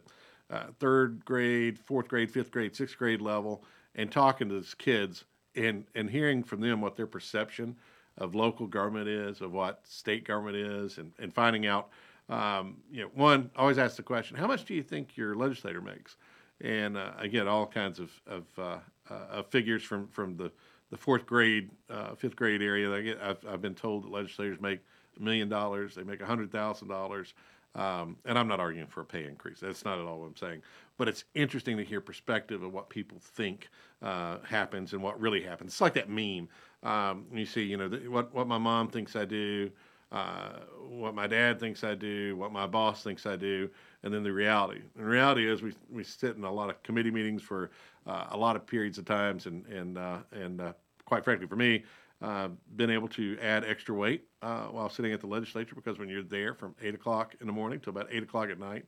uh, 0.51 0.67
third 0.79 1.25
grade, 1.25 1.79
fourth 1.81 2.07
grade, 2.07 2.31
fifth 2.31 2.53
grade, 2.53 2.77
sixth 2.77 2.97
grade 2.97 3.21
level, 3.21 3.65
and 3.97 4.13
talking 4.13 4.49
to 4.51 4.55
these 4.55 4.75
kids 4.75 5.25
and 5.57 5.85
and 5.97 6.09
hearing 6.09 6.45
from 6.45 6.61
them 6.61 6.81
what 6.81 6.95
their 6.95 7.09
perception 7.09 7.75
of 8.19 8.37
local 8.37 8.69
government 8.69 9.09
is, 9.09 9.41
of 9.41 9.51
what 9.51 9.81
state 9.83 10.25
government 10.25 10.57
is, 10.57 10.99
and, 10.99 11.11
and 11.19 11.35
finding 11.35 11.67
out 11.67 11.89
um, 12.29 12.77
you 12.91 13.03
know, 13.03 13.11
one, 13.15 13.51
always 13.57 13.77
ask 13.79 13.97
the 13.97 14.03
question, 14.03 14.37
how 14.37 14.47
much 14.47 14.65
do 14.65 14.75
you 14.75 14.83
think 14.83 15.17
your 15.17 15.35
legislator 15.35 15.81
makes? 15.81 16.17
And 16.61 16.97
uh, 16.97 17.11
I 17.19 17.27
get 17.27 17.47
all 17.47 17.67
kinds 17.67 17.99
of, 17.99 18.11
of, 18.27 18.45
uh, 18.57 18.79
uh, 19.11 19.27
of, 19.31 19.47
figures 19.49 19.83
from, 19.83 20.09
from 20.09 20.37
the, 20.37 20.51
the 20.91 20.97
fourth 20.97 21.27
grade, 21.27 21.71
uh, 21.91 22.15
fifth 22.15 22.37
grade 22.37 22.63
area. 22.63 22.91
I 22.95 23.01
get, 23.03 23.21
I've, 23.21 23.45
I've 23.47 23.61
been 23.61 23.75
told 23.75 24.05
that 24.05 24.11
legislators 24.11 24.61
make 24.61 24.81
million 25.21 25.49
dollars, 25.49 25.95
they 25.95 26.05
make 26.05 26.21
a 26.21 26.27
hundred 26.27 26.51
thousand 26.53 26.89
dollars. 26.89 27.35
Um, 27.77 28.17
and 28.25 28.39
I'm 28.39 28.47
not 28.47 28.61
arguing 28.61 28.87
for 28.87 29.01
a 29.01 29.05
pay 29.05 29.25
increase. 29.25 29.59
That's 29.59 29.85
not 29.85 29.99
at 29.99 30.05
all 30.05 30.21
what 30.21 30.27
I'm 30.27 30.37
saying. 30.37 30.63
But 30.97 31.09
it's 31.09 31.25
interesting 31.35 31.77
to 31.77 31.85
hear 31.85 32.01
perspective 32.01 32.63
of 32.63 32.73
what 32.73 32.89
people 32.89 33.19
think 33.21 33.69
uh, 34.01 34.39
happens 34.45 34.93
and 34.93 35.03
what 35.03 35.21
really 35.21 35.43
happens. 35.43 35.73
It's 35.73 35.81
like 35.81 35.95
that 35.95 36.09
meme. 36.09 36.49
Um, 36.85 37.27
you 37.33 37.47
see, 37.47 37.63
you 37.65 37.77
know, 37.77 37.89
the, 37.89 38.07
what 38.09 38.33
what 38.33 38.47
my 38.47 38.59
mom 38.59 38.89
thinks 38.89 39.17
I 39.17 39.25
do, 39.25 39.71
uh, 40.13 40.61
what 40.89 41.15
my 41.15 41.27
dad 41.27 41.59
thinks 41.59 41.83
I 41.83 41.97
do, 41.97 42.37
what 42.37 42.53
my 42.53 42.67
boss 42.67 43.03
thinks 43.03 43.27
I 43.27 43.35
do, 43.35 43.69
and 44.05 44.15
then 44.15 44.23
the 44.23 44.33
reality. 44.33 44.83
And 44.95 45.05
the 45.05 45.11
reality 45.11 45.51
is, 45.51 45.63
we 45.63 45.75
we 45.91 46.05
sit 46.05 46.37
in 46.37 46.45
a 46.45 46.53
lot 46.53 46.71
of 46.71 46.81
committee 46.85 47.11
meetings 47.11 47.43
for 47.43 47.71
uh, 48.07 48.27
a 48.31 48.37
lot 48.37 48.55
of 48.55 48.65
periods 48.67 48.99
of 48.99 49.05
times, 49.05 49.47
and 49.47 49.67
and 49.67 49.99
uh, 49.99 50.19
and 50.31 50.61
uh, 50.61 50.73
quite 51.07 51.25
frankly, 51.25 51.49
for 51.49 51.57
me, 51.57 51.83
uh, 52.25 52.49
been 52.77 52.91
able 52.91 53.09
to 53.09 53.37
add 53.41 53.65
extra 53.65 53.95
weight 53.95 54.25
uh, 54.43 54.65
while 54.67 54.89
sitting 54.89 55.13
at 55.13 55.21
the 55.21 55.27
legislature 55.27 55.75
because 55.75 55.99
when 55.99 56.09
you're 56.09 56.23
there 56.23 56.55
from 56.55 56.75
eight 56.83 56.95
o'clock 56.95 57.35
in 57.41 57.47
the 57.47 57.53
morning 57.53 57.81
to 57.81 57.91
about 57.91 58.09
eight 58.11 58.23
o'clock 58.23 58.49
at 58.51 58.59
night. 58.59 58.85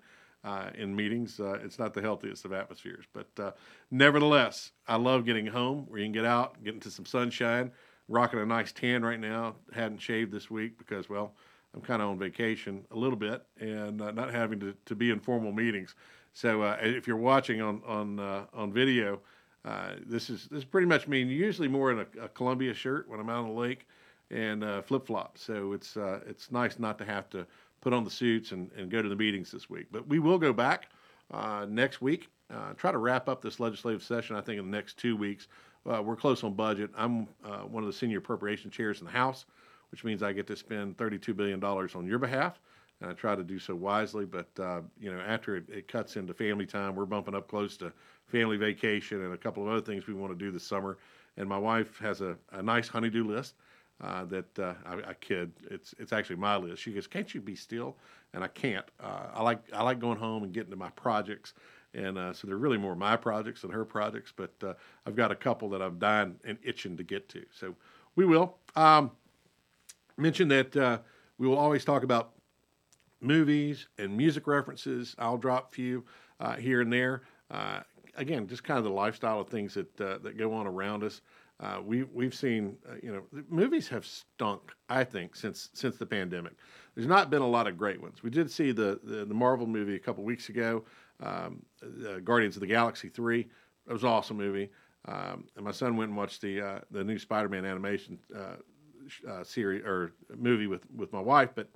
in 0.74 0.94
meetings, 0.94 1.40
it's 1.40 1.78
not 1.78 1.92
the 1.92 2.00
healthiest 2.00 2.44
of 2.44 2.52
atmospheres, 2.52 3.04
but 3.12 3.56
nevertheless, 3.90 4.72
I 4.86 4.96
love 4.96 5.24
getting 5.24 5.46
home 5.46 5.86
where 5.88 5.98
you 5.98 6.06
can 6.06 6.12
get 6.12 6.24
out, 6.24 6.62
get 6.64 6.74
into 6.74 6.90
some 6.90 7.04
sunshine, 7.06 7.72
rocking 8.08 8.38
a 8.40 8.46
nice 8.46 8.72
tan 8.72 9.04
right 9.04 9.20
now. 9.20 9.56
Hadn't 9.72 9.98
shaved 9.98 10.32
this 10.32 10.50
week 10.50 10.78
because, 10.78 11.08
well, 11.08 11.34
I'm 11.74 11.82
kind 11.82 12.00
of 12.00 12.08
on 12.08 12.18
vacation 12.18 12.84
a 12.90 12.96
little 12.96 13.18
bit 13.18 13.42
and 13.60 14.00
uh, 14.00 14.10
not 14.12 14.32
having 14.32 14.58
to, 14.60 14.74
to 14.86 14.94
be 14.94 15.10
in 15.10 15.20
formal 15.20 15.52
meetings. 15.52 15.94
So 16.32 16.62
uh, 16.62 16.78
if 16.80 17.06
you're 17.06 17.16
watching 17.16 17.60
on 17.60 17.82
on 17.86 18.18
uh, 18.18 18.44
on 18.52 18.72
video, 18.72 19.20
uh, 19.66 19.96
this 20.06 20.30
is 20.30 20.46
this 20.48 20.58
is 20.58 20.64
pretty 20.64 20.86
much 20.86 21.08
me. 21.08 21.22
Usually 21.22 21.68
more 21.68 21.90
in 21.92 21.98
a, 21.98 22.24
a 22.24 22.28
Columbia 22.28 22.72
shirt 22.72 23.08
when 23.08 23.20
I'm 23.20 23.28
out 23.28 23.44
on 23.44 23.54
the 23.54 23.60
lake 23.60 23.86
and 24.30 24.64
uh, 24.64 24.82
flip 24.82 25.06
flops. 25.06 25.42
So 25.42 25.72
it's 25.72 25.96
uh, 25.96 26.20
it's 26.26 26.50
nice 26.50 26.78
not 26.78 26.98
to 26.98 27.04
have 27.04 27.28
to 27.30 27.46
put 27.80 27.92
on 27.92 28.04
the 28.04 28.10
suits 28.10 28.52
and, 28.52 28.70
and 28.76 28.90
go 28.90 29.02
to 29.02 29.08
the 29.08 29.16
meetings 29.16 29.50
this 29.50 29.68
week. 29.68 29.86
But 29.90 30.08
we 30.08 30.18
will 30.18 30.38
go 30.38 30.52
back 30.52 30.90
next 31.68 32.00
week. 32.00 32.28
try 32.76 32.92
to 32.92 32.98
wrap 32.98 33.28
up 33.28 33.42
this 33.42 33.60
legislative 33.60 34.02
session. 34.02 34.36
I 34.36 34.40
think 34.40 34.58
in 34.58 34.70
the 34.70 34.76
next 34.76 34.98
two 34.98 35.16
weeks. 35.16 35.48
Uh, 35.86 36.02
we're 36.02 36.16
close 36.16 36.42
on 36.42 36.52
budget. 36.54 36.90
I'm 36.96 37.28
uh, 37.44 37.58
one 37.60 37.82
of 37.82 37.86
the 37.86 37.92
senior 37.92 38.18
appropriation 38.18 38.70
chairs 38.70 39.00
in 39.00 39.04
the 39.04 39.12
House, 39.12 39.46
which 39.90 40.04
means 40.04 40.22
I 40.22 40.32
get 40.32 40.46
to 40.48 40.56
spend 40.56 40.96
$32 40.96 41.36
billion 41.36 41.62
on 41.62 42.06
your 42.06 42.18
behalf. 42.18 42.58
And 43.00 43.10
I 43.10 43.12
try 43.12 43.36
to 43.36 43.44
do 43.44 43.58
so 43.58 43.74
wisely, 43.74 44.24
but 44.24 44.48
uh, 44.58 44.80
you 44.98 45.12
know, 45.12 45.20
after 45.20 45.56
it, 45.56 45.64
it, 45.68 45.86
cuts 45.86 46.16
into 46.16 46.32
family 46.32 46.64
time, 46.64 46.94
we're 46.96 47.04
bumping 47.04 47.34
up 47.34 47.46
close 47.46 47.76
to 47.76 47.92
family 48.26 48.56
vacation 48.56 49.22
and 49.22 49.32
a 49.32 49.36
couple 49.36 49.62
of 49.62 49.70
other 49.70 49.80
things 49.80 50.06
we 50.06 50.14
want 50.14 50.32
to 50.32 50.38
do 50.38 50.50
this 50.50 50.64
summer. 50.64 50.98
And 51.36 51.48
my 51.48 51.58
wife 51.58 51.98
has 51.98 52.20
a, 52.20 52.36
a 52.52 52.62
nice 52.62 52.88
honeydew 52.88 53.24
list 53.24 53.54
uh, 54.00 54.24
that 54.26 54.58
uh, 54.58 54.74
I, 54.84 55.10
I, 55.10 55.14
kid. 55.14 55.52
It's 55.70 55.94
it's 55.98 56.12
actually 56.12 56.36
my 56.36 56.56
list. 56.56 56.82
She 56.82 56.92
goes, 56.92 57.06
"Can't 57.06 57.32
you 57.34 57.40
be 57.40 57.56
still?" 57.56 57.96
And 58.34 58.44
I 58.44 58.48
can't. 58.48 58.84
Uh, 59.00 59.28
I 59.34 59.42
like 59.42 59.62
I 59.72 59.82
like 59.82 59.98
going 59.98 60.18
home 60.18 60.42
and 60.42 60.52
getting 60.52 60.70
to 60.70 60.76
my 60.76 60.90
projects 60.90 61.54
and 61.94 62.18
uh, 62.18 62.32
so 62.32 62.46
they're 62.46 62.58
really 62.58 62.76
more 62.76 62.94
my 62.94 63.16
projects 63.16 63.62
than 63.62 63.70
her 63.70 63.84
projects. 63.84 64.32
But 64.34 64.52
uh, 64.62 64.74
I've 65.06 65.16
got 65.16 65.32
a 65.32 65.34
couple 65.34 65.70
that 65.70 65.80
I'm 65.80 65.98
dying 65.98 66.36
and 66.44 66.58
itching 66.62 66.96
to 66.98 67.02
get 67.02 67.28
to. 67.30 67.44
So 67.52 67.74
we 68.14 68.26
will 68.26 68.58
um, 68.76 69.10
mention 70.16 70.48
that 70.48 70.76
uh, 70.76 70.98
we 71.38 71.48
will 71.48 71.56
always 71.56 71.84
talk 71.84 72.02
about 72.02 72.32
movies 73.20 73.88
and 73.98 74.14
music 74.16 74.46
references. 74.46 75.16
I'll 75.18 75.38
drop 75.38 75.70
a 75.70 75.74
few 75.74 76.04
here 76.58 76.82
and 76.82 76.92
there. 76.92 77.22
Uh, 77.50 77.80
again, 78.16 78.46
just 78.46 78.64
kind 78.64 78.78
of 78.78 78.84
the 78.84 78.90
lifestyle 78.90 79.40
of 79.40 79.48
things 79.48 79.74
that 79.74 80.00
uh, 80.00 80.18
that 80.18 80.36
go 80.36 80.52
on 80.52 80.66
around 80.66 81.04
us. 81.04 81.20
Uh, 81.58 81.80
we 81.82 82.02
we've 82.04 82.34
seen 82.34 82.76
uh, 82.88 82.94
you 83.02 83.12
know 83.12 83.42
movies 83.48 83.88
have 83.88 84.04
stunk 84.04 84.60
I 84.88 85.04
think 85.04 85.34
since 85.34 85.70
since 85.72 85.96
the 85.96 86.06
pandemic. 86.06 86.52
There's 86.94 87.06
not 87.06 87.30
been 87.30 87.42
a 87.42 87.48
lot 87.48 87.66
of 87.66 87.78
great 87.78 88.00
ones. 88.00 88.22
We 88.22 88.30
did 88.30 88.50
see 88.50 88.72
the 88.72 89.00
the, 89.02 89.24
the 89.24 89.34
Marvel 89.34 89.66
movie 89.66 89.96
a 89.96 89.98
couple 89.98 90.22
weeks 90.24 90.48
ago 90.48 90.84
um, 91.22 91.62
uh, 91.82 92.18
Guardians 92.18 92.56
of 92.56 92.60
the 92.60 92.66
Galaxy 92.66 93.08
three. 93.08 93.48
It 93.88 93.92
was 93.92 94.02
an 94.02 94.08
awesome 94.08 94.36
movie. 94.36 94.70
Um, 95.06 95.44
and 95.54 95.64
my 95.64 95.70
son 95.70 95.96
went 95.96 96.10
and 96.10 96.16
watched 96.16 96.42
the 96.42 96.60
uh, 96.60 96.80
the 96.90 97.04
new 97.04 97.18
Spider-Man 97.18 97.64
animation 97.64 98.18
uh, 98.34 98.56
uh 99.28 99.44
series 99.44 99.84
or 99.84 100.12
movie 100.36 100.66
with 100.66 100.82
with 100.94 101.12
my 101.12 101.20
wife, 101.20 101.50
but 101.54 101.68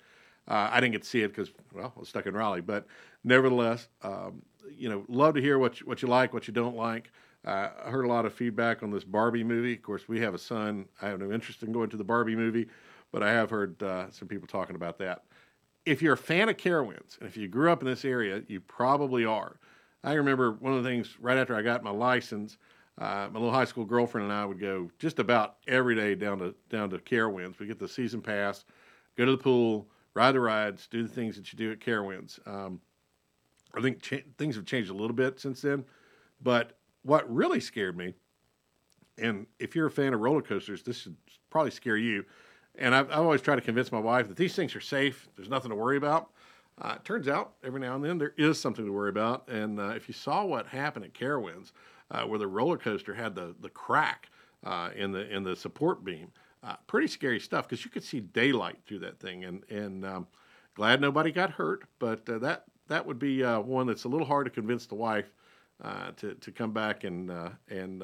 uh, 0.50 0.68
I 0.70 0.80
didn't 0.80 0.92
get 0.92 1.02
to 1.02 1.08
see 1.08 1.22
it 1.22 1.28
because 1.28 1.50
well, 1.72 1.92
I 1.96 1.98
was 1.98 2.08
stuck 2.08 2.26
in 2.26 2.34
Raleigh. 2.34 2.60
But 2.60 2.86
nevertheless, 3.24 3.88
um, 4.02 4.42
you 4.70 4.88
know, 4.90 5.04
love 5.08 5.34
to 5.34 5.40
hear 5.40 5.58
what 5.58 5.80
you, 5.80 5.86
what 5.86 6.02
you 6.02 6.08
like, 6.08 6.34
what 6.34 6.46
you 6.46 6.52
don't 6.52 6.76
like. 6.76 7.10
Uh, 7.46 7.70
I 7.86 7.88
heard 7.90 8.04
a 8.04 8.08
lot 8.08 8.26
of 8.26 8.34
feedback 8.34 8.82
on 8.82 8.90
this 8.90 9.04
Barbie 9.04 9.44
movie. 9.44 9.72
Of 9.72 9.82
course, 9.82 10.06
we 10.08 10.20
have 10.20 10.34
a 10.34 10.38
son. 10.38 10.86
I 11.00 11.08
have 11.08 11.18
no 11.18 11.32
interest 11.32 11.62
in 11.62 11.72
going 11.72 11.88
to 11.88 11.96
the 11.96 12.04
Barbie 12.04 12.36
movie, 12.36 12.66
but 13.12 13.22
I 13.22 13.30
have 13.30 13.48
heard 13.48 13.76
some 14.10 14.28
people 14.28 14.46
talking 14.46 14.76
about 14.76 14.98
that 14.98 15.22
if 15.86 16.02
you're 16.02 16.14
a 16.14 16.18
fan 16.18 16.48
of 16.48 16.56
Carowinds, 16.56 17.18
and 17.18 17.28
if 17.28 17.36
you 17.36 17.48
grew 17.48 17.70
up 17.70 17.82
in 17.82 17.88
this 17.88 18.04
area, 18.04 18.42
you 18.48 18.60
probably 18.60 19.24
are. 19.24 19.58
I 20.04 20.14
remember 20.14 20.52
one 20.52 20.72
of 20.72 20.82
the 20.82 20.88
things 20.88 21.16
right 21.20 21.38
after 21.38 21.54
I 21.54 21.62
got 21.62 21.82
my 21.82 21.90
license, 21.90 22.58
uh, 22.98 23.28
my 23.32 23.38
little 23.38 23.52
high 23.52 23.64
school 23.64 23.84
girlfriend 23.84 24.26
and 24.26 24.32
I 24.32 24.44
would 24.44 24.60
go 24.60 24.90
just 24.98 25.18
about 25.18 25.56
every 25.66 25.94
day 25.94 26.14
down 26.14 26.38
to 26.38 26.54
down 26.68 26.90
to 26.90 26.98
Carowinds. 26.98 27.58
We 27.58 27.66
get 27.66 27.78
the 27.78 27.88
season 27.88 28.20
pass, 28.20 28.64
go 29.16 29.24
to 29.24 29.32
the 29.32 29.38
pool, 29.38 29.88
ride 30.14 30.33
the 30.33 30.40
rides, 30.40 30.87
do 30.88 31.03
the 31.03 31.09
things 31.09 31.37
that 31.37 31.53
you 31.53 31.57
do 31.57 31.73
at 31.73 31.81
Carowinds. 31.81 32.38
Um, 32.46 32.81
I 33.75 33.81
think 33.81 34.03
cha- 34.03 34.16
things 34.38 34.57
have 34.57 34.64
changed 34.64 34.90
a 34.90 34.94
little 34.94 35.14
bit 35.14 35.38
since 35.38 35.62
then, 35.62 35.85
but 36.42 36.79
what 37.03 37.33
really 37.33 37.61
scared 37.61 37.96
me, 37.96 38.14
and 39.18 39.46
if 39.59 39.75
you're 39.75 39.87
a 39.87 39.90
fan 39.90 40.14
of 40.14 40.20
roller 40.20 40.42
coasters, 40.42 40.83
this 40.83 40.99
should 40.99 41.16
probably 41.51 41.70
scare 41.70 41.96
you 41.96 42.25
and 42.77 42.94
I've, 42.94 43.11
I've 43.11 43.18
always 43.18 43.42
tried 43.42 43.57
to 43.57 43.62
convince 43.62 43.92
my 43.92 43.99
wife 43.99 44.29
that 44.29 44.37
these 44.37 44.55
things 44.55 44.75
are 44.75 44.81
safe. 44.81 45.29
There's 45.37 45.49
nothing 45.49 45.70
to 45.70 45.77
worry 45.77 45.96
about. 45.96 46.31
Uh, 46.81 46.94
it 46.96 47.05
turns 47.05 47.29
out 47.29 47.53
every 47.62 47.81
now 47.81 47.94
and 47.94 48.05
then 48.05 48.16
there 48.16 48.33
is 48.38 48.59
something 48.59 48.87
to 48.87 48.92
worry 48.92 49.11
about. 49.11 49.49
And 49.49 49.79
uh, 49.79 49.88
if 49.88 50.09
you 50.09 50.14
saw 50.14 50.44
what 50.44 50.66
happened 50.66 51.05
at 51.05 51.12
Carowinds, 51.12 51.73
uh, 52.11 52.23
where 52.23 52.38
the 52.38 52.46
roller 52.46 52.79
coaster 52.79 53.14
had 53.14 53.35
the 53.35 53.55
the 53.61 53.68
crack 53.68 54.31
uh, 54.64 54.90
in 54.96 55.12
the 55.12 55.29
in 55.33 55.44
the 55.44 55.55
support 55.55 56.05
beam, 56.05 56.33
uh, 56.62 56.77
pretty 56.87 57.07
scary 57.07 57.40
stuff 57.40 57.68
because 57.68 57.85
you 57.85 57.90
could 57.90 58.05
see 58.05 58.20
daylight 58.20 58.79
through 58.87 59.01
that 59.01 59.18
thing. 59.18 59.44
And 59.44 59.64
and 59.70 60.05
um, 60.05 60.27
glad 60.75 61.01
nobody 61.01 61.33
got 61.33 61.51
hurt, 61.51 61.85
but 61.99 62.29
uh, 62.29 62.38
that 62.38 62.64
that 62.88 63.07
would 63.07 63.18
be 63.18 63.42
one 63.42 63.87
that's 63.87 64.05
a 64.05 64.09
little 64.09 64.27
hard 64.27 64.46
to 64.46 64.51
convince 64.51 64.87
the 64.87 64.94
wife. 64.94 65.33
to 66.16 66.35
to 66.35 66.53
come 66.53 66.73
back 66.73 67.05
and 67.05 67.31
and 67.68 68.03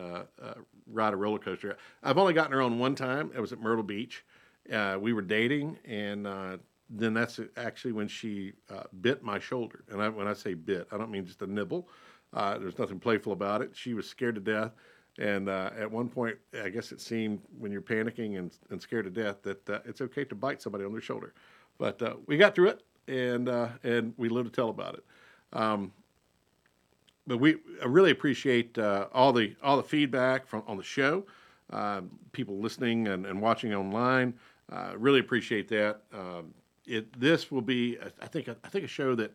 ride 0.86 1.12
a 1.12 1.16
roller 1.16 1.38
coaster. 1.38 1.76
I've 2.02 2.18
only 2.18 2.32
gotten 2.32 2.52
her 2.52 2.62
on 2.62 2.78
one 2.78 2.94
time. 2.94 3.32
It 3.34 3.40
was 3.40 3.52
at 3.52 3.60
Myrtle 3.60 3.82
Beach, 3.82 4.24
uh, 4.72 4.98
we 5.00 5.12
were 5.12 5.22
dating, 5.22 5.78
and 5.84 6.26
uh, 6.26 6.56
then 6.90 7.14
that's 7.14 7.40
actually 7.56 7.92
when 7.92 8.08
she 8.08 8.52
uh, 8.70 8.84
bit 9.00 9.22
my 9.22 9.38
shoulder. 9.38 9.84
And 9.90 10.02
I, 10.02 10.08
when 10.08 10.26
I 10.26 10.32
say 10.32 10.54
bit, 10.54 10.88
I 10.92 10.98
don't 10.98 11.10
mean 11.10 11.26
just 11.26 11.42
a 11.42 11.46
nibble. 11.46 11.88
Uh, 12.32 12.58
there's 12.58 12.78
nothing 12.78 12.98
playful 12.98 13.32
about 13.32 13.62
it. 13.62 13.70
She 13.74 13.94
was 13.94 14.08
scared 14.08 14.34
to 14.34 14.40
death. 14.40 14.72
And 15.18 15.48
uh, 15.48 15.70
at 15.78 15.90
one 15.90 16.08
point, 16.08 16.36
I 16.62 16.68
guess 16.68 16.92
it 16.92 17.00
seemed 17.00 17.40
when 17.58 17.72
you're 17.72 17.80
panicking 17.80 18.38
and, 18.38 18.52
and 18.70 18.80
scared 18.80 19.06
to 19.06 19.10
death 19.10 19.42
that 19.42 19.68
uh, 19.68 19.78
it's 19.84 20.00
okay 20.02 20.24
to 20.24 20.34
bite 20.34 20.60
somebody 20.60 20.84
on 20.84 20.92
their 20.92 21.00
shoulder. 21.00 21.32
But 21.78 22.00
uh, 22.02 22.16
we 22.26 22.36
got 22.36 22.54
through 22.54 22.68
it, 22.68 22.82
and 23.08 23.48
uh, 23.48 23.68
and 23.82 24.12
we 24.16 24.28
live 24.28 24.44
to 24.44 24.50
tell 24.50 24.68
about 24.68 24.94
it. 24.94 25.04
Um, 25.52 25.92
but 27.26 27.38
we 27.38 27.56
I 27.82 27.86
really 27.86 28.10
appreciate 28.10 28.76
uh, 28.78 29.08
all 29.12 29.32
the 29.32 29.56
all 29.62 29.76
the 29.76 29.82
feedback 29.82 30.46
from 30.46 30.62
on 30.66 30.76
the 30.76 30.82
show, 30.82 31.24
uh, 31.70 32.02
people 32.32 32.58
listening 32.58 33.08
and, 33.08 33.24
and 33.26 33.40
watching 33.40 33.74
online. 33.74 34.34
really 34.96 35.20
appreciate 35.20 35.68
that. 35.68 36.02
Um, 36.12 36.52
it 36.86 37.18
this 37.18 37.50
will 37.50 37.62
be 37.62 37.98
I 38.20 38.26
think 38.26 38.48
I 38.48 38.68
think 38.68 38.84
a 38.84 38.88
show 38.88 39.14
that 39.14 39.32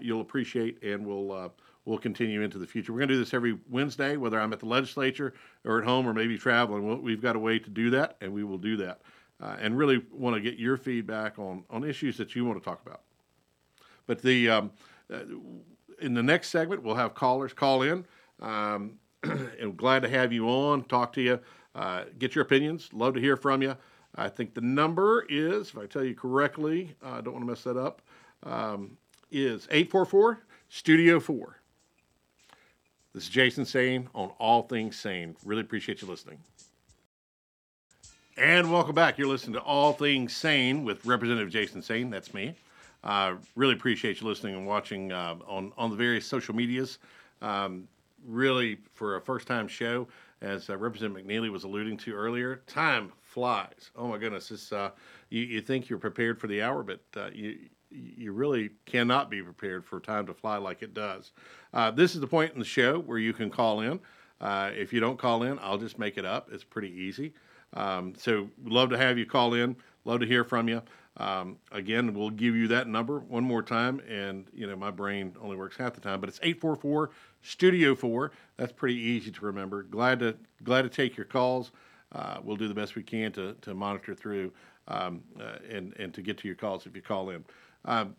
you'll 0.00 0.20
appreciate 0.20 0.82
and 0.82 1.06
will 1.06 1.52
will 1.84 1.98
continue 1.98 2.42
into 2.42 2.58
the 2.58 2.66
future. 2.66 2.92
We're 2.92 3.00
going 3.00 3.08
to 3.08 3.14
do 3.14 3.20
this 3.20 3.34
every 3.34 3.58
Wednesday, 3.68 4.16
whether 4.16 4.40
I'm 4.40 4.52
at 4.52 4.60
the 4.60 4.66
legislature 4.66 5.34
or 5.64 5.78
at 5.78 5.84
home 5.84 6.06
or 6.06 6.14
maybe 6.14 6.38
traveling. 6.38 7.02
We've 7.02 7.20
got 7.20 7.36
a 7.36 7.38
way 7.38 7.58
to 7.58 7.70
do 7.70 7.90
that, 7.90 8.16
and 8.20 8.32
we 8.32 8.44
will 8.44 8.58
do 8.58 8.76
that. 8.78 9.02
Uh, 9.40 9.56
and 9.60 9.76
really 9.76 10.02
want 10.12 10.34
to 10.34 10.40
get 10.40 10.58
your 10.58 10.76
feedback 10.76 11.38
on, 11.38 11.64
on 11.68 11.84
issues 11.84 12.16
that 12.16 12.34
you 12.34 12.44
want 12.44 12.58
to 12.58 12.64
talk 12.64 12.80
about. 12.86 13.02
But 14.06 14.22
the 14.22 14.48
um, 14.48 14.70
uh, 15.12 15.20
in 16.00 16.14
the 16.14 16.22
next 16.22 16.48
segment, 16.48 16.82
we'll 16.82 16.94
have 16.94 17.14
callers 17.14 17.52
call 17.52 17.82
in. 17.82 18.06
Um, 18.40 18.98
and 19.22 19.76
glad 19.76 20.02
to 20.02 20.08
have 20.08 20.32
you 20.32 20.48
on, 20.48 20.84
talk 20.84 21.12
to 21.14 21.22
you, 21.22 21.40
uh, 21.74 22.04
get 22.18 22.34
your 22.34 22.42
opinions. 22.42 22.90
Love 22.92 23.14
to 23.14 23.20
hear 23.20 23.36
from 23.36 23.62
you. 23.62 23.76
I 24.16 24.28
think 24.28 24.54
the 24.54 24.60
number 24.60 25.26
is, 25.28 25.70
if 25.70 25.78
I 25.78 25.86
tell 25.86 26.04
you 26.04 26.14
correctly, 26.14 26.94
I 27.02 27.20
don't 27.20 27.32
want 27.34 27.44
to 27.44 27.50
mess 27.50 27.64
that 27.64 27.76
up, 27.76 28.02
um, 28.44 28.96
is 29.30 29.66
844 29.70 30.40
Studio 30.68 31.18
4. 31.18 31.60
This 33.14 33.22
is 33.22 33.28
Jason 33.28 33.62
Saine 33.62 34.08
on 34.12 34.30
All 34.40 34.62
Things 34.62 34.96
Saine. 34.96 35.36
Really 35.44 35.60
appreciate 35.60 36.02
you 36.02 36.08
listening. 36.08 36.36
And 38.36 38.72
welcome 38.72 38.96
back. 38.96 39.18
You're 39.18 39.28
listening 39.28 39.52
to 39.52 39.60
All 39.60 39.92
Things 39.92 40.34
Saine 40.34 40.82
with 40.82 41.06
Representative 41.06 41.48
Jason 41.48 41.80
Saine. 41.80 42.10
That's 42.10 42.34
me. 42.34 42.56
Uh, 43.04 43.36
really 43.54 43.74
appreciate 43.74 44.20
you 44.20 44.26
listening 44.26 44.56
and 44.56 44.66
watching 44.66 45.12
uh, 45.12 45.36
on, 45.46 45.72
on 45.78 45.90
the 45.90 45.96
various 45.96 46.26
social 46.26 46.56
medias. 46.56 46.98
Um, 47.40 47.86
really, 48.26 48.78
for 48.94 49.14
a 49.14 49.20
first 49.20 49.46
time 49.46 49.68
show, 49.68 50.08
as 50.40 50.68
uh, 50.68 50.76
Representative 50.76 51.24
McNeely 51.24 51.52
was 51.52 51.62
alluding 51.62 51.96
to 51.98 52.14
earlier, 52.14 52.62
time 52.66 53.12
flies. 53.22 53.92
Oh 53.94 54.08
my 54.08 54.18
goodness. 54.18 54.50
It's, 54.50 54.72
uh, 54.72 54.90
you, 55.30 55.42
you 55.42 55.60
think 55.60 55.88
you're 55.88 56.00
prepared 56.00 56.40
for 56.40 56.48
the 56.48 56.62
hour, 56.62 56.82
but 56.82 56.98
uh, 57.16 57.30
you, 57.32 57.58
you 57.94 58.32
really 58.32 58.70
cannot 58.86 59.30
be 59.30 59.42
prepared 59.42 59.84
for 59.84 60.00
time 60.00 60.26
to 60.26 60.34
fly 60.34 60.56
like 60.56 60.82
it 60.82 60.94
does. 60.94 61.32
Uh, 61.72 61.90
this 61.90 62.14
is 62.14 62.20
the 62.20 62.26
point 62.26 62.52
in 62.52 62.58
the 62.58 62.64
show 62.64 62.98
where 63.00 63.18
you 63.18 63.32
can 63.32 63.50
call 63.50 63.80
in. 63.80 64.00
Uh, 64.40 64.70
if 64.74 64.92
you 64.92 65.00
don't 65.00 65.18
call 65.18 65.42
in, 65.42 65.58
I'll 65.60 65.78
just 65.78 65.98
make 65.98 66.18
it 66.18 66.24
up. 66.24 66.48
It's 66.52 66.64
pretty 66.64 66.90
easy. 66.90 67.34
Um, 67.72 68.14
so, 68.16 68.48
love 68.64 68.90
to 68.90 68.98
have 68.98 69.18
you 69.18 69.26
call 69.26 69.54
in. 69.54 69.76
Love 70.04 70.20
to 70.20 70.26
hear 70.26 70.44
from 70.44 70.68
you. 70.68 70.82
Um, 71.16 71.58
again, 71.70 72.12
we'll 72.12 72.30
give 72.30 72.56
you 72.56 72.68
that 72.68 72.88
number 72.88 73.20
one 73.20 73.44
more 73.44 73.62
time, 73.62 74.00
and 74.08 74.46
you 74.52 74.66
know 74.66 74.74
my 74.74 74.90
brain 74.90 75.34
only 75.40 75.56
works 75.56 75.76
half 75.76 75.94
the 75.94 76.00
time, 76.00 76.20
but 76.20 76.28
it's 76.28 76.40
eight 76.42 76.60
four 76.60 76.74
four 76.74 77.10
Studio 77.42 77.94
Four. 77.94 78.32
That's 78.56 78.72
pretty 78.72 78.96
easy 78.96 79.30
to 79.30 79.44
remember. 79.44 79.84
Glad 79.84 80.18
to 80.20 80.36
glad 80.64 80.82
to 80.82 80.88
take 80.88 81.16
your 81.16 81.26
calls. 81.26 81.70
Uh, 82.12 82.38
we'll 82.42 82.56
do 82.56 82.68
the 82.68 82.74
best 82.74 82.96
we 82.96 83.02
can 83.02 83.30
to 83.32 83.54
to 83.60 83.74
monitor 83.74 84.14
through 84.14 84.52
um, 84.88 85.22
uh, 85.40 85.58
and 85.70 85.94
and 85.98 86.12
to 86.14 86.22
get 86.22 86.38
to 86.38 86.48
your 86.48 86.56
calls 86.56 86.84
if 86.86 86.96
you 86.96 87.02
call 87.02 87.30
in. 87.30 87.44
Um, 87.84 88.14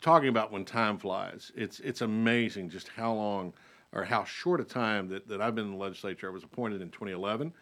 talking 0.00 0.28
about 0.28 0.52
when 0.52 0.64
time 0.64 0.98
flies, 0.98 1.52
it's 1.54 1.80
it's 1.80 2.00
amazing 2.00 2.70
just 2.70 2.88
how 2.88 3.12
long 3.12 3.52
or 3.92 4.04
how 4.04 4.24
short 4.24 4.60
a 4.60 4.64
time 4.64 5.08
that, 5.08 5.26
that 5.28 5.40
I've 5.40 5.54
been 5.54 5.66
in 5.66 5.72
the 5.72 5.76
legislature. 5.78 6.28
I 6.28 6.32
was 6.32 6.44
appointed 6.44 6.82
in 6.82 6.90
2011, 6.90 7.52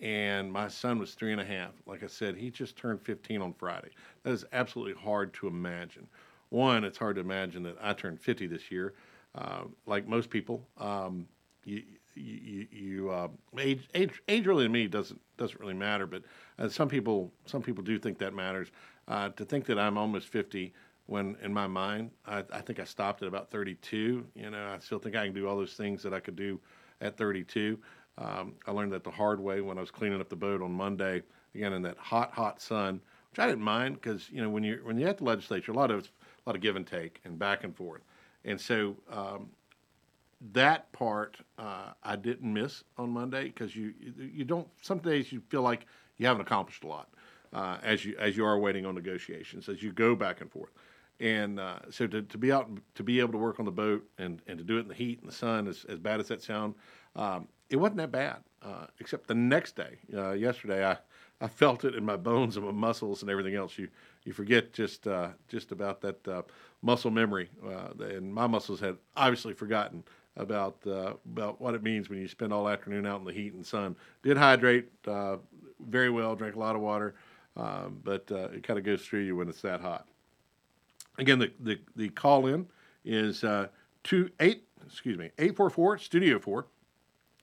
and 0.00 0.52
my 0.52 0.68
son 0.68 0.98
was 0.98 1.14
three 1.14 1.32
and 1.32 1.40
a 1.40 1.44
half. 1.44 1.72
Like 1.86 2.02
I 2.02 2.06
said, 2.06 2.36
he 2.36 2.50
just 2.50 2.76
turned 2.76 3.02
15 3.02 3.42
on 3.42 3.52
Friday. 3.54 3.90
That 4.22 4.32
is 4.32 4.44
absolutely 4.52 5.00
hard 5.00 5.34
to 5.34 5.46
imagine. 5.46 6.06
One, 6.50 6.84
it's 6.84 6.98
hard 6.98 7.16
to 7.16 7.20
imagine 7.20 7.62
that 7.64 7.76
I 7.82 7.92
turned 7.92 8.20
50 8.20 8.46
this 8.46 8.70
year. 8.70 8.94
Uh, 9.34 9.64
like 9.86 10.06
most 10.06 10.30
people, 10.30 10.66
um, 10.78 11.26
you 11.64 11.82
you, 12.16 12.68
you 12.70 13.10
uh, 13.10 13.28
age, 13.58 13.88
age 13.94 14.22
age 14.28 14.46
really 14.46 14.64
to 14.64 14.70
me 14.70 14.86
doesn't 14.86 15.20
doesn't 15.36 15.58
really 15.60 15.74
matter, 15.74 16.06
but 16.06 16.22
uh, 16.58 16.68
some 16.68 16.88
people 16.88 17.32
some 17.44 17.62
people 17.62 17.82
do 17.82 17.98
think 17.98 18.18
that 18.18 18.34
matters. 18.34 18.68
Uh, 19.06 19.28
to 19.30 19.44
think 19.44 19.66
that 19.66 19.78
I'm 19.78 19.98
almost 19.98 20.28
50 20.28 20.72
when 21.06 21.36
in 21.42 21.52
my 21.52 21.66
mind, 21.66 22.10
I, 22.26 22.42
I, 22.52 22.60
think 22.60 22.80
I 22.80 22.84
stopped 22.84 23.20
at 23.22 23.28
about 23.28 23.50
32. 23.50 24.24
You 24.34 24.50
know, 24.50 24.72
I 24.74 24.78
still 24.78 24.98
think 24.98 25.14
I 25.14 25.26
can 25.26 25.34
do 25.34 25.46
all 25.46 25.56
those 25.56 25.74
things 25.74 26.02
that 26.02 26.14
I 26.14 26.20
could 26.20 26.36
do 26.36 26.58
at 27.02 27.16
32. 27.18 27.78
Um, 28.16 28.54
I 28.66 28.70
learned 28.70 28.92
that 28.92 29.04
the 29.04 29.10
hard 29.10 29.40
way 29.40 29.60
when 29.60 29.76
I 29.76 29.80
was 29.80 29.90
cleaning 29.90 30.20
up 30.20 30.28
the 30.28 30.36
boat 30.36 30.62
on 30.62 30.72
Monday, 30.72 31.22
again 31.54 31.72
in 31.72 31.82
that 31.82 31.98
hot, 31.98 32.32
hot 32.32 32.60
sun, 32.60 33.00
which 33.30 33.38
I 33.38 33.46
didn't 33.46 33.64
mind 33.64 33.96
because 33.96 34.30
you 34.30 34.40
know 34.40 34.48
when 34.48 34.62
you 34.62 34.80
when 34.84 34.98
you're 34.98 35.08
at 35.08 35.18
the 35.18 35.24
legislature, 35.24 35.72
a 35.72 35.74
lot 35.74 35.90
of 35.90 36.04
a 36.04 36.48
lot 36.48 36.56
of 36.56 36.62
give 36.62 36.76
and 36.76 36.86
take 36.86 37.20
and 37.24 37.38
back 37.38 37.64
and 37.64 37.74
forth, 37.76 38.02
and 38.44 38.60
so 38.60 38.96
um, 39.10 39.48
that 40.52 40.90
part 40.92 41.36
uh, 41.58 41.90
I 42.02 42.16
didn't 42.16 42.52
miss 42.52 42.84
on 42.96 43.10
Monday 43.10 43.44
because 43.46 43.74
you 43.74 43.92
you 44.16 44.44
don't. 44.44 44.68
Some 44.80 44.98
days 44.98 45.32
you 45.32 45.42
feel 45.48 45.62
like 45.62 45.86
you 46.16 46.26
haven't 46.26 46.42
accomplished 46.42 46.84
a 46.84 46.86
lot 46.86 47.08
uh, 47.54 47.78
as 47.82 48.04
you 48.04 48.16
as 48.18 48.36
you 48.36 48.44
are 48.44 48.58
waiting 48.58 48.84
on 48.84 48.94
negotiations 48.94 49.68
as 49.68 49.82
you 49.82 49.92
go 49.92 50.14
back 50.14 50.40
and 50.40 50.50
forth. 50.50 50.72
And 51.20 51.60
uh, 51.60 51.78
so 51.90 52.06
to, 52.08 52.22
to 52.22 52.38
be 52.38 52.50
out 52.50 52.68
to 52.96 53.02
be 53.02 53.20
able 53.20 53.32
to 53.32 53.38
work 53.38 53.60
on 53.60 53.64
the 53.64 53.70
boat 53.70 54.04
and, 54.18 54.42
and 54.48 54.58
to 54.58 54.64
do 54.64 54.78
it 54.78 54.80
in 54.80 54.88
the 54.88 54.94
heat 54.94 55.20
and 55.20 55.28
the 55.30 55.34
sun, 55.34 55.68
as, 55.68 55.84
as 55.88 55.98
bad 55.98 56.18
as 56.18 56.28
that 56.28 56.42
sound, 56.42 56.74
um, 57.14 57.46
it 57.70 57.76
wasn't 57.76 57.98
that 57.98 58.10
bad. 58.10 58.38
Uh, 58.62 58.86
except 58.98 59.28
the 59.28 59.34
next 59.34 59.76
day, 59.76 59.98
uh, 60.16 60.32
yesterday, 60.32 60.84
I, 60.84 60.96
I 61.40 61.48
felt 61.48 61.84
it 61.84 61.94
in 61.94 62.04
my 62.04 62.16
bones 62.16 62.56
and 62.56 62.64
my 62.64 62.72
muscles 62.72 63.22
and 63.22 63.30
everything 63.30 63.54
else. 63.54 63.78
You 63.78 63.88
you 64.24 64.32
forget 64.32 64.72
just 64.72 65.06
uh, 65.06 65.28
just 65.48 65.70
about 65.70 66.00
that 66.00 66.26
uh, 66.26 66.42
muscle 66.82 67.10
memory, 67.10 67.48
and 68.00 68.34
my 68.34 68.46
muscles 68.46 68.80
had 68.80 68.96
obviously 69.16 69.52
forgotten 69.52 70.02
about 70.36 70.78
about 70.84 71.60
what 71.60 71.74
it 71.74 71.82
means 71.82 72.08
when 72.08 72.18
you 72.18 72.26
spend 72.26 72.52
all 72.52 72.68
afternoon 72.68 73.06
out 73.06 73.20
in 73.20 73.24
the 73.24 73.32
heat 73.32 73.52
and 73.52 73.64
sun. 73.64 73.94
Did 74.22 74.36
hydrate 74.36 74.88
very 75.88 76.10
well, 76.10 76.34
drank 76.34 76.56
a 76.56 76.58
lot 76.58 76.74
of 76.74 76.82
water. 76.82 77.14
Um, 77.56 78.00
but 78.02 78.30
uh, 78.30 78.48
it 78.48 78.62
kind 78.62 78.78
of 78.78 78.84
goes 78.84 79.02
through 79.02 79.20
you 79.20 79.36
when 79.36 79.48
it's 79.48 79.62
that 79.62 79.80
hot. 79.80 80.06
Again, 81.18 81.38
the, 81.38 81.52
the, 81.60 81.78
the 81.94 82.08
call 82.08 82.46
in 82.46 82.66
is 83.04 83.44
uh, 83.44 83.68
two 84.02 84.30
eight 84.40 84.64
excuse 84.86 85.16
me 85.16 85.30
eight 85.38 85.56
four 85.56 85.70
four 85.70 85.98
studio 85.98 86.38
four, 86.38 86.66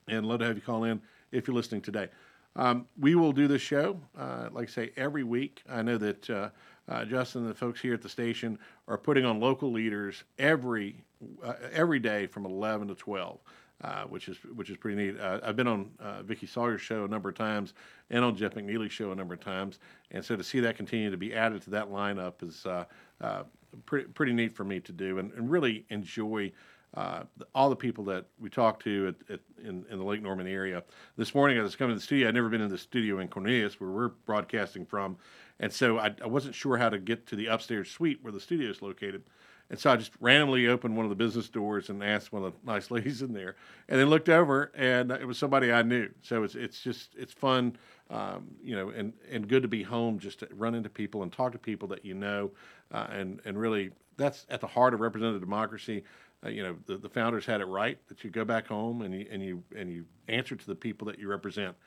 and 0.07 0.25
love 0.25 0.39
to 0.39 0.45
have 0.45 0.55
you 0.55 0.61
call 0.61 0.83
in 0.83 1.01
if 1.31 1.47
you're 1.47 1.55
listening 1.55 1.81
today. 1.81 2.09
Um, 2.55 2.87
we 2.99 3.15
will 3.15 3.31
do 3.31 3.47
this 3.47 3.61
show, 3.61 3.97
uh, 4.17 4.49
like 4.51 4.67
I 4.67 4.71
say, 4.71 4.91
every 4.97 5.23
week. 5.23 5.63
I 5.69 5.81
know 5.81 5.97
that 5.97 6.29
uh, 6.29 6.49
uh, 6.89 7.05
Justin 7.05 7.43
and 7.43 7.49
the 7.49 7.55
folks 7.55 7.79
here 7.79 7.93
at 7.93 8.01
the 8.01 8.09
station 8.09 8.59
are 8.89 8.97
putting 8.97 9.23
on 9.23 9.39
local 9.39 9.71
leaders 9.71 10.23
every 10.37 11.05
uh, 11.43 11.53
every 11.71 11.99
day 11.99 12.25
from 12.25 12.45
11 12.45 12.89
to 12.89 12.95
12 12.95 13.39
uh, 13.83 14.03
which 14.03 14.27
is 14.27 14.37
which 14.55 14.69
is 14.69 14.77
pretty 14.77 14.97
neat. 14.97 15.19
Uh, 15.19 15.39
I've 15.43 15.55
been 15.55 15.67
on 15.67 15.91
uh, 15.99 16.21
Vickie 16.23 16.47
Sawyer's 16.47 16.81
show 16.81 17.05
a 17.05 17.07
number 17.07 17.29
of 17.29 17.35
times, 17.35 17.73
and 18.09 18.23
on 18.23 18.35
Jeff 18.35 18.53
McNeely's 18.53 18.91
show 18.91 19.11
a 19.11 19.15
number 19.15 19.33
of 19.33 19.39
times, 19.39 19.79
and 20.11 20.23
so 20.23 20.35
to 20.35 20.43
see 20.43 20.59
that 20.59 20.77
continue 20.77 21.09
to 21.09 21.17
be 21.17 21.33
added 21.33 21.61
to 21.63 21.69
that 21.71 21.89
lineup 21.89 22.43
is 22.43 22.65
uh, 22.65 22.85
uh, 23.21 23.43
pretty 23.85 24.07
pretty 24.09 24.33
neat 24.33 24.55
for 24.55 24.63
me 24.63 24.79
to 24.79 24.91
do, 24.91 25.19
and, 25.19 25.31
and 25.33 25.49
really 25.49 25.85
enjoy. 25.89 26.51
Uh, 26.93 27.23
all 27.55 27.69
the 27.69 27.75
people 27.75 28.03
that 28.03 28.25
we 28.37 28.49
talked 28.49 28.83
to 28.83 29.15
at, 29.29 29.33
at, 29.35 29.39
in, 29.65 29.85
in 29.89 29.97
the 29.97 30.03
Lake 30.03 30.21
Norman 30.21 30.45
area. 30.45 30.83
This 31.15 31.33
morning, 31.33 31.57
I 31.57 31.61
was 31.61 31.73
coming 31.73 31.95
to 31.95 31.97
the 31.97 32.03
studio. 32.03 32.27
I'd 32.27 32.33
never 32.33 32.49
been 32.49 32.59
in 32.59 32.67
the 32.67 32.77
studio 32.77 33.19
in 33.19 33.29
Cornelius, 33.29 33.79
where 33.79 33.89
we're 33.89 34.09
broadcasting 34.09 34.85
from, 34.85 35.15
and 35.61 35.71
so 35.71 35.99
I, 35.99 36.13
I 36.21 36.27
wasn't 36.27 36.53
sure 36.53 36.75
how 36.75 36.89
to 36.89 36.99
get 36.99 37.25
to 37.27 37.37
the 37.37 37.45
upstairs 37.45 37.89
suite 37.89 38.19
where 38.21 38.33
the 38.33 38.41
studio 38.41 38.69
is 38.69 38.81
located. 38.81 39.23
And 39.71 39.79
so 39.79 39.89
I 39.89 39.95
just 39.95 40.11
randomly 40.19 40.67
opened 40.67 40.97
one 40.97 41.05
of 41.05 41.09
the 41.09 41.15
business 41.15 41.47
doors 41.47 41.89
and 41.89 42.03
asked 42.03 42.33
one 42.33 42.43
of 42.43 42.51
the 42.51 42.69
nice 42.69 42.91
ladies 42.91 43.21
in 43.21 43.31
there, 43.31 43.55
and 43.87 43.97
then 43.97 44.09
looked 44.09 44.27
over, 44.27 44.69
and 44.75 45.11
it 45.11 45.25
was 45.25 45.37
somebody 45.37 45.71
I 45.71 45.81
knew. 45.81 46.09
So 46.21 46.43
it's 46.43 46.55
it's 46.55 46.81
just 46.81 47.15
it's 47.17 47.31
fun, 47.31 47.77
um, 48.09 48.49
you 48.61 48.75
know, 48.75 48.89
and 48.89 49.13
and 49.31 49.47
good 49.47 49.61
to 49.61 49.69
be 49.69 49.81
home 49.81 50.19
just 50.19 50.39
to 50.39 50.49
run 50.57 50.75
into 50.75 50.89
people 50.89 51.23
and 51.23 51.31
talk 51.31 51.53
to 51.53 51.57
people 51.57 51.87
that 51.87 52.03
you 52.03 52.13
know, 52.13 52.51
uh, 52.93 53.07
and 53.11 53.39
and 53.45 53.57
really 53.57 53.91
that's 54.17 54.45
at 54.49 54.59
the 54.59 54.67
heart 54.67 54.93
of 54.93 54.99
representative 54.99 55.39
democracy. 55.39 56.03
Uh, 56.45 56.49
you 56.49 56.63
know, 56.63 56.75
the, 56.87 56.97
the 56.97 57.09
founders 57.09 57.45
had 57.45 57.61
it 57.61 57.65
right 57.65 57.97
that 58.09 58.25
you 58.25 58.29
go 58.29 58.43
back 58.43 58.67
home 58.67 59.03
and 59.03 59.13
you 59.13 59.25
and 59.31 59.41
you 59.41 59.63
and 59.73 59.89
you 59.89 60.03
answer 60.27 60.57
to 60.57 60.67
the 60.67 60.75
people 60.75 61.07
that 61.07 61.17
you 61.17 61.29
represent, 61.29 61.77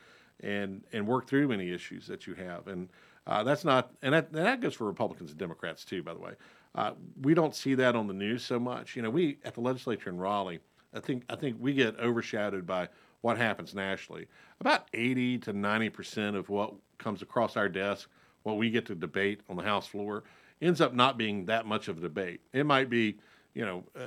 and 0.41 0.83
and 0.95 1.07
work 1.07 1.29
through 1.29 1.53
any 1.53 1.71
issues 1.71 2.07
that 2.07 2.27
you 2.27 2.33
have. 2.33 2.67
And 2.67 2.89
uh, 3.27 3.43
that's 3.43 3.65
not, 3.65 3.91
and 4.03 4.15
that, 4.15 4.29
and 4.29 4.45
that 4.47 4.61
goes 4.61 4.75
for 4.75 4.85
Republicans 4.85 5.31
and 5.31 5.39
Democrats 5.39 5.85
too, 5.85 6.03
by 6.03 6.13
the 6.15 6.21
way. 6.21 6.33
Uh, 6.75 6.93
we 7.23 7.35
don't 7.35 7.55
see 7.55 7.75
that 7.77 7.95
on 7.95 8.07
the 8.07 8.15
news 8.15 8.45
so 8.45 8.59
much. 8.59 8.97
You 8.97 9.03
know, 9.03 9.11
we 9.11 9.39
at 9.45 9.55
the 9.55 9.61
legislature 9.61 10.11
in 10.11 10.19
Raleigh, 10.19 10.61
I 10.93 11.01
think 11.01 11.25
I 11.29 11.37
think 11.37 11.57
we 11.61 11.73
get 11.73 11.99
overshadowed 11.99 12.67
by 12.67 12.89
what 13.21 13.39
happens 13.39 13.75
nationally. 13.75 14.27
About 14.61 14.89
80 14.93 15.39
to 15.39 15.53
90 15.53 15.91
percent 15.91 16.37
of 16.37 16.49
what 16.49 16.75
comes 16.99 17.23
across 17.23 17.57
our 17.57 17.69
desk, 17.69 18.09
what 18.43 18.57
we 18.57 18.71
get 18.71 18.87
to 18.87 18.95
debate 18.95 19.41
on 19.49 19.57
the 19.57 19.63
House 19.63 19.87
floor, 19.87 20.25
ends 20.61 20.81
up 20.81 20.95
not 20.95 21.17
being 21.17 21.47
that 21.47 21.67
much 21.67 21.89
of 21.89 21.99
a 21.99 22.01
debate. 22.01 22.41
It 22.53 22.67
might 22.67 22.91
be, 22.91 23.19
you 23.55 23.65
know, 23.65 23.85
uh, 23.99 24.07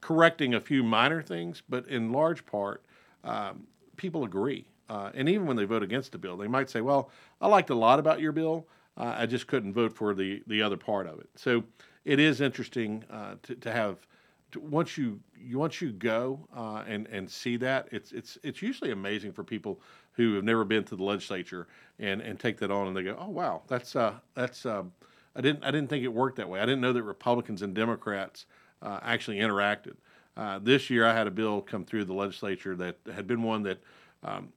correcting 0.00 0.54
a 0.54 0.60
few 0.60 0.82
minor 0.84 1.20
things, 1.20 1.62
but 1.68 1.88
in 1.88 2.12
large 2.12 2.46
part, 2.46 2.84
um, 3.24 3.66
people 3.96 4.24
agree. 4.24 4.66
Uh, 4.88 5.10
and 5.14 5.28
even 5.28 5.46
when 5.46 5.56
they 5.56 5.64
vote 5.64 5.82
against 5.82 6.12
the 6.12 6.18
bill, 6.18 6.36
they 6.36 6.46
might 6.46 6.70
say, 6.70 6.80
"Well, 6.80 7.10
I 7.40 7.48
liked 7.48 7.70
a 7.70 7.74
lot 7.74 7.98
about 7.98 8.20
your 8.20 8.30
bill. 8.30 8.68
Uh, 8.96 9.14
I 9.18 9.26
just 9.26 9.46
couldn't 9.46 9.72
vote 9.72 9.92
for 9.92 10.14
the 10.14 10.42
the 10.46 10.62
other 10.62 10.76
part 10.76 11.06
of 11.06 11.18
it." 11.18 11.28
So 11.36 11.64
it 12.04 12.20
is 12.20 12.40
interesting 12.40 13.04
uh, 13.10 13.34
to, 13.42 13.54
to 13.56 13.72
have 13.72 14.06
to, 14.52 14.60
once 14.60 14.96
you, 14.96 15.20
you 15.36 15.58
once 15.58 15.80
you 15.80 15.92
go 15.92 16.40
uh, 16.54 16.84
and 16.86 17.06
and 17.08 17.30
see 17.30 17.56
that 17.58 17.88
it's 17.90 18.12
it's 18.12 18.38
it's 18.42 18.62
usually 18.62 18.92
amazing 18.92 19.32
for 19.32 19.44
people 19.44 19.80
who 20.12 20.34
have 20.34 20.44
never 20.44 20.64
been 20.64 20.84
to 20.84 20.96
the 20.96 21.02
legislature 21.04 21.66
and 21.98 22.20
and 22.20 22.38
take 22.40 22.58
that 22.58 22.70
on 22.70 22.88
and 22.88 22.96
they 22.96 23.02
go, 23.02 23.16
"Oh 23.18 23.30
wow, 23.30 23.62
that's 23.68 23.96
uh, 23.96 24.14
that's." 24.34 24.64
Um, 24.66 24.92
I 25.36 25.42
didn't 25.42 25.64
I 25.64 25.70
didn't 25.70 25.90
think 25.90 26.02
it 26.02 26.08
worked 26.08 26.36
that 26.36 26.48
way. 26.48 26.60
I 26.60 26.64
didn't 26.64 26.80
know 26.80 26.94
that 26.94 27.02
Republicans 27.02 27.60
and 27.60 27.74
Democrats 27.74 28.46
uh, 28.82 29.00
actually 29.02 29.36
interacted. 29.38 29.96
Uh, 30.36 30.58
this 30.62 30.90
year, 30.90 31.06
I 31.06 31.14
had 31.14 31.26
a 31.26 31.30
bill 31.30 31.60
come 31.60 31.84
through 31.84 32.04
the 32.06 32.14
legislature 32.14 32.74
that 32.76 32.96
had 33.14 33.26
been 33.26 33.42
one 33.42 33.62
that 33.64 33.78
um, 34.22 34.48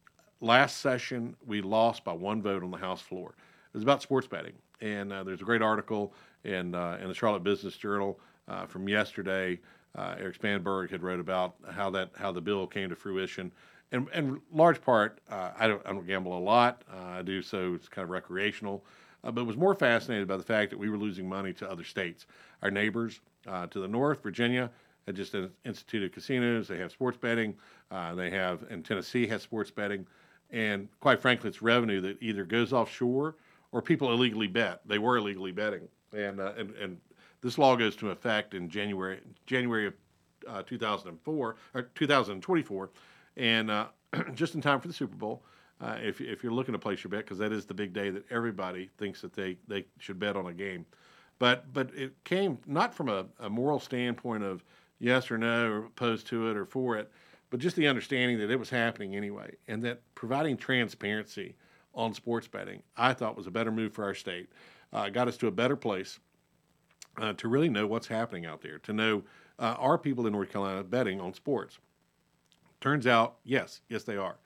last 0.41 0.77
session 0.77 1.35
we 1.45 1.61
lost 1.61 2.03
by 2.03 2.13
one 2.13 2.41
vote 2.41 2.63
on 2.63 2.71
the 2.71 2.77
House 2.77 3.01
floor. 3.01 3.33
It 3.71 3.77
was 3.77 3.83
about 3.83 4.01
sports 4.01 4.27
betting, 4.27 4.53
and 4.81 5.13
uh, 5.13 5.23
there's 5.23 5.41
a 5.41 5.45
great 5.45 5.61
article 5.61 6.13
in 6.43 6.73
uh, 6.73 6.97
in 7.01 7.07
the 7.07 7.13
Charlotte 7.13 7.43
Business 7.43 7.77
Journal 7.77 8.19
uh, 8.47 8.65
from 8.65 8.89
yesterday. 8.89 9.59
Uh, 9.95 10.15
Erik 10.19 10.39
Spanberg 10.39 10.89
had 10.89 11.03
wrote 11.03 11.19
about 11.19 11.55
how 11.71 11.89
that 11.91 12.11
how 12.17 12.31
the 12.31 12.41
bill 12.41 12.65
came 12.65 12.89
to 12.89 12.95
fruition, 12.95 13.51
and 13.91 14.07
and 14.11 14.39
large 14.51 14.81
part 14.81 15.21
I 15.29 15.67
don't 15.67 15.81
I 15.85 15.91
don't 15.91 16.07
gamble 16.07 16.35
a 16.35 16.39
lot. 16.39 16.83
I 16.91 17.21
do 17.21 17.41
so 17.41 17.75
it's 17.75 17.87
kind 17.87 18.03
of 18.03 18.09
recreational. 18.09 18.83
Uh, 19.23 19.31
but 19.31 19.45
was 19.45 19.57
more 19.57 19.75
fascinated 19.75 20.27
by 20.27 20.37
the 20.37 20.43
fact 20.43 20.71
that 20.71 20.79
we 20.79 20.89
were 20.89 20.97
losing 20.97 21.27
money 21.27 21.51
to 21.53 21.69
other 21.69 21.83
states. 21.83 22.25
Our 22.61 22.71
neighbors 22.71 23.19
uh, 23.47 23.67
to 23.67 23.79
the 23.79 23.87
north, 23.87 24.23
Virginia, 24.23 24.71
had 25.05 25.15
just 25.15 25.35
instituted 25.65 26.13
casinos. 26.13 26.67
They 26.67 26.77
have 26.77 26.91
sports 26.91 27.17
betting. 27.17 27.55
Uh, 27.91 28.15
they 28.15 28.29
have, 28.29 28.63
and 28.69 28.85
Tennessee 28.85 29.27
has 29.27 29.41
sports 29.41 29.71
betting. 29.71 30.05
And 30.51 30.87
quite 30.99 31.21
frankly, 31.21 31.49
it's 31.49 31.61
revenue 31.61 31.99
that 32.01 32.17
either 32.21 32.45
goes 32.45 32.71
offshore 32.71 33.35
or 33.71 33.81
people 33.81 34.11
illegally 34.11 34.47
bet. 34.47 34.81
They 34.85 34.99
were 34.99 35.17
illegally 35.17 35.51
betting. 35.51 35.87
And, 36.13 36.39
uh, 36.39 36.53
and, 36.57 36.75
and 36.75 36.97
this 37.41 37.57
law 37.57 37.75
goes 37.75 37.95
to 37.97 38.09
effect 38.09 38.53
in 38.53 38.69
January, 38.69 39.19
January 39.45 39.87
of 39.87 39.93
uh, 40.47 40.63
2004 40.63 41.55
or 41.73 41.81
2024. 41.81 42.89
And 43.37 43.71
uh, 43.71 43.87
just 44.33 44.55
in 44.55 44.61
time 44.61 44.79
for 44.79 44.87
the 44.87 44.93
Super 44.93 45.15
Bowl 45.15 45.43
uh, 45.81 45.97
if, 46.01 46.19
if 46.19 46.43
you're 46.43 46.53
looking 46.53 46.73
to 46.73 46.79
place 46.79 47.03
your 47.03 47.09
bet, 47.09 47.25
because 47.25 47.37
that 47.37 47.51
is 47.51 47.65
the 47.65 47.73
big 47.73 47.93
day 47.93 48.09
that 48.09 48.25
everybody 48.31 48.89
thinks 48.97 49.21
that 49.21 49.33
they, 49.33 49.57
they 49.67 49.85
should 49.97 50.19
bet 50.19 50.35
on 50.35 50.47
a 50.47 50.53
game. 50.53 50.85
But 51.39 51.71
but 51.71 51.89
it 51.95 52.21
came 52.25 52.57
not 52.67 52.93
from 52.93 53.07
a, 53.07 53.25
a 53.39 53.49
moral 53.49 53.79
standpoint 53.79 54.43
of 54.43 54.63
yes 54.99 55.31
or 55.31 55.37
no, 55.37 55.71
or 55.71 55.77
opposed 55.85 56.27
to 56.27 56.49
it 56.49 56.57
or 56.57 56.65
for 56.65 56.97
it, 56.97 57.09
but 57.49 57.61
just 57.61 57.77
the 57.77 57.87
understanding 57.87 58.37
that 58.39 58.51
it 58.51 58.59
was 58.59 58.69
happening 58.69 59.15
anyway, 59.15 59.55
and 59.69 59.81
that 59.85 60.01
providing 60.15 60.57
transparency 60.57 61.55
on 61.93 62.13
sports 62.13 62.47
betting, 62.47 62.81
I 62.95 63.13
thought 63.13 63.35
was 63.35 63.47
a 63.47 63.51
better 63.51 63.71
move 63.71 63.93
for 63.93 64.03
our 64.03 64.13
state. 64.13 64.49
Uh, 64.91 65.09
got 65.09 65.27
us 65.27 65.37
to 65.37 65.47
a 65.47 65.51
better 65.51 65.75
place 65.75 66.19
uh, 67.17 67.33
to 67.33 67.47
really 67.47 67.69
know 67.69 67.87
what's 67.87 68.07
happening 68.07 68.45
out 68.45 68.61
there, 68.61 68.79
to 68.79 68.93
know 68.93 69.23
uh, 69.59 69.75
are 69.77 69.97
people 69.97 70.25
in 70.25 70.33
North 70.33 70.51
Carolina 70.51 70.83
betting 70.83 71.19
on 71.19 71.33
sports? 71.33 71.79
Turns 72.81 73.05
out, 73.05 73.37
yes, 73.43 73.81
yes, 73.89 74.03
they 74.03 74.15
are. 74.15 74.37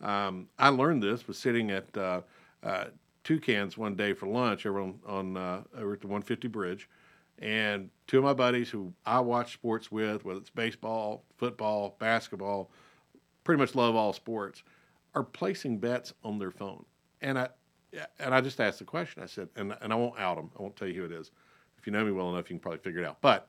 Um, 0.00 0.48
I 0.58 0.70
learned 0.70 1.02
this 1.02 1.28
was 1.28 1.38
sitting 1.38 1.70
at 1.70 1.96
uh, 1.96 2.22
uh, 2.62 2.86
Toucans 3.22 3.76
one 3.76 3.94
day 3.94 4.14
for 4.14 4.26
lunch 4.26 4.66
over 4.66 4.80
on, 4.80 4.98
on 5.06 5.36
uh, 5.36 5.62
over 5.76 5.92
at 5.92 6.00
the 6.00 6.06
150 6.06 6.48
Bridge, 6.48 6.88
and 7.38 7.90
two 8.06 8.18
of 8.18 8.24
my 8.24 8.32
buddies 8.32 8.70
who 8.70 8.92
I 9.04 9.20
watch 9.20 9.52
sports 9.52 9.92
with, 9.92 10.24
whether 10.24 10.40
it's 10.40 10.50
baseball, 10.50 11.24
football, 11.36 11.96
basketball, 11.98 12.70
pretty 13.44 13.60
much 13.60 13.74
love 13.74 13.94
all 13.94 14.12
sports, 14.12 14.62
are 15.14 15.22
placing 15.22 15.78
bets 15.78 16.14
on 16.24 16.38
their 16.38 16.50
phone. 16.50 16.84
And 17.22 17.38
I 17.38 17.48
and 18.18 18.34
I 18.34 18.40
just 18.40 18.60
asked 18.60 18.78
the 18.78 18.84
question. 18.84 19.22
I 19.22 19.26
said, 19.26 19.48
and, 19.56 19.76
and 19.80 19.92
I 19.92 19.96
won't 19.96 20.18
out 20.18 20.36
them. 20.36 20.50
I 20.58 20.62
won't 20.62 20.76
tell 20.76 20.88
you 20.88 20.94
who 20.94 21.04
it 21.04 21.12
is. 21.12 21.30
If 21.78 21.86
you 21.86 21.92
know 21.92 22.04
me 22.04 22.12
well 22.12 22.30
enough, 22.30 22.50
you 22.50 22.56
can 22.56 22.60
probably 22.60 22.78
figure 22.78 23.00
it 23.00 23.06
out. 23.06 23.20
But 23.20 23.48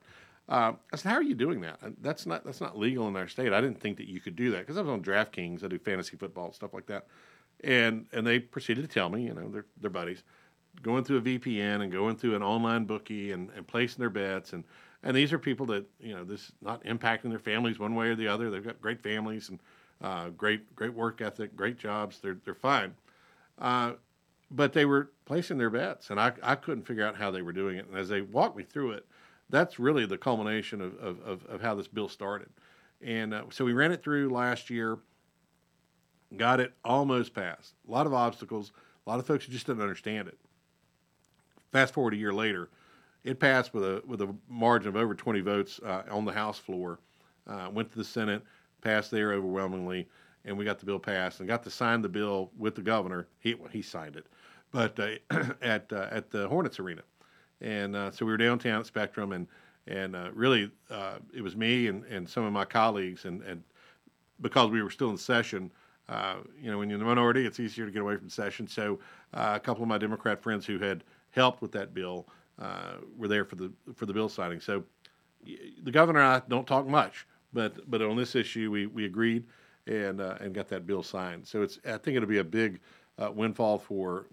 uh, 0.50 0.74
I 0.92 0.96
said, 0.96 1.10
"How 1.10 1.16
are 1.16 1.24
you 1.24 1.36
doing 1.36 1.62
that? 1.62 1.80
That's 2.02 2.26
not 2.26 2.44
that's 2.44 2.62
not 2.62 2.78
legal 2.78 3.08
in 3.08 3.16
our 3.16 3.28
state. 3.28 3.54
I 3.54 3.62
didn't 3.62 3.80
think 3.80 3.98
that 3.98 4.08
you 4.08 4.20
could 4.20 4.36
do 4.36 4.52
that 4.52 4.60
because 4.60 4.78
I 4.78 4.82
was 4.82 4.90
on 4.90 5.04
DraftKings. 5.04 5.64
I 5.64 5.68
do 5.68 5.80
fantasy 5.80 6.18
football 6.18 6.46
and 6.46 6.56
stuff 6.56 6.74
like 6.74 6.86
that." 6.88 7.08
And 7.64 8.08
and 8.12 8.26
they 8.26 8.40
proceeded 8.40 8.82
to 8.82 8.88
tell 8.88 9.10
me, 9.10 9.24
you 9.24 9.34
know, 9.34 9.50
they're 9.50 9.66
they're 9.80 9.90
buddies, 9.90 10.24
going 10.82 11.04
through 11.04 11.18
a 11.18 11.22
VPN 11.22 11.82
and 11.82 11.92
going 11.92 12.18
through 12.18 12.36
an 12.36 12.44
online 12.44 12.86
bookie 12.86 13.32
and, 13.32 13.50
and 13.56 13.68
placing 13.68 14.00
their 14.00 14.10
bets 14.10 14.54
and 14.54 14.64
and 15.04 15.16
these 15.16 15.34
are 15.34 15.40
people 15.40 15.66
that 15.68 15.86
you 16.00 16.16
know 16.16 16.24
this 16.24 16.42
is 16.46 16.52
not 16.62 16.84
impacting 16.86 17.30
their 17.30 17.40
families 17.40 17.78
one 17.78 17.94
way 17.94 18.08
or 18.08 18.16
the 18.16 18.28
other. 18.28 18.50
They've 18.50 18.64
got 18.64 18.82
great 18.82 19.02
families 19.02 19.50
and 19.50 19.60
uh, 20.02 20.30
great 20.30 20.74
great 20.76 20.94
work 20.94 21.22
ethic, 21.22 21.56
great 21.56 21.78
jobs. 21.78 22.20
They're 22.20 22.38
they're 22.46 22.56
fine. 22.56 22.94
Uh, 23.60 23.94
but 24.52 24.74
they 24.74 24.86
were 24.86 25.12
placing 25.26 25.58
their 25.58 25.70
bets, 25.70 26.10
and 26.10 26.20
I, 26.20 26.34
I 26.44 26.56
couldn't 26.56 26.86
figure 26.86 27.06
out 27.06 27.16
how 27.16 27.32
they 27.32 27.42
were 27.42 27.54
doing 27.54 27.78
it. 27.78 27.88
And 27.88 27.98
as 27.98 28.10
they 28.10 28.22
walked 28.22 28.56
me 28.56 28.64
through 28.64 28.92
it, 28.92 29.06
that's 29.50 29.80
really 29.80 30.06
the 30.06 30.18
culmination 30.18 30.82
of, 30.82 30.96
of, 31.00 31.20
of, 31.22 31.46
of 31.46 31.62
how 31.62 31.76
this 31.76 31.88
bill 31.88 32.10
started. 32.10 32.50
And 33.02 33.34
uh, 33.34 33.44
so 33.52 33.66
we 33.66 33.74
ran 33.74 33.92
it 33.92 34.04
through 34.04 34.30
last 34.30 34.70
year, 34.70 35.00
got 36.38 36.60
it 36.60 36.74
almost 36.84 37.34
passed. 37.34 37.74
A 37.88 37.92
lot 37.92 38.06
of 38.06 38.14
obstacles, 38.14 38.72
a 39.06 39.10
lot 39.10 39.20
of 39.20 39.26
folks 39.28 39.46
just 39.46 39.66
didn't 39.68 39.82
understand 39.82 40.28
it. 40.28 40.38
Fast 41.72 41.94
forward 41.94 42.14
a 42.14 42.18
year 42.18 42.34
later, 42.34 42.70
it 43.24 43.40
passed 43.40 43.74
with 43.74 43.84
a 43.84 44.04
with 44.06 44.22
a 44.22 44.36
margin 44.50 44.90
of 44.90 44.96
over 44.96 45.16
20 45.16 45.42
votes 45.42 45.80
uh, 45.86 46.04
on 46.12 46.26
the 46.26 46.32
House 46.32 46.60
floor. 46.60 47.00
Uh, 47.48 47.70
went 47.72 47.92
to 47.92 47.98
the 47.98 48.04
Senate, 48.04 48.42
passed 48.82 49.12
there 49.12 49.34
overwhelmingly, 49.34 50.08
and 50.46 50.58
we 50.58 50.66
got 50.66 50.80
the 50.80 50.86
bill 50.86 51.00
passed 51.00 51.40
and 51.40 51.48
got 51.48 51.64
to 51.64 51.70
sign 51.70 52.02
the 52.02 52.10
bill 52.10 52.52
with 52.58 52.76
the 52.76 52.82
governor. 52.82 53.28
He 53.40 53.56
he 53.72 53.82
signed 53.82 54.16
it, 54.16 54.28
but 54.72 55.00
uh, 55.00 55.16
at 55.62 55.92
uh, 55.92 56.08
at 56.12 56.30
the 56.30 56.48
Hornets 56.48 56.80
Arena 56.80 57.04
and 57.64 57.96
uh, 57.96 58.12
so 58.12 58.26
we 58.26 58.32
were 58.32 58.38
downtown 58.38 58.82
at 58.82 58.86
Spectrum, 58.86 59.32
and 59.32 59.48
and 59.88 60.16
uh, 60.16 60.30
really 60.34 60.70
uh, 60.92 61.16
it 61.36 61.42
was 61.42 61.56
me 61.56 61.88
and, 61.88 62.04
and 62.06 62.30
some 62.30 62.44
of 62.44 62.54
my 62.54 62.66
colleagues, 62.66 63.26
and, 63.26 63.42
and 63.44 63.64
because 64.42 64.70
we 64.70 64.82
were 64.84 64.90
still 64.90 65.10
in 65.10 65.18
session, 65.18 65.72
uh, 66.10 66.36
you 66.62 66.70
know, 66.70 66.78
when 66.78 66.90
you're 66.90 67.00
in 67.00 67.04
the 67.04 67.10
minority, 67.10 67.46
it's 67.46 67.60
easier 67.60 67.86
to 67.86 67.92
get 67.92 68.02
away 68.02 68.18
from 68.18 68.30
session. 68.30 68.68
So 68.68 69.00
a 69.34 69.60
couple 69.60 69.84
of 69.84 69.90
my 69.90 69.98
Democrat 69.98 70.42
friends 70.42 70.66
who 70.66 70.80
had 70.80 71.04
helped 71.32 71.62
with 71.62 71.72
that 71.74 71.94
bill 71.94 72.28
were 73.18 73.28
there 73.28 73.46
for 73.46 73.56
the 73.56 73.72
for 73.96 74.06
the 74.06 74.14
bill 74.14 74.30
signing. 74.30 74.60
So 74.60 74.84
the 75.46 75.92
governor 75.92 76.20
and 76.22 76.44
I 76.44 76.48
don't 76.48 76.68
talk 76.68 76.86
much, 76.86 77.26
but 77.54 77.90
but 77.90 78.02
on 78.02 78.18
this 78.18 78.36
issue 78.36 78.70
we 78.72 78.88
we 78.88 79.06
agreed 79.06 79.46
and 79.88 80.22
and 80.22 80.54
got 80.54 80.68
that 80.70 80.86
bill 80.86 81.04
signed. 81.04 81.48
So 81.48 81.62
it's 81.62 81.80
I 81.86 81.98
think 81.98 82.18
it'll 82.18 82.30
be 82.30 82.40
a 82.40 82.44
big 82.44 82.80
windfall 83.20 83.78
for, 83.78 84.26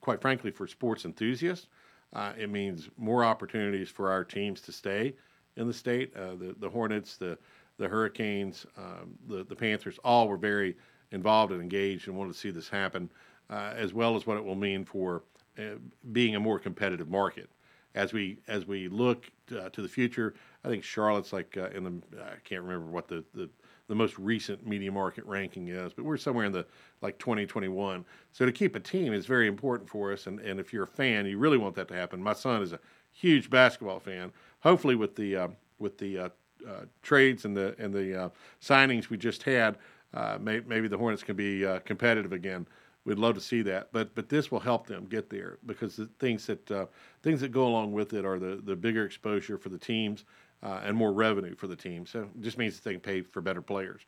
quite 0.00 0.20
frankly, 0.20 0.50
for 0.50 0.66
sports 0.66 1.04
enthusiasts. 1.04 1.68
Uh, 2.12 2.32
it 2.38 2.50
means 2.50 2.90
more 2.96 3.24
opportunities 3.24 3.88
for 3.88 4.10
our 4.10 4.24
teams 4.24 4.60
to 4.60 4.72
stay 4.72 5.14
in 5.56 5.66
the 5.66 5.72
state. 5.72 6.14
Uh, 6.16 6.34
the 6.34 6.54
the 6.58 6.68
Hornets, 6.68 7.16
the 7.16 7.38
the 7.78 7.88
Hurricanes, 7.88 8.66
um, 8.76 9.14
the 9.28 9.44
the 9.44 9.56
Panthers, 9.56 9.98
all 10.04 10.28
were 10.28 10.36
very 10.36 10.76
involved 11.10 11.52
and 11.52 11.62
engaged 11.62 12.08
and 12.08 12.16
wanted 12.16 12.32
to 12.32 12.38
see 12.38 12.50
this 12.50 12.68
happen, 12.68 13.10
uh, 13.50 13.72
as 13.76 13.92
well 13.92 14.16
as 14.16 14.26
what 14.26 14.36
it 14.36 14.44
will 14.44 14.54
mean 14.54 14.84
for 14.84 15.22
uh, 15.58 15.76
being 16.12 16.36
a 16.36 16.40
more 16.40 16.58
competitive 16.58 17.08
market. 17.08 17.48
As 17.94 18.12
we 18.12 18.38
as 18.46 18.66
we 18.66 18.88
look 18.88 19.30
to, 19.48 19.64
uh, 19.64 19.68
to 19.70 19.82
the 19.82 19.88
future, 19.88 20.34
I 20.64 20.68
think 20.68 20.84
Charlotte's 20.84 21.32
like 21.32 21.56
uh, 21.56 21.70
in 21.70 21.84
the 21.84 22.22
I 22.22 22.36
can't 22.44 22.62
remember 22.62 22.90
what 22.90 23.08
the, 23.08 23.24
the 23.34 23.48
the 23.88 23.94
most 23.94 24.18
recent 24.18 24.66
media 24.66 24.92
market 24.92 25.24
ranking 25.26 25.68
is, 25.68 25.92
but 25.92 26.04
we're 26.04 26.16
somewhere 26.16 26.44
in 26.44 26.52
the 26.52 26.64
like 27.00 27.18
2021. 27.18 28.04
So 28.32 28.46
to 28.46 28.52
keep 28.52 28.76
a 28.76 28.80
team 28.80 29.12
is 29.12 29.26
very 29.26 29.48
important 29.48 29.90
for 29.90 30.12
us. 30.12 30.26
And, 30.26 30.40
and 30.40 30.60
if 30.60 30.72
you're 30.72 30.84
a 30.84 30.88
fan, 30.88 31.26
you 31.26 31.38
really 31.38 31.58
want 31.58 31.74
that 31.74 31.88
to 31.88 31.94
happen. 31.94 32.22
My 32.22 32.32
son 32.32 32.62
is 32.62 32.72
a 32.72 32.80
huge 33.12 33.50
basketball 33.50 34.00
fan. 34.00 34.32
Hopefully, 34.60 34.94
with 34.94 35.16
the 35.16 35.36
uh, 35.36 35.48
with 35.78 35.98
the 35.98 36.18
uh, 36.18 36.28
uh, 36.66 36.84
trades 37.02 37.44
and 37.44 37.56
the 37.56 37.74
and 37.78 37.92
the 37.92 38.24
uh, 38.24 38.28
signings 38.60 39.10
we 39.10 39.16
just 39.16 39.42
had, 39.42 39.78
uh, 40.14 40.38
may, 40.40 40.60
maybe 40.60 40.88
the 40.88 40.98
Hornets 40.98 41.22
can 41.22 41.36
be 41.36 41.66
uh, 41.66 41.80
competitive 41.80 42.32
again. 42.32 42.66
We'd 43.04 43.18
love 43.18 43.34
to 43.34 43.40
see 43.40 43.62
that, 43.62 43.88
but 43.92 44.14
but 44.14 44.28
this 44.28 44.50
will 44.52 44.60
help 44.60 44.86
them 44.86 45.06
get 45.06 45.28
there 45.28 45.58
because 45.66 45.96
the 45.96 46.06
things 46.20 46.46
that 46.46 46.88
things 47.22 47.40
that 47.40 47.50
go 47.50 47.66
along 47.66 47.92
with 47.92 48.12
it 48.12 48.24
are 48.24 48.38
the 48.38 48.60
the 48.64 48.76
bigger 48.76 49.04
exposure 49.04 49.58
for 49.58 49.70
the 49.70 49.78
teams 49.78 50.24
uh, 50.62 50.80
and 50.84 50.96
more 50.96 51.12
revenue 51.12 51.54
for 51.54 51.66
the 51.66 51.76
team. 51.76 52.06
So 52.06 52.22
it 52.22 52.40
just 52.40 52.58
means 52.58 52.76
that 52.76 52.84
they 52.84 52.92
can 52.92 53.00
pay 53.00 53.22
for 53.22 53.40
better 53.40 53.62
players. 53.62 54.02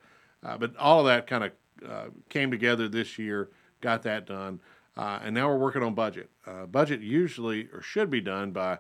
Uh, 0.45 0.57
but 0.59 0.77
all 0.77 1.01
of 1.01 1.07
that 1.07 1.27
kind 1.27 1.45
of 1.45 1.53
uh, 1.89 2.07
came 2.29 2.51
together 2.51 2.89
this 2.89 3.19
year, 3.19 3.51
got 3.81 4.03
that 4.03 4.27
done, 4.27 4.61
uh, 4.97 5.21
and 5.23 5.35
now 5.35 5.49
we're 5.49 5.59
working 5.59 5.83
on 5.83 5.95
budget. 5.95 6.31
Uh, 6.47 6.67
budget 6.67 7.01
usually 7.01 7.69
or 7.73 7.83
should 7.83 8.11
be 8.11 8.21
done 8.21 8.53
by 8.53 8.79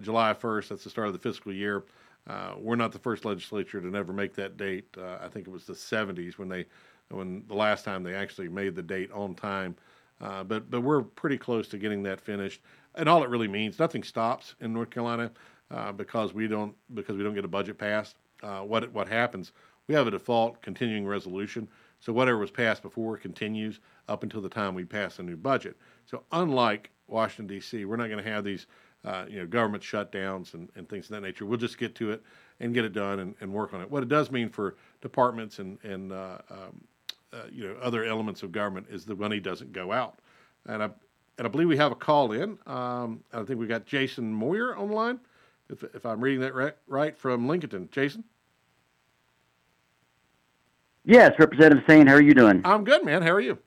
July 0.00 0.32
1st. 0.32 0.68
That's 0.68 0.84
the 0.84 0.90
start 0.90 1.08
of 1.08 1.12
the 1.12 1.18
fiscal 1.18 1.52
year. 1.52 1.84
We're 2.58 2.76
not 2.76 2.92
the 2.92 2.98
first 2.98 3.24
legislature 3.24 3.80
to 3.80 3.86
never 3.88 4.12
make 4.12 4.34
that 4.34 4.56
date. 4.56 4.86
I 4.98 5.28
think 5.28 5.46
it 5.46 5.50
was 5.50 5.66
the 5.66 5.74
70s 5.74 6.38
when 6.38 6.48
they, 6.48 6.66
when 7.10 7.44
the 7.48 7.54
last 7.54 7.84
time 7.84 8.02
they 8.02 8.14
actually 8.14 8.48
made 8.48 8.74
the 8.74 8.82
date 8.82 9.10
on 9.12 9.34
time. 9.34 9.76
Uh, 10.22 10.44
but 10.44 10.70
but 10.70 10.82
we're 10.82 11.02
pretty 11.02 11.36
close 11.36 11.68
to 11.68 11.78
getting 11.78 12.02
that 12.04 12.20
finished. 12.20 12.62
And 12.94 13.08
all 13.08 13.22
it 13.24 13.28
really 13.28 13.48
means, 13.48 13.78
nothing 13.78 14.02
stops 14.02 14.54
in 14.60 14.72
North 14.72 14.90
Carolina 14.90 15.32
uh, 15.72 15.92
because 15.92 16.34
we 16.34 16.46
don't 16.46 16.74
because 16.94 17.16
we 17.16 17.24
don't 17.24 17.34
get 17.34 17.44
a 17.44 17.48
budget 17.48 17.78
passed. 17.78 18.16
Uh, 18.42 18.60
what 18.60 18.92
what 18.92 19.08
happens? 19.08 19.52
We 19.88 19.94
have 19.94 20.06
a 20.06 20.10
default 20.10 20.62
continuing 20.62 21.06
resolution. 21.06 21.68
So 22.00 22.12
whatever 22.12 22.38
was 22.38 22.50
passed 22.50 22.82
before 22.82 23.16
continues 23.16 23.78
up 24.08 24.22
until 24.22 24.40
the 24.40 24.48
time 24.48 24.74
we 24.74 24.84
pass 24.84 25.18
a 25.18 25.22
new 25.22 25.36
budget. 25.36 25.76
So 26.04 26.24
unlike 26.32 26.90
Washington 27.06 27.46
D.C., 27.46 27.84
we're 27.84 27.96
not 27.96 28.08
going 28.08 28.22
to 28.22 28.28
have 28.28 28.42
these 28.42 28.66
uh, 29.04 29.24
you 29.28 29.38
know, 29.38 29.46
government 29.46 29.82
shutdowns 29.82 30.54
and, 30.54 30.68
and 30.74 30.88
things 30.88 31.06
of 31.06 31.10
that 31.10 31.20
nature. 31.20 31.46
We'll 31.46 31.58
just 31.58 31.78
get 31.78 31.94
to 31.96 32.10
it 32.10 32.22
and 32.60 32.74
get 32.74 32.84
it 32.84 32.92
done 32.92 33.20
and, 33.20 33.34
and 33.40 33.52
work 33.52 33.72
on 33.72 33.80
it. 33.80 33.90
What 33.90 34.02
it 34.02 34.08
does 34.08 34.30
mean 34.30 34.48
for 34.48 34.76
departments 35.00 35.58
and, 35.58 35.78
and 35.84 36.12
uh, 36.12 36.38
um, 36.50 36.84
uh, 37.32 37.42
you 37.50 37.68
know, 37.68 37.74
other 37.80 38.04
elements 38.04 38.42
of 38.42 38.52
government 38.52 38.86
is 38.90 39.04
the 39.04 39.16
money 39.16 39.40
doesn't 39.40 39.72
go 39.72 39.92
out. 39.92 40.18
And 40.66 40.82
I, 40.82 40.90
and 41.38 41.46
I 41.46 41.48
believe 41.48 41.68
we 41.68 41.76
have 41.76 41.92
a 41.92 41.96
call 41.96 42.32
in. 42.32 42.58
Um, 42.66 43.24
I 43.32 43.42
think 43.42 43.58
we 43.58 43.66
got 43.66 43.86
Jason 43.86 44.32
Moyer 44.32 44.76
on 44.76 44.88
the 44.88 44.94
line, 44.94 45.20
if, 45.72 45.82
if 45.94 46.06
I'm 46.06 46.20
reading 46.20 46.40
that 46.40 46.54
right, 46.54 46.74
right 46.86 47.16
from 47.16 47.48
Lincoln. 47.48 47.88
Jason? 47.90 48.24
Yes, 51.04 51.32
Representative 51.38 51.84
Saine, 51.86 52.06
how 52.06 52.14
are 52.14 52.22
you 52.22 52.34
doing? 52.34 52.60
I'm 52.64 52.84
good, 52.84 53.04
man. 53.04 53.22
How 53.22 53.30
are 53.30 53.40
you? 53.40 53.58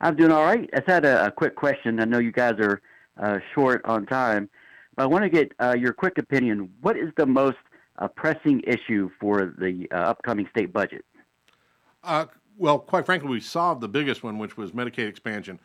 I'm 0.00 0.16
doing 0.16 0.32
all 0.32 0.44
right. 0.44 0.68
I 0.72 0.76
just 0.78 0.88
had 0.88 1.04
a, 1.04 1.26
a 1.26 1.30
quick 1.30 1.54
question. 1.54 2.00
I 2.00 2.04
know 2.04 2.18
you 2.18 2.32
guys 2.32 2.54
are 2.58 2.80
uh, 3.20 3.38
short 3.54 3.84
on 3.84 4.06
time. 4.06 4.48
But 4.96 5.04
I 5.04 5.06
want 5.06 5.24
to 5.24 5.28
get 5.28 5.52
uh, 5.60 5.76
your 5.78 5.92
quick 5.92 6.18
opinion. 6.18 6.70
What 6.80 6.96
is 6.96 7.10
the 7.16 7.26
most 7.26 7.58
uh, 7.98 8.08
pressing 8.08 8.62
issue 8.66 9.10
for 9.20 9.54
the 9.58 9.86
uh, 9.92 9.96
upcoming 9.96 10.48
state 10.50 10.72
budget? 10.72 11.04
Uh, 12.02 12.26
well, 12.56 12.78
quite 12.78 13.06
frankly, 13.06 13.28
we 13.28 13.40
solved 13.40 13.80
the 13.80 13.88
biggest 13.88 14.22
one, 14.22 14.38
which 14.38 14.56
was 14.56 14.72
Medicaid 14.72 15.08
expansion, 15.08 15.60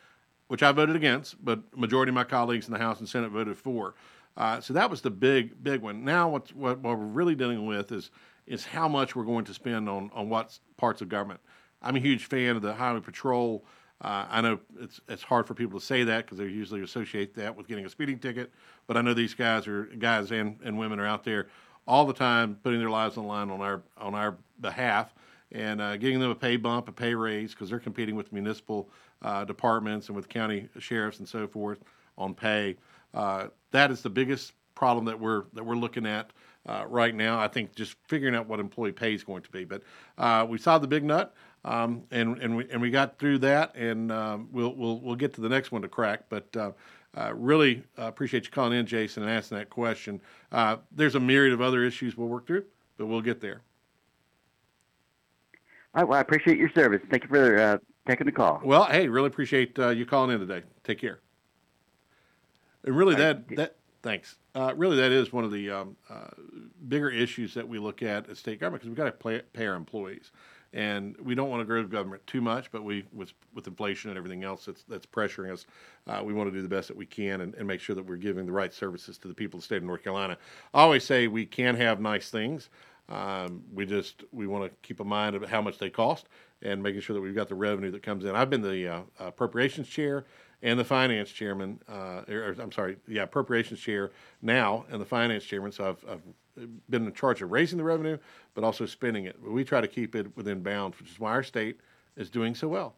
which 0.46 0.62
I 0.62 0.70
voted 0.70 0.94
against, 0.94 1.44
but 1.44 1.76
majority 1.76 2.10
of 2.10 2.14
my 2.14 2.24
colleagues 2.24 2.66
in 2.66 2.72
the 2.72 2.78
House 2.78 3.00
and 3.00 3.08
Senate 3.08 3.30
voted 3.30 3.56
for. 3.56 3.94
Uh, 4.36 4.60
so 4.60 4.72
that 4.72 4.90
was 4.90 5.00
the 5.00 5.10
big, 5.10 5.62
big 5.62 5.80
one. 5.80 6.04
Now, 6.04 6.28
what, 6.28 6.54
what 6.54 6.82
we're 6.82 6.96
really 6.96 7.34
dealing 7.34 7.66
with 7.66 7.92
is 7.92 8.10
is 8.46 8.66
how 8.66 8.86
much 8.86 9.16
we're 9.16 9.24
going 9.24 9.44
to 9.46 9.54
spend 9.54 9.88
on 9.88 10.10
on 10.12 10.28
what 10.28 10.58
parts 10.76 11.00
of 11.00 11.08
government. 11.08 11.40
I'm 11.80 11.96
a 11.96 12.00
huge 12.00 12.26
fan 12.26 12.56
of 12.56 12.62
the 12.62 12.74
Highway 12.74 13.00
Patrol. 13.00 13.64
Uh, 14.00 14.26
I 14.28 14.40
know 14.40 14.58
it's 14.80 15.00
it's 15.08 15.22
hard 15.22 15.46
for 15.46 15.54
people 15.54 15.78
to 15.78 15.84
say 15.84 16.04
that 16.04 16.24
because 16.24 16.38
they 16.38 16.44
usually 16.44 16.82
associate 16.82 17.34
that 17.36 17.56
with 17.56 17.68
getting 17.68 17.86
a 17.86 17.88
speeding 17.88 18.18
ticket. 18.18 18.52
But 18.86 18.96
I 18.96 19.02
know 19.02 19.14
these 19.14 19.34
guys 19.34 19.66
are 19.66 19.84
guys 19.84 20.30
and, 20.30 20.58
and 20.64 20.78
women 20.78 21.00
are 21.00 21.06
out 21.06 21.24
there 21.24 21.46
all 21.86 22.04
the 22.04 22.12
time 22.12 22.58
putting 22.62 22.80
their 22.80 22.90
lives 22.90 23.16
on 23.16 23.24
the 23.24 23.28
line 23.28 23.50
on 23.50 23.60
our 23.60 23.82
on 23.96 24.14
our 24.14 24.36
behalf 24.60 25.14
and 25.52 25.80
uh, 25.80 25.96
getting 25.96 26.18
them 26.18 26.30
a 26.30 26.34
pay 26.34 26.56
bump, 26.56 26.88
a 26.88 26.92
pay 26.92 27.14
raise 27.14 27.52
because 27.52 27.70
they're 27.70 27.78
competing 27.78 28.16
with 28.16 28.32
municipal 28.32 28.90
uh, 29.22 29.44
departments 29.44 30.08
and 30.08 30.16
with 30.16 30.28
county 30.28 30.68
sheriffs 30.78 31.18
and 31.18 31.28
so 31.28 31.46
forth 31.46 31.78
on 32.18 32.34
pay. 32.34 32.76
Uh, 33.14 33.46
that 33.70 33.90
is 33.90 34.02
the 34.02 34.10
biggest 34.10 34.52
problem 34.74 35.04
that 35.06 35.18
we're 35.18 35.44
that 35.54 35.64
we're 35.64 35.76
looking 35.76 36.06
at 36.06 36.32
uh, 36.66 36.84
right 36.88 37.14
now. 37.14 37.38
I 37.38 37.48
think 37.48 37.74
just 37.74 37.96
figuring 38.08 38.34
out 38.34 38.48
what 38.48 38.60
employee 38.60 38.92
pay 38.92 39.14
is 39.14 39.24
going 39.24 39.42
to 39.42 39.50
be. 39.50 39.64
But 39.64 39.82
uh, 40.18 40.46
we 40.48 40.58
saw 40.58 40.78
the 40.78 40.88
big 40.88 41.04
nut. 41.04 41.34
Um, 41.66 42.02
and 42.10 42.36
and 42.42 42.56
we 42.56 42.70
and 42.70 42.82
we 42.82 42.90
got 42.90 43.18
through 43.18 43.38
that, 43.38 43.74
and 43.74 44.12
um, 44.12 44.48
we'll 44.52 44.74
we'll 44.74 45.00
we'll 45.00 45.16
get 45.16 45.32
to 45.34 45.40
the 45.40 45.48
next 45.48 45.72
one 45.72 45.80
to 45.80 45.88
crack. 45.88 46.24
But 46.28 46.54
uh, 46.54 46.72
uh, 47.16 47.32
really 47.34 47.82
appreciate 47.96 48.44
you 48.44 48.50
calling 48.50 48.78
in, 48.78 48.86
Jason, 48.86 49.22
and 49.22 49.32
asking 49.32 49.58
that 49.58 49.70
question. 49.70 50.20
Uh, 50.52 50.76
there's 50.92 51.14
a 51.14 51.20
myriad 51.20 51.52
of 51.52 51.60
other 51.60 51.84
issues 51.84 52.16
we'll 52.16 52.28
work 52.28 52.46
through, 52.46 52.64
but 52.98 53.06
we'll 53.06 53.22
get 53.22 53.40
there. 53.40 53.62
All 55.94 56.02
right. 56.02 56.08
Well, 56.08 56.18
I 56.18 56.20
appreciate 56.20 56.58
your 56.58 56.70
service. 56.74 57.00
Thank 57.10 57.22
you 57.22 57.28
for 57.28 57.58
uh, 57.58 57.78
taking 58.06 58.26
the 58.26 58.32
call. 58.32 58.60
Well, 58.64 58.84
hey, 58.84 59.08
really 59.08 59.28
appreciate 59.28 59.78
uh, 59.78 59.90
you 59.90 60.04
calling 60.04 60.32
in 60.32 60.40
today. 60.40 60.62
Take 60.82 61.00
care. 61.00 61.23
And 62.84 62.96
really, 62.96 63.14
that 63.16 63.48
that 63.56 63.76
thanks. 64.02 64.36
Uh, 64.54 64.72
really, 64.76 64.96
that 64.96 65.10
is 65.10 65.32
one 65.32 65.44
of 65.44 65.50
the 65.50 65.70
um, 65.70 65.96
bigger 66.88 67.10
issues 67.10 67.54
that 67.54 67.66
we 67.66 67.78
look 67.78 68.02
at 68.02 68.28
at 68.28 68.36
state 68.36 68.60
government 68.60 68.82
because 68.82 68.90
we've 68.90 68.96
got 68.96 69.20
to 69.20 69.42
pay 69.52 69.66
our 69.66 69.74
employees 69.74 70.30
and 70.74 71.16
we 71.18 71.36
don't 71.36 71.50
want 71.50 71.60
to 71.60 71.64
grow 71.64 71.82
the 71.82 71.88
government 71.88 72.26
too 72.26 72.40
much, 72.40 72.70
but 72.72 72.82
we 72.82 73.04
with 73.12 73.32
with 73.54 73.66
inflation 73.66 74.10
and 74.10 74.18
everything 74.18 74.42
else 74.42 74.66
that's 74.66 74.82
that's 74.82 75.06
pressuring 75.06 75.52
us, 75.52 75.66
uh, 76.08 76.20
we 76.22 76.34
want 76.34 76.50
to 76.50 76.54
do 76.54 76.62
the 76.62 76.68
best 76.68 76.88
that 76.88 76.96
we 76.96 77.06
can 77.06 77.42
and, 77.42 77.54
and, 77.54 77.66
make 77.66 77.80
sure 77.80 77.94
that 77.94 78.04
we're 78.04 78.16
giving 78.16 78.44
the 78.44 78.52
right 78.52 78.74
services 78.74 79.16
to 79.18 79.28
the 79.28 79.34
people 79.34 79.58
of 79.58 79.62
the 79.62 79.66
state 79.66 79.76
of 79.76 79.84
North 79.84 80.02
Carolina. 80.02 80.36
I 80.74 80.82
always 80.82 81.04
say 81.04 81.28
we 81.28 81.46
can 81.46 81.76
have 81.76 82.00
nice 82.00 82.28
things. 82.28 82.70
Um, 83.08 83.62
we 83.72 83.86
just 83.86 84.24
we 84.32 84.48
want 84.48 84.64
to 84.64 84.70
keep 84.82 84.98
in 84.98 85.06
mind 85.06 85.36
of 85.36 85.48
how 85.48 85.62
much 85.62 85.78
they 85.78 85.90
cost 85.90 86.26
and 86.60 86.82
making 86.82 87.02
sure 87.02 87.14
that 87.14 87.20
we've 87.20 87.34
got 87.34 87.48
the 87.48 87.54
revenue 87.54 87.92
that 87.92 88.02
comes 88.02 88.24
in. 88.24 88.34
I've 88.34 88.50
been 88.50 88.62
the 88.62 88.88
uh, 88.88 89.02
appropriations 89.20 89.88
chair 89.88 90.24
and 90.62 90.78
the 90.78 90.84
finance 90.84 91.30
chairman, 91.30 91.80
uh, 91.88 92.22
or, 92.28 92.56
I'm 92.58 92.72
sorry, 92.72 92.96
yeah, 93.06 93.22
appropriations 93.22 93.80
chair 93.80 94.12
now 94.42 94.84
and 94.90 95.00
the 95.00 95.06
finance 95.06 95.44
chairman. 95.44 95.72
So 95.72 95.90
I've, 95.90 96.10
I've 96.10 96.68
been 96.88 97.06
in 97.06 97.12
charge 97.12 97.42
of 97.42 97.50
raising 97.52 97.78
the 97.78 97.84
revenue, 97.84 98.18
but 98.54 98.64
also 98.64 98.86
spending 98.86 99.24
it. 99.24 99.36
We 99.42 99.64
try 99.64 99.80
to 99.80 99.88
keep 99.88 100.14
it 100.14 100.36
within 100.36 100.62
bounds, 100.62 100.98
which 100.98 101.10
is 101.10 101.20
why 101.20 101.32
our 101.32 101.42
state 101.42 101.78
is 102.16 102.30
doing 102.30 102.54
so 102.54 102.68
well. 102.68 102.94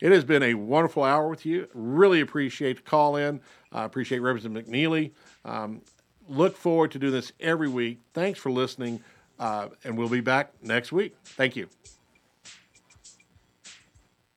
It 0.00 0.12
has 0.12 0.24
been 0.24 0.42
a 0.42 0.54
wonderful 0.54 1.04
hour 1.04 1.28
with 1.28 1.44
you. 1.44 1.68
Really 1.74 2.20
appreciate 2.20 2.76
the 2.76 2.82
call 2.82 3.16
in. 3.16 3.40
I 3.72 3.82
uh, 3.82 3.84
appreciate 3.84 4.20
Representative 4.20 4.66
McNeely. 4.66 5.10
Um, 5.44 5.82
look 6.28 6.56
forward 6.56 6.90
to 6.92 6.98
doing 6.98 7.12
this 7.12 7.32
every 7.38 7.68
week. 7.68 7.98
Thanks 8.14 8.38
for 8.38 8.50
listening, 8.50 9.02
uh, 9.38 9.68
and 9.84 9.98
we'll 9.98 10.08
be 10.08 10.20
back 10.20 10.52
next 10.62 10.90
week. 10.90 11.14
Thank 11.24 11.54
you. 11.56 11.68